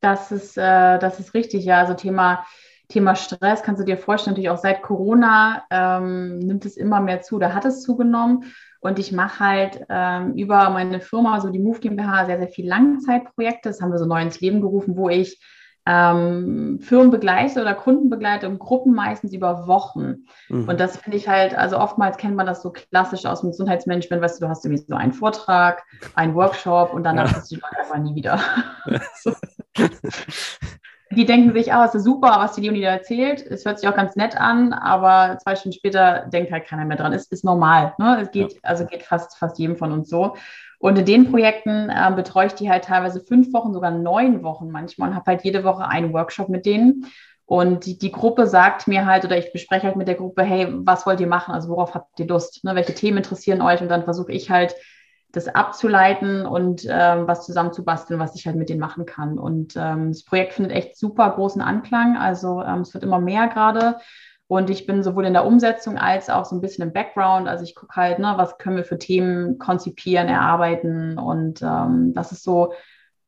Das 0.00 0.32
ist, 0.32 0.56
äh, 0.56 0.98
das 0.98 1.20
ist 1.20 1.34
richtig, 1.34 1.64
ja. 1.64 1.78
Also 1.78 1.94
Thema, 1.94 2.44
Thema 2.88 3.14
Stress 3.14 3.62
kannst 3.62 3.80
du 3.80 3.84
dir 3.84 3.98
vorstellen, 3.98 4.32
natürlich 4.32 4.50
auch 4.50 4.58
seit 4.58 4.82
Corona 4.82 5.64
ähm, 5.70 6.38
nimmt 6.38 6.64
es 6.64 6.76
immer 6.76 7.00
mehr 7.00 7.20
zu, 7.20 7.38
da 7.38 7.52
hat 7.52 7.64
es 7.64 7.82
zugenommen. 7.82 8.44
Und 8.80 8.98
ich 8.98 9.12
mache 9.12 9.44
halt 9.44 9.84
ähm, 9.88 10.34
über 10.34 10.70
meine 10.70 11.00
Firma, 11.00 11.34
also 11.34 11.50
die 11.50 11.58
Move 11.58 11.80
GmbH, 11.80 12.26
sehr, 12.26 12.38
sehr 12.38 12.48
viel 12.48 12.66
Langzeitprojekte. 12.66 13.68
Das 13.68 13.80
haben 13.80 13.92
wir 13.92 13.98
so 13.98 14.06
neu 14.06 14.22
ins 14.22 14.40
Leben 14.40 14.60
gerufen, 14.60 14.96
wo 14.96 15.08
ich 15.08 15.40
ähm, 15.86 16.78
Firmen 16.80 17.10
begleite 17.10 17.60
oder 17.60 17.74
Kunden 17.74 18.10
begleite 18.10 18.48
und 18.48 18.58
Gruppen 18.58 18.94
meistens 18.94 19.32
über 19.32 19.66
Wochen. 19.66 20.26
Mhm. 20.48 20.68
Und 20.68 20.80
das 20.80 20.98
finde 20.98 21.16
ich 21.16 21.28
halt, 21.28 21.56
also 21.56 21.78
oftmals 21.78 22.16
kennt 22.16 22.36
man 22.36 22.46
das 22.46 22.62
so 22.62 22.70
klassisch 22.70 23.26
aus 23.26 23.40
dem 23.40 23.50
Gesundheitsmanagement, 23.50 24.22
weißt 24.22 24.40
du, 24.40 24.44
du 24.46 24.50
hast 24.50 24.64
irgendwie 24.64 24.84
so 24.86 24.94
einen 24.94 25.12
Vortrag, 25.12 25.82
einen 26.14 26.34
Workshop 26.34 26.92
und 26.92 27.04
danach 27.04 27.32
ja. 27.32 27.38
du 27.38 27.46
die 27.48 27.54
Leute 27.56 27.78
einfach 27.78 27.98
nie 27.98 28.14
wieder. 28.14 28.40
die 31.12 31.26
denken 31.26 31.52
sich, 31.52 31.72
ah, 31.72 31.82
oh, 31.82 31.88
es 31.88 31.94
ist 31.94 32.04
super, 32.04 32.36
was 32.38 32.54
die 32.54 32.60
Leonie 32.60 32.82
da 32.82 32.90
erzählt. 32.90 33.44
Es 33.44 33.64
hört 33.64 33.80
sich 33.80 33.88
auch 33.88 33.96
ganz 33.96 34.14
nett 34.14 34.40
an, 34.40 34.72
aber 34.72 35.38
zwei 35.38 35.56
Stunden 35.56 35.76
später 35.76 36.26
denkt 36.32 36.52
halt 36.52 36.66
keiner 36.66 36.84
mehr 36.84 36.96
dran. 36.96 37.12
Es 37.12 37.26
ist 37.26 37.44
normal. 37.44 37.94
Ne? 37.98 38.20
Es 38.22 38.30
geht, 38.30 38.52
ja. 38.52 38.58
also 38.62 38.86
geht 38.86 39.02
fast, 39.02 39.36
fast 39.36 39.58
jedem 39.58 39.76
von 39.76 39.90
uns 39.90 40.08
so. 40.08 40.36
Und 40.78 40.98
in 40.98 41.04
den 41.04 41.30
Projekten 41.30 41.90
äh, 41.90 42.12
betreue 42.14 42.46
ich 42.46 42.54
die 42.54 42.70
halt 42.70 42.84
teilweise 42.84 43.20
fünf 43.20 43.52
Wochen, 43.52 43.74
sogar 43.74 43.90
neun 43.90 44.44
Wochen 44.44 44.70
manchmal 44.70 45.10
und 45.10 45.16
habe 45.16 45.26
halt 45.26 45.42
jede 45.42 45.64
Woche 45.64 45.86
einen 45.86 46.12
Workshop 46.12 46.48
mit 46.48 46.64
denen. 46.64 47.06
Und 47.44 47.86
die, 47.86 47.98
die, 47.98 48.12
Gruppe 48.12 48.46
sagt 48.46 48.86
mir 48.86 49.04
halt, 49.04 49.24
oder 49.24 49.36
ich 49.36 49.52
bespreche 49.52 49.88
halt 49.88 49.96
mit 49.96 50.06
der 50.06 50.14
Gruppe, 50.14 50.44
hey, 50.44 50.68
was 50.70 51.04
wollt 51.04 51.18
ihr 51.18 51.26
machen? 51.26 51.52
Also 51.52 51.68
worauf 51.70 51.94
habt 51.94 52.20
ihr 52.20 52.28
Lust? 52.28 52.62
Ne? 52.62 52.76
Welche 52.76 52.94
Themen 52.94 53.16
interessieren 53.16 53.60
euch? 53.60 53.80
Und 53.82 53.88
dann 53.88 54.04
versuche 54.04 54.30
ich 54.30 54.50
halt 54.50 54.76
das 55.32 55.48
abzuleiten 55.48 56.44
und 56.44 56.84
ähm, 56.88 57.26
was 57.28 57.46
zusammenzubasteln, 57.46 58.18
was 58.18 58.34
ich 58.34 58.46
halt 58.46 58.56
mit 58.56 58.68
denen 58.68 58.80
machen 58.80 59.06
kann. 59.06 59.38
Und 59.38 59.74
ähm, 59.76 60.12
das 60.12 60.24
Projekt 60.24 60.54
findet 60.54 60.72
echt 60.72 60.96
super 60.96 61.30
großen 61.30 61.62
Anklang. 61.62 62.16
Also 62.16 62.62
ähm, 62.62 62.80
es 62.80 62.92
wird 62.94 63.04
immer 63.04 63.20
mehr 63.20 63.48
gerade. 63.48 63.98
Und 64.48 64.68
ich 64.68 64.84
bin 64.86 65.04
sowohl 65.04 65.26
in 65.26 65.32
der 65.32 65.46
Umsetzung 65.46 65.96
als 65.96 66.28
auch 66.28 66.44
so 66.44 66.56
ein 66.56 66.60
bisschen 66.60 66.82
im 66.82 66.92
Background. 66.92 67.46
Also 67.46 67.62
ich 67.62 67.76
gucke 67.76 67.94
halt, 67.94 68.18
ne, 68.18 68.32
was 68.36 68.58
können 68.58 68.76
wir 68.76 68.84
für 68.84 68.98
Themen 68.98 69.58
konzipieren, 69.58 70.26
erarbeiten. 70.26 71.18
Und 71.18 71.62
ähm, 71.62 72.12
das 72.14 72.32
ist 72.32 72.42
so 72.42 72.72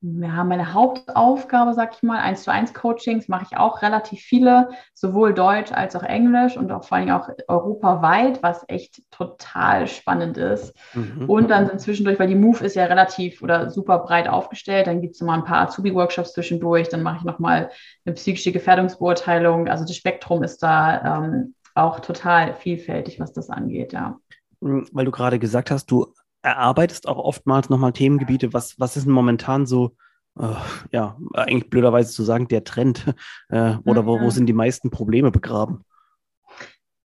ja, 0.04 0.42
meine 0.42 0.72
Hauptaufgabe, 0.72 1.74
sag 1.74 1.94
ich 1.94 2.02
mal, 2.02 2.18
eins 2.18 2.42
zu 2.42 2.50
eins 2.50 2.74
Coachings 2.74 3.28
mache 3.28 3.46
ich 3.48 3.56
auch 3.56 3.82
relativ 3.82 4.20
viele, 4.20 4.70
sowohl 4.94 5.32
Deutsch 5.32 5.70
als 5.70 5.94
auch 5.94 6.02
Englisch 6.02 6.56
und 6.56 6.72
auch 6.72 6.84
vor 6.84 6.98
allem 6.98 7.10
auch 7.10 7.28
europaweit, 7.46 8.42
was 8.42 8.64
echt 8.66 9.00
total 9.12 9.86
spannend 9.86 10.38
ist. 10.38 10.74
Mhm. 10.94 11.30
Und 11.30 11.50
dann 11.50 11.68
sind 11.68 11.80
zwischendurch, 11.80 12.18
weil 12.18 12.26
die 12.26 12.34
Move 12.34 12.64
ist 12.64 12.74
ja 12.74 12.86
relativ 12.86 13.42
oder 13.42 13.70
super 13.70 14.00
breit 14.00 14.28
aufgestellt, 14.28 14.88
dann 14.88 15.02
gibt 15.02 15.14
es 15.14 15.20
mal 15.20 15.34
ein 15.34 15.44
paar 15.44 15.68
Azubi-Workshops 15.68 16.32
zwischendurch, 16.32 16.88
dann 16.88 17.04
mache 17.04 17.18
ich 17.18 17.24
nochmal 17.24 17.70
eine 18.04 18.14
psychische 18.16 18.50
Gefährdungsbeurteilung. 18.50 19.68
Also 19.68 19.84
das 19.84 19.94
Spektrum 19.94 20.42
ist 20.42 20.64
da 20.64 21.22
ähm, 21.22 21.54
auch 21.76 22.00
total 22.00 22.54
vielfältig, 22.54 23.20
was 23.20 23.32
das 23.32 23.50
angeht, 23.50 23.92
ja. 23.92 24.18
Weil 24.60 25.04
du 25.04 25.12
gerade 25.12 25.38
gesagt 25.38 25.70
hast, 25.70 25.90
du 25.90 26.12
erarbeitest 26.42 27.08
auch 27.08 27.18
oftmals 27.18 27.70
nochmal 27.70 27.92
Themengebiete. 27.92 28.52
Was, 28.52 28.78
was 28.78 28.96
ist 28.96 29.06
denn 29.06 29.12
momentan 29.12 29.66
so, 29.66 29.96
äh, 30.38 30.54
ja, 30.90 31.16
eigentlich 31.34 31.70
blöderweise 31.70 32.12
zu 32.12 32.22
sagen, 32.22 32.48
der 32.48 32.64
Trend? 32.64 33.04
Äh, 33.48 33.76
oder 33.84 34.06
wo, 34.06 34.18
wo 34.18 34.24
mhm. 34.24 34.30
sind 34.30 34.46
die 34.46 34.54
meisten 34.54 34.90
Probleme 34.90 35.30
begraben? 35.30 35.84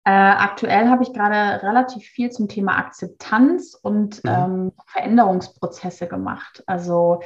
Äh, 0.06 0.12
aktuell 0.12 0.88
habe 0.88 1.04
ich 1.04 1.12
gerade 1.12 1.62
relativ 1.62 2.06
viel 2.06 2.32
zum 2.32 2.48
Thema 2.48 2.78
Akzeptanz 2.78 3.74
und 3.74 4.24
mhm. 4.24 4.30
ähm, 4.30 4.72
Veränderungsprozesse 4.86 6.08
gemacht. 6.08 6.64
Also 6.66 7.22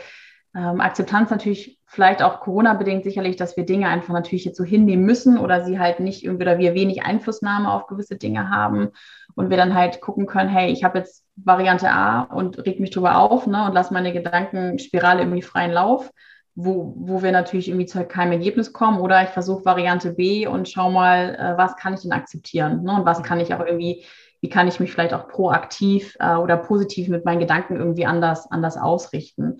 ähm, 0.53 0.81
Akzeptanz 0.81 1.29
natürlich 1.29 1.79
vielleicht 1.85 2.21
auch 2.21 2.41
Corona-bedingt 2.41 3.03
sicherlich, 3.03 3.37
dass 3.37 3.55
wir 3.55 3.65
Dinge 3.65 3.87
einfach 3.87 4.13
natürlich 4.13 4.45
jetzt 4.45 4.57
so 4.57 4.63
hinnehmen 4.63 5.05
müssen 5.05 5.37
oder 5.37 5.63
sie 5.63 5.79
halt 5.79 5.99
nicht 5.99 6.23
irgendwie 6.23 6.43
oder 6.43 6.57
wir 6.57 6.73
wenig 6.73 7.03
Einflussnahme 7.03 7.71
auf 7.71 7.87
gewisse 7.87 8.17
Dinge 8.17 8.49
haben 8.49 8.89
und 9.35 9.49
wir 9.49 9.57
dann 9.57 9.75
halt 9.75 10.01
gucken 10.01 10.25
können, 10.25 10.49
hey, 10.49 10.71
ich 10.71 10.83
habe 10.83 10.99
jetzt 10.99 11.25
Variante 11.35 11.89
A 11.89 12.21
und 12.23 12.65
reg 12.65 12.79
mich 12.79 12.91
drüber 12.91 13.17
auf 13.17 13.47
ne, 13.47 13.65
und 13.65 13.73
lasse 13.73 13.93
meine 13.93 14.11
Gedankenspirale 14.11 15.21
irgendwie 15.21 15.41
freien 15.41 15.71
Lauf, 15.71 16.11
wo, 16.55 16.93
wo 16.97 17.23
wir 17.23 17.31
natürlich 17.31 17.69
irgendwie 17.69 17.87
zu 17.87 18.03
keinem 18.05 18.33
Ergebnis 18.33 18.73
kommen 18.73 18.99
oder 18.99 19.23
ich 19.23 19.29
versuche 19.29 19.63
Variante 19.63 20.11
B 20.13 20.47
und 20.47 20.67
schau 20.67 20.91
mal, 20.91 21.35
äh, 21.35 21.57
was 21.57 21.77
kann 21.77 21.93
ich 21.93 22.01
denn 22.01 22.11
akzeptieren 22.11 22.83
ne, 22.83 22.93
und 22.93 23.05
was 23.05 23.23
kann 23.23 23.39
ich 23.39 23.53
auch 23.53 23.65
irgendwie 23.65 24.05
wie 24.41 24.49
kann 24.49 24.67
ich 24.67 24.79
mich 24.79 24.91
vielleicht 24.91 25.13
auch 25.13 25.27
proaktiv 25.27 26.17
äh, 26.19 26.35
oder 26.35 26.57
positiv 26.57 27.07
mit 27.07 27.25
meinen 27.25 27.39
Gedanken 27.39 27.75
irgendwie 27.75 28.07
anders, 28.07 28.51
anders 28.51 28.75
ausrichten. 28.75 29.59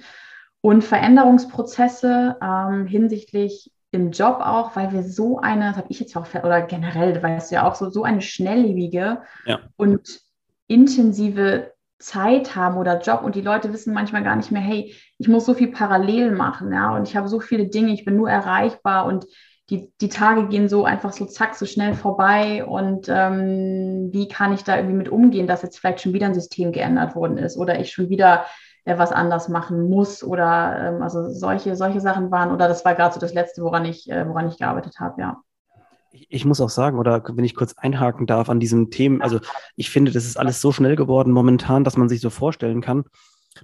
Und 0.62 0.84
Veränderungsprozesse 0.84 2.38
ähm, 2.41 2.86
hinsichtlich 2.86 3.71
im 3.91 4.12
Job 4.12 4.39
auch, 4.39 4.76
weil 4.76 4.91
wir 4.93 5.04
so 5.04 5.39
eine, 5.39 5.69
das 5.69 5.78
habe 5.78 5.88
ich 5.89 6.00
jetzt 6.00 6.15
auch, 6.15 6.28
oder 6.43 6.62
generell, 6.62 7.21
weißt 7.21 7.52
du 7.52 7.56
ja 7.56 7.67
auch, 7.67 7.76
so, 7.76 7.89
so 7.89 8.04
eine 8.04 8.21
schnelllebige 8.21 9.21
ja. 9.45 9.60
und 9.76 10.21
intensive 10.67 11.74
Zeit 12.00 12.56
haben 12.56 12.78
oder 12.78 13.00
Job 13.02 13.21
und 13.24 13.36
die 13.36 13.41
Leute 13.41 13.71
wissen 13.74 13.93
manchmal 13.93 14.24
gar 14.24 14.36
nicht 14.36 14.52
mehr, 14.52 14.62
hey, 14.62 14.95
ich 15.17 15.28
muss 15.28 15.45
so 15.45 15.54
viel 15.54 15.71
parallel 15.71 16.32
machen, 16.32 16.71
ja, 16.71 16.95
und 16.95 17.08
ich 17.08 17.15
habe 17.15 17.28
so 17.28 17.39
viele 17.39 17.67
Dinge, 17.67 17.93
ich 17.93 18.06
bin 18.06 18.15
nur 18.15 18.30
erreichbar 18.30 19.06
und 19.06 19.26
die, 19.69 19.91
die 20.02 20.10
Tage 20.10 20.47
gehen 20.47 20.67
so 20.67 20.84
einfach 20.84 21.13
so 21.13 21.26
zack, 21.26 21.56
so 21.56 21.65
schnell 21.65 21.93
vorbei 21.93 22.65
und 22.65 23.08
ähm, 23.10 24.10
wie 24.12 24.28
kann 24.28 24.54
ich 24.54 24.63
da 24.63 24.76
irgendwie 24.76 24.97
mit 24.97 25.10
umgehen, 25.10 25.47
dass 25.47 25.62
jetzt 25.62 25.80
vielleicht 25.80 26.02
schon 26.02 26.13
wieder 26.13 26.26
ein 26.26 26.34
System 26.34 26.71
geändert 26.71 27.15
worden 27.15 27.38
ist 27.38 27.58
oder 27.58 27.80
ich 27.80 27.91
schon 27.91 28.10
wieder 28.10 28.45
äh, 28.86 28.98
was 28.98 29.12
anders 29.12 29.50
machen 29.50 29.89
muss 29.89 30.24
oder 30.24 30.96
ähm, 30.96 31.02
also 31.02 31.30
solche, 31.30 31.76
solche 31.76 32.02
Sachen 32.02 32.32
waren 32.32 32.52
oder 32.52 32.67
das 32.67 32.84
war 32.86 32.96
gerade 32.96 33.13
so 33.13 33.20
das 33.20 33.34
Letzte, 33.34 33.62
woran 33.63 33.86
ich, 33.86 34.10
äh, 34.10 34.28
woran 34.28 34.48
ich 34.48 34.58
gearbeitet 34.58 35.00
habe, 35.00 35.22
ja. 35.22 35.41
Ich 36.12 36.44
muss 36.44 36.60
auch 36.60 36.70
sagen, 36.70 37.00
oder 37.00 37.24
wenn 37.26 37.46
ich 37.46 37.56
kurz 37.56 37.74
einhaken 37.78 38.28
darf 38.28 38.50
an 38.50 38.60
diesem 38.60 38.91
Themen, 38.91 39.22
also 39.22 39.39
ich 39.78 39.89
finde, 39.89 40.12
das 40.12 40.26
ist 40.26 40.38
alles 40.38 40.60
so 40.60 40.74
schnell 40.74 40.98
geworden 40.98 41.32
momentan, 41.32 41.86
dass 41.86 41.96
man 41.96 42.10
sich 42.10 42.20
so 42.20 42.30
vorstellen 42.30 42.82
kann, 42.82 43.06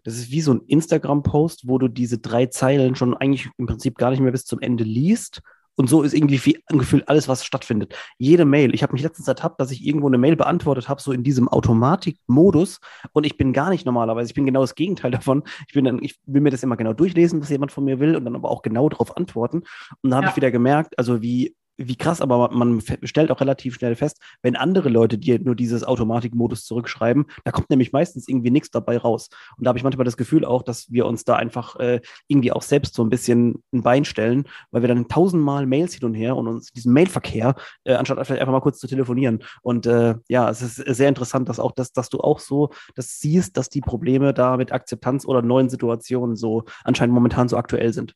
das 0.03 0.15
ist 0.15 0.31
wie 0.31 0.41
so 0.41 0.53
ein 0.53 0.61
Instagram-Post, 0.61 1.67
wo 1.67 1.77
du 1.77 1.87
diese 1.87 2.19
drei 2.19 2.45
Zeilen 2.45 2.95
schon 2.95 3.15
eigentlich 3.15 3.49
im 3.57 3.65
Prinzip 3.65 3.97
gar 3.97 4.11
nicht 4.11 4.19
mehr 4.19 4.31
bis 4.31 4.45
zum 4.45 4.59
Ende 4.59 4.83
liest 4.83 5.41
und 5.77 5.87
so 5.87 6.01
ist 6.01 6.13
irgendwie 6.13 6.43
wie 6.43 6.59
angefühlt 6.65 7.07
alles, 7.07 7.27
was 7.27 7.45
stattfindet. 7.45 7.95
Jede 8.17 8.45
Mail. 8.45 8.73
Ich 8.73 8.81
habe 8.81 8.93
mich 8.93 9.03
letztens 9.03 9.27
ertappt, 9.27 9.61
dass 9.61 9.69
ich 9.69 9.85
irgendwo 9.85 10.07
eine 10.07 10.17
Mail 10.17 10.35
beantwortet 10.35 10.89
habe, 10.89 10.99
so 10.99 11.11
in 11.11 11.23
diesem 11.23 11.47
Automatikmodus. 11.47 12.79
Und 13.13 13.25
ich 13.25 13.37
bin 13.37 13.53
gar 13.53 13.69
nicht 13.69 13.85
normalerweise. 13.85 14.29
Ich 14.29 14.33
bin 14.33 14.47
genau 14.47 14.61
das 14.61 14.73
Gegenteil 14.73 15.11
davon. 15.17 15.43
Ich, 15.67 15.75
bin 15.75 15.85
dann, 15.85 16.01
ich 16.01 16.19
will 16.25 16.41
mir 16.41 16.49
das 16.49 16.63
immer 16.63 16.77
genau 16.77 16.93
durchlesen, 16.93 17.41
was 17.41 17.49
jemand 17.49 17.71
von 17.71 17.83
mir 17.83 17.99
will 17.99 18.15
und 18.15 18.25
dann 18.25 18.35
aber 18.35 18.49
auch 18.49 18.63
genau 18.63 18.89
darauf 18.89 19.15
antworten. 19.15 19.63
Und 20.01 20.09
da 20.09 20.17
habe 20.17 20.25
ja. 20.25 20.31
ich 20.31 20.35
wieder 20.35 20.49
gemerkt, 20.49 20.97
also 20.97 21.21
wie 21.21 21.55
wie 21.77 21.95
krass, 21.95 22.21
aber 22.21 22.51
man 22.51 22.81
stellt 23.03 23.31
auch 23.31 23.39
relativ 23.39 23.75
schnell 23.75 23.95
fest, 23.95 24.19
wenn 24.41 24.55
andere 24.55 24.89
Leute 24.89 25.17
dir 25.17 25.39
nur 25.39 25.55
dieses 25.55 25.83
Automatikmodus 25.83 26.65
zurückschreiben, 26.65 27.25
da 27.43 27.51
kommt 27.51 27.69
nämlich 27.69 27.91
meistens 27.91 28.27
irgendwie 28.27 28.51
nichts 28.51 28.71
dabei 28.71 28.97
raus. 28.97 29.29
Und 29.57 29.65
da 29.65 29.69
habe 29.69 29.77
ich 29.77 29.83
manchmal 29.83 30.05
das 30.05 30.17
Gefühl 30.17 30.43
auch, 30.43 30.63
dass 30.63 30.91
wir 30.91 31.05
uns 31.05 31.23
da 31.23 31.35
einfach 31.35 31.75
äh, 31.77 32.01
irgendwie 32.27 32.51
auch 32.51 32.63
selbst 32.63 32.95
so 32.95 33.03
ein 33.03 33.09
bisschen 33.09 33.63
ein 33.71 33.83
Bein 33.83 34.05
stellen, 34.05 34.45
weil 34.71 34.81
wir 34.81 34.89
dann 34.89 35.07
tausendmal 35.07 35.65
Mails 35.65 35.93
hin 35.93 36.05
und 36.05 36.15
her 36.15 36.35
und 36.35 36.47
uns 36.47 36.71
diesen 36.71 36.93
Mailverkehr, 36.93 37.55
äh, 37.83 37.93
anstatt 37.93 38.17
vielleicht 38.25 38.41
einfach 38.41 38.53
mal 38.53 38.61
kurz 38.61 38.79
zu 38.79 38.87
telefonieren. 38.87 39.43
Und 39.61 39.85
äh, 39.85 40.15
ja, 40.27 40.49
es 40.49 40.61
ist 40.61 40.75
sehr 40.75 41.09
interessant, 41.09 41.47
dass 41.47 41.59
auch 41.59 41.71
das, 41.71 41.93
dass 41.93 42.09
du 42.09 42.19
auch 42.19 42.39
so 42.39 42.71
das 42.95 43.19
siehst, 43.19 43.57
dass 43.57 43.69
die 43.69 43.81
Probleme 43.81 44.33
da 44.33 44.57
mit 44.57 44.71
Akzeptanz 44.71 45.25
oder 45.25 45.41
neuen 45.41 45.69
Situationen 45.69 46.35
so 46.35 46.63
anscheinend 46.83 47.13
momentan 47.13 47.47
so 47.47 47.57
aktuell 47.57 47.93
sind. 47.93 48.15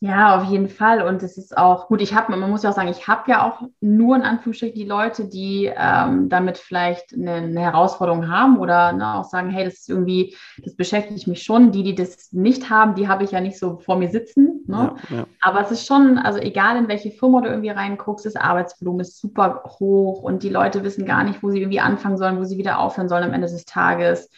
Ja, 0.00 0.36
auf 0.36 0.44
jeden 0.50 0.68
Fall. 0.68 1.00
Und 1.02 1.22
es 1.22 1.38
ist 1.38 1.56
auch 1.56 1.88
gut, 1.88 2.02
ich 2.02 2.14
habe, 2.14 2.36
man 2.36 2.50
muss 2.50 2.62
ja 2.62 2.70
auch 2.70 2.74
sagen, 2.74 2.90
ich 2.90 3.08
habe 3.08 3.30
ja 3.30 3.48
auch 3.48 3.62
nur 3.80 4.16
in 4.16 4.22
Anführungsstrichen 4.22 4.74
die 4.74 4.84
Leute, 4.84 5.26
die 5.26 5.72
ähm, 5.74 6.28
damit 6.28 6.58
vielleicht 6.58 7.14
eine, 7.14 7.34
eine, 7.34 7.60
Herausforderung 7.60 8.28
haben 8.28 8.58
oder 8.58 8.92
ne, 8.92 9.14
auch 9.14 9.24
sagen, 9.24 9.48
hey, 9.48 9.64
das 9.64 9.74
ist 9.74 9.88
irgendwie, 9.88 10.36
das 10.62 10.76
beschäftigt 10.76 11.26
mich 11.26 11.42
schon. 11.42 11.72
Die, 11.72 11.82
die 11.82 11.94
das 11.94 12.32
nicht 12.32 12.68
haben, 12.68 12.96
die 12.96 13.08
habe 13.08 13.24
ich 13.24 13.30
ja 13.30 13.40
nicht 13.40 13.58
so 13.58 13.78
vor 13.78 13.96
mir 13.96 14.10
sitzen. 14.10 14.62
Ne? 14.66 14.94
Ja, 15.08 15.16
ja. 15.16 15.26
Aber 15.40 15.62
es 15.62 15.70
ist 15.70 15.86
schon, 15.86 16.18
also 16.18 16.38
egal 16.38 16.76
in 16.76 16.88
welche 16.88 17.10
Firma 17.10 17.40
du 17.40 17.48
irgendwie 17.48 17.70
reinguckst, 17.70 18.26
das 18.26 18.36
Arbeitsvolumen 18.36 19.00
ist 19.00 19.18
super 19.18 19.62
hoch 19.78 20.22
und 20.22 20.42
die 20.42 20.50
Leute 20.50 20.84
wissen 20.84 21.06
gar 21.06 21.24
nicht, 21.24 21.42
wo 21.42 21.50
sie 21.50 21.60
irgendwie 21.60 21.80
anfangen 21.80 22.18
sollen, 22.18 22.38
wo 22.38 22.44
sie 22.44 22.58
wieder 22.58 22.78
aufhören 22.78 23.08
sollen 23.08 23.24
am 23.24 23.32
Ende 23.32 23.46
des 23.46 23.64
Tages. 23.64 24.28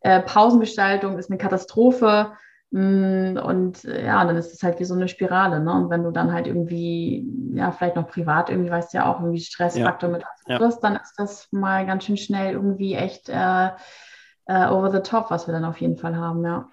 Äh, 0.00 0.20
Pausengestaltung 0.20 1.18
ist 1.18 1.30
eine 1.30 1.38
Katastrophe. 1.38 2.32
Mm, 2.70 3.38
und 3.38 3.84
äh, 3.84 4.06
ja, 4.06 4.24
dann 4.24 4.36
ist 4.36 4.52
es 4.52 4.62
halt 4.62 4.80
wie 4.80 4.84
so 4.84 4.94
eine 4.94 5.08
Spirale. 5.08 5.60
Ne? 5.60 5.72
Und 5.72 5.90
wenn 5.90 6.02
du 6.02 6.10
dann 6.10 6.32
halt 6.32 6.46
irgendwie, 6.46 7.26
ja, 7.52 7.70
vielleicht 7.72 7.96
noch 7.96 8.08
privat 8.08 8.50
irgendwie, 8.50 8.70
weißt 8.70 8.92
du 8.92 8.98
ja 8.98 9.06
auch, 9.12 9.20
irgendwie 9.20 9.40
Stressfaktor 9.40 10.10
ja. 10.10 10.16
mit 10.16 10.24
hast, 10.24 10.48
ja. 10.48 10.58
dann 10.82 10.96
ist 10.96 11.14
das 11.16 11.48
mal 11.52 11.86
ganz 11.86 12.04
schön 12.04 12.16
schnell 12.16 12.54
irgendwie 12.54 12.94
echt 12.94 13.28
äh, 13.28 13.70
äh, 14.46 14.68
over 14.68 14.90
the 14.90 15.00
top, 15.00 15.30
was 15.30 15.46
wir 15.46 15.52
dann 15.52 15.64
auf 15.64 15.80
jeden 15.80 15.96
Fall 15.96 16.16
haben, 16.16 16.44
ja. 16.44 16.68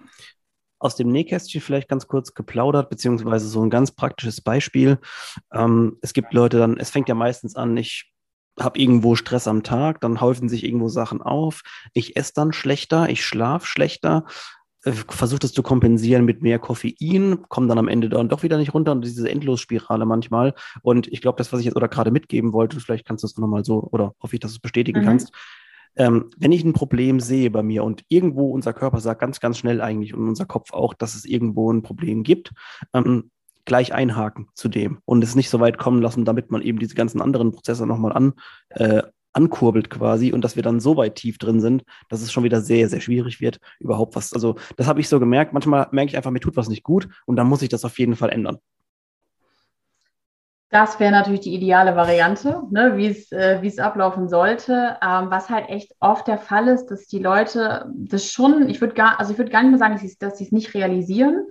Aus 0.78 0.96
dem 0.96 1.08
Nähkästchen 1.08 1.60
vielleicht 1.60 1.88
ganz 1.88 2.08
kurz 2.08 2.34
geplaudert, 2.34 2.90
beziehungsweise 2.90 3.46
so 3.46 3.62
ein 3.62 3.70
ganz 3.70 3.92
praktisches 3.92 4.40
Beispiel. 4.40 4.98
Ähm, 5.52 5.96
es 6.02 6.12
gibt 6.12 6.34
Leute 6.34 6.58
dann, 6.58 6.76
es 6.76 6.90
fängt 6.90 7.08
ja 7.08 7.14
meistens 7.14 7.56
an, 7.56 7.76
ich 7.76 8.12
habe 8.60 8.78
irgendwo 8.78 9.14
Stress 9.14 9.48
am 9.48 9.62
Tag, 9.62 10.00
dann 10.00 10.20
häufen 10.20 10.48
sich 10.48 10.64
irgendwo 10.64 10.88
Sachen 10.88 11.22
auf, 11.22 11.62
ich 11.92 12.16
esse 12.16 12.32
dann 12.34 12.52
schlechter, 12.52 13.08
ich 13.08 13.24
schlafe 13.24 13.66
schlechter, 13.66 14.26
versucht 14.92 15.44
es 15.44 15.52
zu 15.52 15.62
kompensieren 15.62 16.24
mit 16.24 16.42
mehr 16.42 16.58
Koffein, 16.58 17.42
kommt 17.48 17.70
dann 17.70 17.78
am 17.78 17.88
Ende 17.88 18.08
dann 18.08 18.28
doch 18.28 18.42
wieder 18.42 18.58
nicht 18.58 18.74
runter 18.74 18.92
und 18.92 19.04
diese 19.04 19.28
Endlosspirale 19.30 20.04
manchmal. 20.04 20.54
Und 20.82 21.08
ich 21.08 21.22
glaube, 21.22 21.38
das, 21.38 21.52
was 21.52 21.60
ich 21.60 21.66
jetzt 21.66 21.76
oder 21.76 21.88
gerade 21.88 22.10
mitgeben 22.10 22.52
wollte, 22.52 22.78
vielleicht 22.80 23.06
kannst 23.06 23.22
du 23.22 23.26
es 23.26 23.38
nochmal 23.38 23.64
so, 23.64 23.88
oder 23.90 24.14
hoffe 24.22 24.36
ich, 24.36 24.40
dass 24.40 24.52
du 24.52 24.56
es 24.56 24.60
bestätigen 24.60 25.00
mhm. 25.00 25.04
kannst. 25.04 25.32
Ähm, 25.96 26.30
wenn 26.36 26.52
ich 26.52 26.64
ein 26.64 26.72
Problem 26.72 27.20
sehe 27.20 27.50
bei 27.50 27.62
mir 27.62 27.84
und 27.84 28.02
irgendwo 28.08 28.50
unser 28.50 28.72
Körper 28.72 29.00
sagt 29.00 29.20
ganz, 29.20 29.40
ganz 29.40 29.58
schnell 29.58 29.80
eigentlich 29.80 30.12
und 30.12 30.28
unser 30.28 30.44
Kopf 30.44 30.72
auch, 30.72 30.92
dass 30.92 31.14
es 31.14 31.24
irgendwo 31.24 31.72
ein 31.72 31.82
Problem 31.82 32.24
gibt, 32.24 32.52
ähm, 32.92 33.30
gleich 33.64 33.94
einhaken 33.94 34.48
zu 34.54 34.68
dem 34.68 34.98
und 35.04 35.24
es 35.24 35.34
nicht 35.34 35.50
so 35.50 35.60
weit 35.60 35.78
kommen 35.78 36.02
lassen, 36.02 36.24
damit 36.24 36.50
man 36.50 36.62
eben 36.62 36.78
diese 36.78 36.94
ganzen 36.94 37.22
anderen 37.22 37.52
Prozesse 37.52 37.86
nochmal 37.86 38.12
an, 38.12 38.34
äh, 38.70 39.02
ankurbelt 39.34 39.90
quasi 39.90 40.32
und 40.32 40.42
dass 40.42 40.56
wir 40.56 40.62
dann 40.62 40.80
so 40.80 40.96
weit 40.96 41.16
tief 41.16 41.38
drin 41.38 41.60
sind, 41.60 41.84
dass 42.08 42.22
es 42.22 42.32
schon 42.32 42.44
wieder 42.44 42.60
sehr, 42.60 42.88
sehr 42.88 43.00
schwierig 43.00 43.40
wird, 43.40 43.60
überhaupt 43.80 44.16
was. 44.16 44.32
Also 44.32 44.56
das 44.76 44.86
habe 44.86 45.00
ich 45.00 45.08
so 45.08 45.20
gemerkt. 45.20 45.52
Manchmal 45.52 45.88
merke 45.90 46.10
ich 46.10 46.16
einfach, 46.16 46.30
mir 46.30 46.40
tut 46.40 46.56
was 46.56 46.68
nicht 46.68 46.82
gut 46.82 47.08
und 47.26 47.36
dann 47.36 47.48
muss 47.48 47.62
ich 47.62 47.68
das 47.68 47.84
auf 47.84 47.98
jeden 47.98 48.16
Fall 48.16 48.30
ändern. 48.30 48.58
Das 50.74 50.98
wäre 50.98 51.12
natürlich 51.12 51.42
die 51.42 51.54
ideale 51.54 51.94
Variante, 51.94 52.62
ne, 52.70 52.96
wie 52.96 53.06
äh, 53.32 53.64
es 53.64 53.78
ablaufen 53.78 54.28
sollte. 54.28 54.96
Ähm, 55.00 55.30
was 55.30 55.48
halt 55.48 55.68
echt 55.68 55.94
oft 56.00 56.26
der 56.26 56.38
Fall 56.38 56.66
ist, 56.66 56.86
dass 56.86 57.06
die 57.06 57.20
Leute 57.20 57.88
das 57.94 58.28
schon, 58.28 58.68
ich 58.68 58.80
würde 58.80 58.94
gar, 58.94 59.20
also 59.20 59.30
ich 59.30 59.38
würde 59.38 59.52
gar 59.52 59.62
nicht 59.62 59.70
mehr 59.70 59.78
sagen, 59.78 59.94
dass 60.18 60.38
sie 60.38 60.44
es 60.44 60.50
nicht 60.50 60.74
realisieren, 60.74 61.46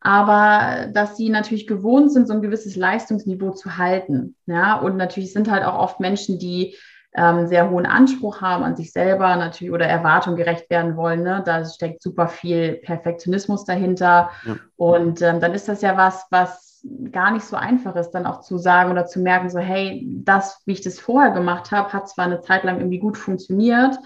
aber 0.00 0.86
dass 0.92 1.16
sie 1.16 1.30
natürlich 1.30 1.66
gewohnt 1.66 2.12
sind, 2.12 2.28
so 2.28 2.32
ein 2.32 2.42
gewisses 2.42 2.76
Leistungsniveau 2.76 3.50
zu 3.50 3.76
halten. 3.76 4.36
Ja, 4.46 4.76
und 4.76 4.96
natürlich 4.96 5.32
sind 5.32 5.50
halt 5.50 5.64
auch 5.64 5.76
oft 5.76 5.98
Menschen, 5.98 6.38
die 6.38 6.76
ähm, 7.14 7.46
sehr 7.48 7.70
hohen 7.70 7.86
Anspruch 7.86 8.40
haben 8.40 8.62
an 8.62 8.76
sich 8.76 8.92
selber 8.92 9.34
natürlich 9.36 9.72
oder 9.72 9.86
Erwartungen 9.86 10.36
gerecht 10.36 10.70
werden 10.70 10.96
wollen. 10.96 11.22
Ne? 11.22 11.42
Da 11.44 11.64
steckt 11.64 12.02
super 12.02 12.28
viel 12.28 12.74
Perfektionismus 12.74 13.64
dahinter. 13.64 14.30
Ja. 14.46 14.56
Und 14.76 15.20
ähm, 15.22 15.40
dann 15.40 15.52
ist 15.52 15.68
das 15.68 15.82
ja 15.82 15.96
was, 15.96 16.26
was 16.30 16.70
gar 17.10 17.30
nicht 17.32 17.44
so 17.44 17.56
einfach 17.56 17.96
ist, 17.96 18.12
dann 18.12 18.26
auch 18.26 18.40
zu 18.40 18.58
sagen 18.58 18.90
oder 18.90 19.06
zu 19.06 19.20
merken, 19.20 19.50
so, 19.50 19.58
hey, 19.58 20.06
das, 20.24 20.62
wie 20.66 20.72
ich 20.72 20.80
das 20.80 20.98
vorher 20.98 21.32
gemacht 21.32 21.72
habe, 21.72 21.92
hat 21.92 22.08
zwar 22.08 22.26
eine 22.26 22.40
Zeit 22.40 22.64
lang 22.64 22.78
irgendwie 22.78 22.98
gut 22.98 23.18
funktioniert, 23.18 23.98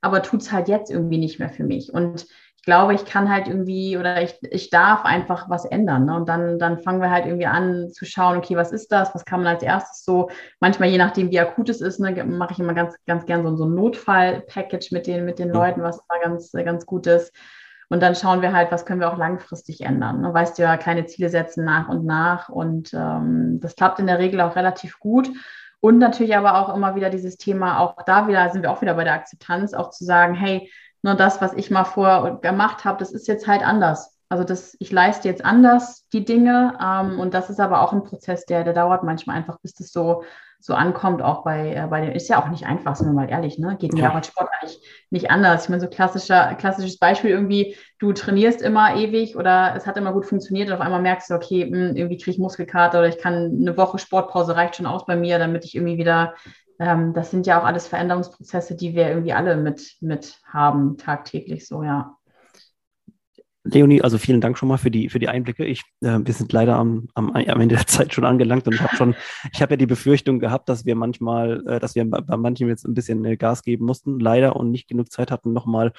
aber 0.00 0.22
tut 0.22 0.42
es 0.42 0.52
halt 0.52 0.68
jetzt 0.68 0.90
irgendwie 0.90 1.18
nicht 1.18 1.38
mehr 1.38 1.50
für 1.50 1.64
mich. 1.64 1.92
Und 1.92 2.26
glaube, 2.62 2.94
ich 2.94 3.04
kann 3.04 3.28
halt 3.28 3.48
irgendwie 3.48 3.96
oder 3.98 4.22
ich, 4.22 4.38
ich 4.42 4.70
darf 4.70 5.04
einfach 5.04 5.50
was 5.50 5.64
ändern. 5.64 6.06
Ne? 6.06 6.16
Und 6.16 6.28
dann, 6.28 6.58
dann 6.58 6.78
fangen 6.78 7.00
wir 7.00 7.10
halt 7.10 7.26
irgendwie 7.26 7.46
an 7.46 7.90
zu 7.90 8.04
schauen, 8.04 8.38
okay, 8.38 8.56
was 8.56 8.72
ist 8.72 8.92
das? 8.92 9.14
Was 9.14 9.24
kann 9.24 9.42
man 9.42 9.54
als 9.54 9.62
erstes 9.62 10.04
so, 10.04 10.30
manchmal 10.60 10.88
je 10.88 10.98
nachdem, 10.98 11.30
wie 11.30 11.40
akut 11.40 11.68
es 11.68 11.80
ist, 11.80 11.98
ne, 11.98 12.24
mache 12.24 12.52
ich 12.52 12.60
immer 12.60 12.74
ganz, 12.74 12.94
ganz 13.06 13.26
gern 13.26 13.42
so, 13.42 13.56
so 13.56 13.64
ein 13.64 13.74
Notfall-Package 13.74 14.92
mit 14.92 15.06
den, 15.06 15.24
mit 15.24 15.38
den 15.38 15.50
Leuten, 15.50 15.82
was 15.82 16.00
da 16.08 16.18
ganz, 16.22 16.52
ganz 16.52 16.86
gut 16.86 17.06
ist. 17.06 17.32
Und 17.88 18.00
dann 18.00 18.14
schauen 18.14 18.40
wir 18.40 18.54
halt, 18.54 18.72
was 18.72 18.86
können 18.86 19.00
wir 19.00 19.12
auch 19.12 19.18
langfristig 19.18 19.82
ändern. 19.82 20.22
Ne? 20.22 20.32
Weißt 20.32 20.56
du 20.56 20.62
ja, 20.62 20.76
kleine 20.76 21.04
Ziele 21.06 21.28
setzen 21.28 21.64
nach 21.64 21.88
und 21.88 22.06
nach. 22.06 22.48
Und 22.48 22.94
ähm, 22.94 23.58
das 23.60 23.76
klappt 23.76 23.98
in 23.98 24.06
der 24.06 24.18
Regel 24.18 24.40
auch 24.40 24.56
relativ 24.56 24.98
gut. 24.98 25.28
Und 25.80 25.98
natürlich 25.98 26.36
aber 26.36 26.56
auch 26.56 26.74
immer 26.74 26.94
wieder 26.94 27.10
dieses 27.10 27.36
Thema, 27.36 27.80
auch 27.80 27.96
da 28.06 28.28
wieder 28.28 28.48
sind 28.50 28.62
wir 28.62 28.70
auch 28.70 28.82
wieder 28.82 28.94
bei 28.94 29.04
der 29.04 29.14
Akzeptanz, 29.14 29.74
auch 29.74 29.90
zu 29.90 30.04
sagen, 30.04 30.32
hey, 30.32 30.70
nur 31.02 31.14
das, 31.14 31.40
was 31.40 31.52
ich 31.54 31.70
mal 31.70 31.84
vorher 31.84 32.38
gemacht 32.40 32.84
habe, 32.84 32.98
das 32.98 33.12
ist 33.12 33.28
jetzt 33.28 33.46
halt 33.46 33.62
anders. 33.62 34.16
Also 34.28 34.44
das, 34.44 34.74
ich 34.78 34.90
leiste 34.90 35.28
jetzt 35.28 35.44
anders 35.44 36.08
die 36.12 36.24
Dinge 36.24 36.78
ähm, 36.82 37.20
und 37.20 37.34
das 37.34 37.50
ist 37.50 37.60
aber 37.60 37.82
auch 37.82 37.92
ein 37.92 38.04
Prozess, 38.04 38.46
der, 38.46 38.64
der 38.64 38.72
dauert 38.72 39.02
manchmal 39.02 39.36
einfach, 39.36 39.58
bis 39.60 39.74
das 39.74 39.92
so, 39.92 40.24
so 40.58 40.72
ankommt, 40.72 41.20
auch 41.20 41.44
bei, 41.44 41.74
äh, 41.74 41.86
bei 41.86 42.00
dem, 42.00 42.12
ist 42.12 42.28
ja 42.28 42.42
auch 42.42 42.48
nicht 42.48 42.64
einfach, 42.64 42.96
sind 42.96 43.08
wir 43.08 43.12
mal 43.12 43.28
ehrlich, 43.28 43.58
ne? 43.58 43.76
Geht 43.78 43.92
mir 43.92 44.04
ja. 44.04 44.10
auch 44.10 44.14
als 44.14 44.28
Sport 44.28 44.48
eigentlich 44.58 44.80
nicht 45.10 45.30
anders. 45.30 45.64
Ich 45.64 45.68
meine, 45.68 45.82
so 45.82 45.88
klassischer, 45.88 46.54
klassisches 46.54 46.98
Beispiel 46.98 47.30
irgendwie, 47.30 47.76
du 47.98 48.14
trainierst 48.14 48.62
immer 48.62 48.96
ewig 48.96 49.36
oder 49.36 49.74
es 49.76 49.86
hat 49.86 49.98
immer 49.98 50.14
gut 50.14 50.24
funktioniert 50.24 50.68
und 50.68 50.74
auf 50.74 50.80
einmal 50.80 51.02
merkst 51.02 51.28
du, 51.28 51.34
okay, 51.34 51.66
mh, 51.66 51.88
hm, 51.90 51.96
irgendwie 51.96 52.16
kriege 52.16 52.30
ich 52.30 52.38
Muskelkater 52.38 53.00
oder 53.00 53.08
ich 53.08 53.18
kann 53.18 53.58
eine 53.60 53.76
Woche 53.76 53.98
Sportpause 53.98 54.56
reicht 54.56 54.76
schon 54.76 54.86
aus 54.86 55.04
bei 55.04 55.16
mir, 55.16 55.38
damit 55.38 55.66
ich 55.66 55.74
irgendwie 55.74 55.98
wieder 55.98 56.32
ähm, 56.78 57.12
das 57.14 57.30
sind 57.30 57.46
ja 57.46 57.60
auch 57.60 57.64
alles 57.64 57.86
Veränderungsprozesse, 57.86 58.76
die 58.76 58.94
wir 58.94 59.08
irgendwie 59.08 59.32
alle 59.32 59.56
mit, 59.56 59.96
mit 60.00 60.40
haben, 60.44 60.96
tagtäglich 60.96 61.66
so, 61.66 61.82
ja. 61.82 62.16
Leonie, 63.64 64.02
also 64.02 64.18
vielen 64.18 64.40
Dank 64.40 64.58
schon 64.58 64.68
mal 64.68 64.76
für 64.76 64.90
die, 64.90 65.08
für 65.08 65.20
die 65.20 65.28
Einblicke. 65.28 65.64
Ich, 65.64 65.82
äh, 66.00 66.18
wir 66.20 66.34
sind 66.34 66.52
leider 66.52 66.76
am, 66.76 67.08
am, 67.14 67.30
am 67.30 67.60
Ende 67.60 67.76
der 67.76 67.86
Zeit 67.86 68.12
schon 68.12 68.24
angelangt 68.24 68.66
und 68.66 68.74
ich 68.74 68.80
habe 68.80 68.96
schon, 68.96 69.14
ich 69.52 69.62
habe 69.62 69.74
ja 69.74 69.76
die 69.76 69.86
Befürchtung 69.86 70.40
gehabt, 70.40 70.68
dass 70.68 70.84
wir 70.84 70.96
manchmal, 70.96 71.64
äh, 71.66 71.78
dass 71.78 71.94
wir 71.94 72.04
bei, 72.04 72.36
manchen 72.36 72.68
jetzt 72.68 72.84
ein 72.84 72.94
bisschen 72.94 73.24
äh, 73.24 73.36
Gas 73.36 73.62
geben 73.62 73.84
mussten, 73.84 74.18
leider 74.18 74.56
und 74.56 74.70
nicht 74.70 74.88
genug 74.88 75.12
Zeit 75.12 75.30
hatten, 75.30 75.52
nochmal 75.52 75.92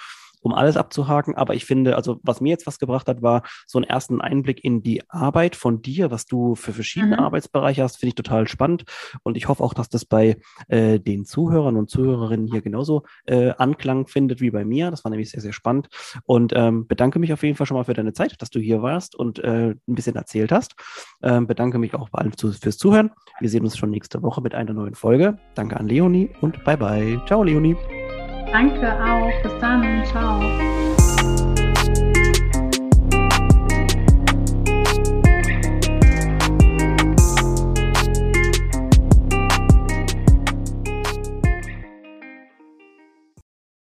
um 0.43 0.53
alles 0.53 0.77
abzuhaken. 0.77 1.35
Aber 1.35 1.55
ich 1.55 1.65
finde, 1.65 1.95
also 1.95 2.19
was 2.23 2.41
mir 2.41 2.49
jetzt 2.49 2.67
was 2.67 2.77
gebracht 2.77 3.07
hat, 3.07 3.21
war 3.21 3.43
so 3.65 3.79
einen 3.79 3.85
ersten 3.85 4.21
Einblick 4.21 4.63
in 4.63 4.83
die 4.83 5.01
Arbeit 5.09 5.55
von 5.55 5.81
dir, 5.81 6.11
was 6.11 6.25
du 6.25 6.55
für 6.55 6.73
verschiedene 6.73 7.17
mhm. 7.17 7.23
Arbeitsbereiche 7.23 7.81
hast, 7.81 7.97
finde 7.97 8.09
ich 8.09 8.15
total 8.15 8.47
spannend. 8.47 8.83
Und 9.23 9.37
ich 9.37 9.47
hoffe 9.47 9.63
auch, 9.63 9.73
dass 9.73 9.89
das 9.89 10.05
bei 10.05 10.37
äh, 10.67 10.99
den 10.99 11.25
Zuhörern 11.25 11.77
und 11.77 11.89
Zuhörerinnen 11.89 12.47
hier 12.47 12.61
genauso 12.61 13.03
äh, 13.25 13.51
Anklang 13.57 14.07
findet 14.07 14.41
wie 14.41 14.51
bei 14.51 14.65
mir. 14.65 14.91
Das 14.91 15.03
war 15.03 15.09
nämlich 15.09 15.31
sehr, 15.31 15.41
sehr 15.41 15.53
spannend. 15.53 15.87
Und 16.25 16.53
ähm, 16.55 16.85
bedanke 16.87 17.19
mich 17.19 17.33
auf 17.33 17.43
jeden 17.43 17.55
Fall 17.55 17.65
schon 17.65 17.77
mal 17.77 17.85
für 17.85 17.93
deine 17.93 18.13
Zeit, 18.13 18.41
dass 18.41 18.49
du 18.49 18.59
hier 18.59 18.81
warst 18.81 19.15
und 19.15 19.39
äh, 19.39 19.69
ein 19.71 19.95
bisschen 19.95 20.15
erzählt 20.15 20.51
hast. 20.51 20.75
Ähm, 21.21 21.47
bedanke 21.47 21.77
mich 21.79 21.93
auch 21.93 22.09
bei 22.09 22.19
allen 22.19 22.33
fürs 22.33 22.77
Zuhören. 22.77 23.11
Wir 23.39 23.49
sehen 23.49 23.63
uns 23.63 23.77
schon 23.77 23.89
nächste 23.89 24.21
Woche 24.21 24.41
mit 24.41 24.53
einer 24.53 24.73
neuen 24.73 24.95
Folge. 24.95 25.37
Danke 25.55 25.77
an 25.77 25.87
Leonie 25.87 26.29
und 26.41 26.63
bye 26.63 26.77
bye. 26.77 27.21
Ciao, 27.25 27.43
Leonie. 27.43 27.75
Danke 28.53 28.87
auch. 29.03 29.33
Bis 29.41 29.51
dann. 29.59 30.05
Ciao. 30.05 30.72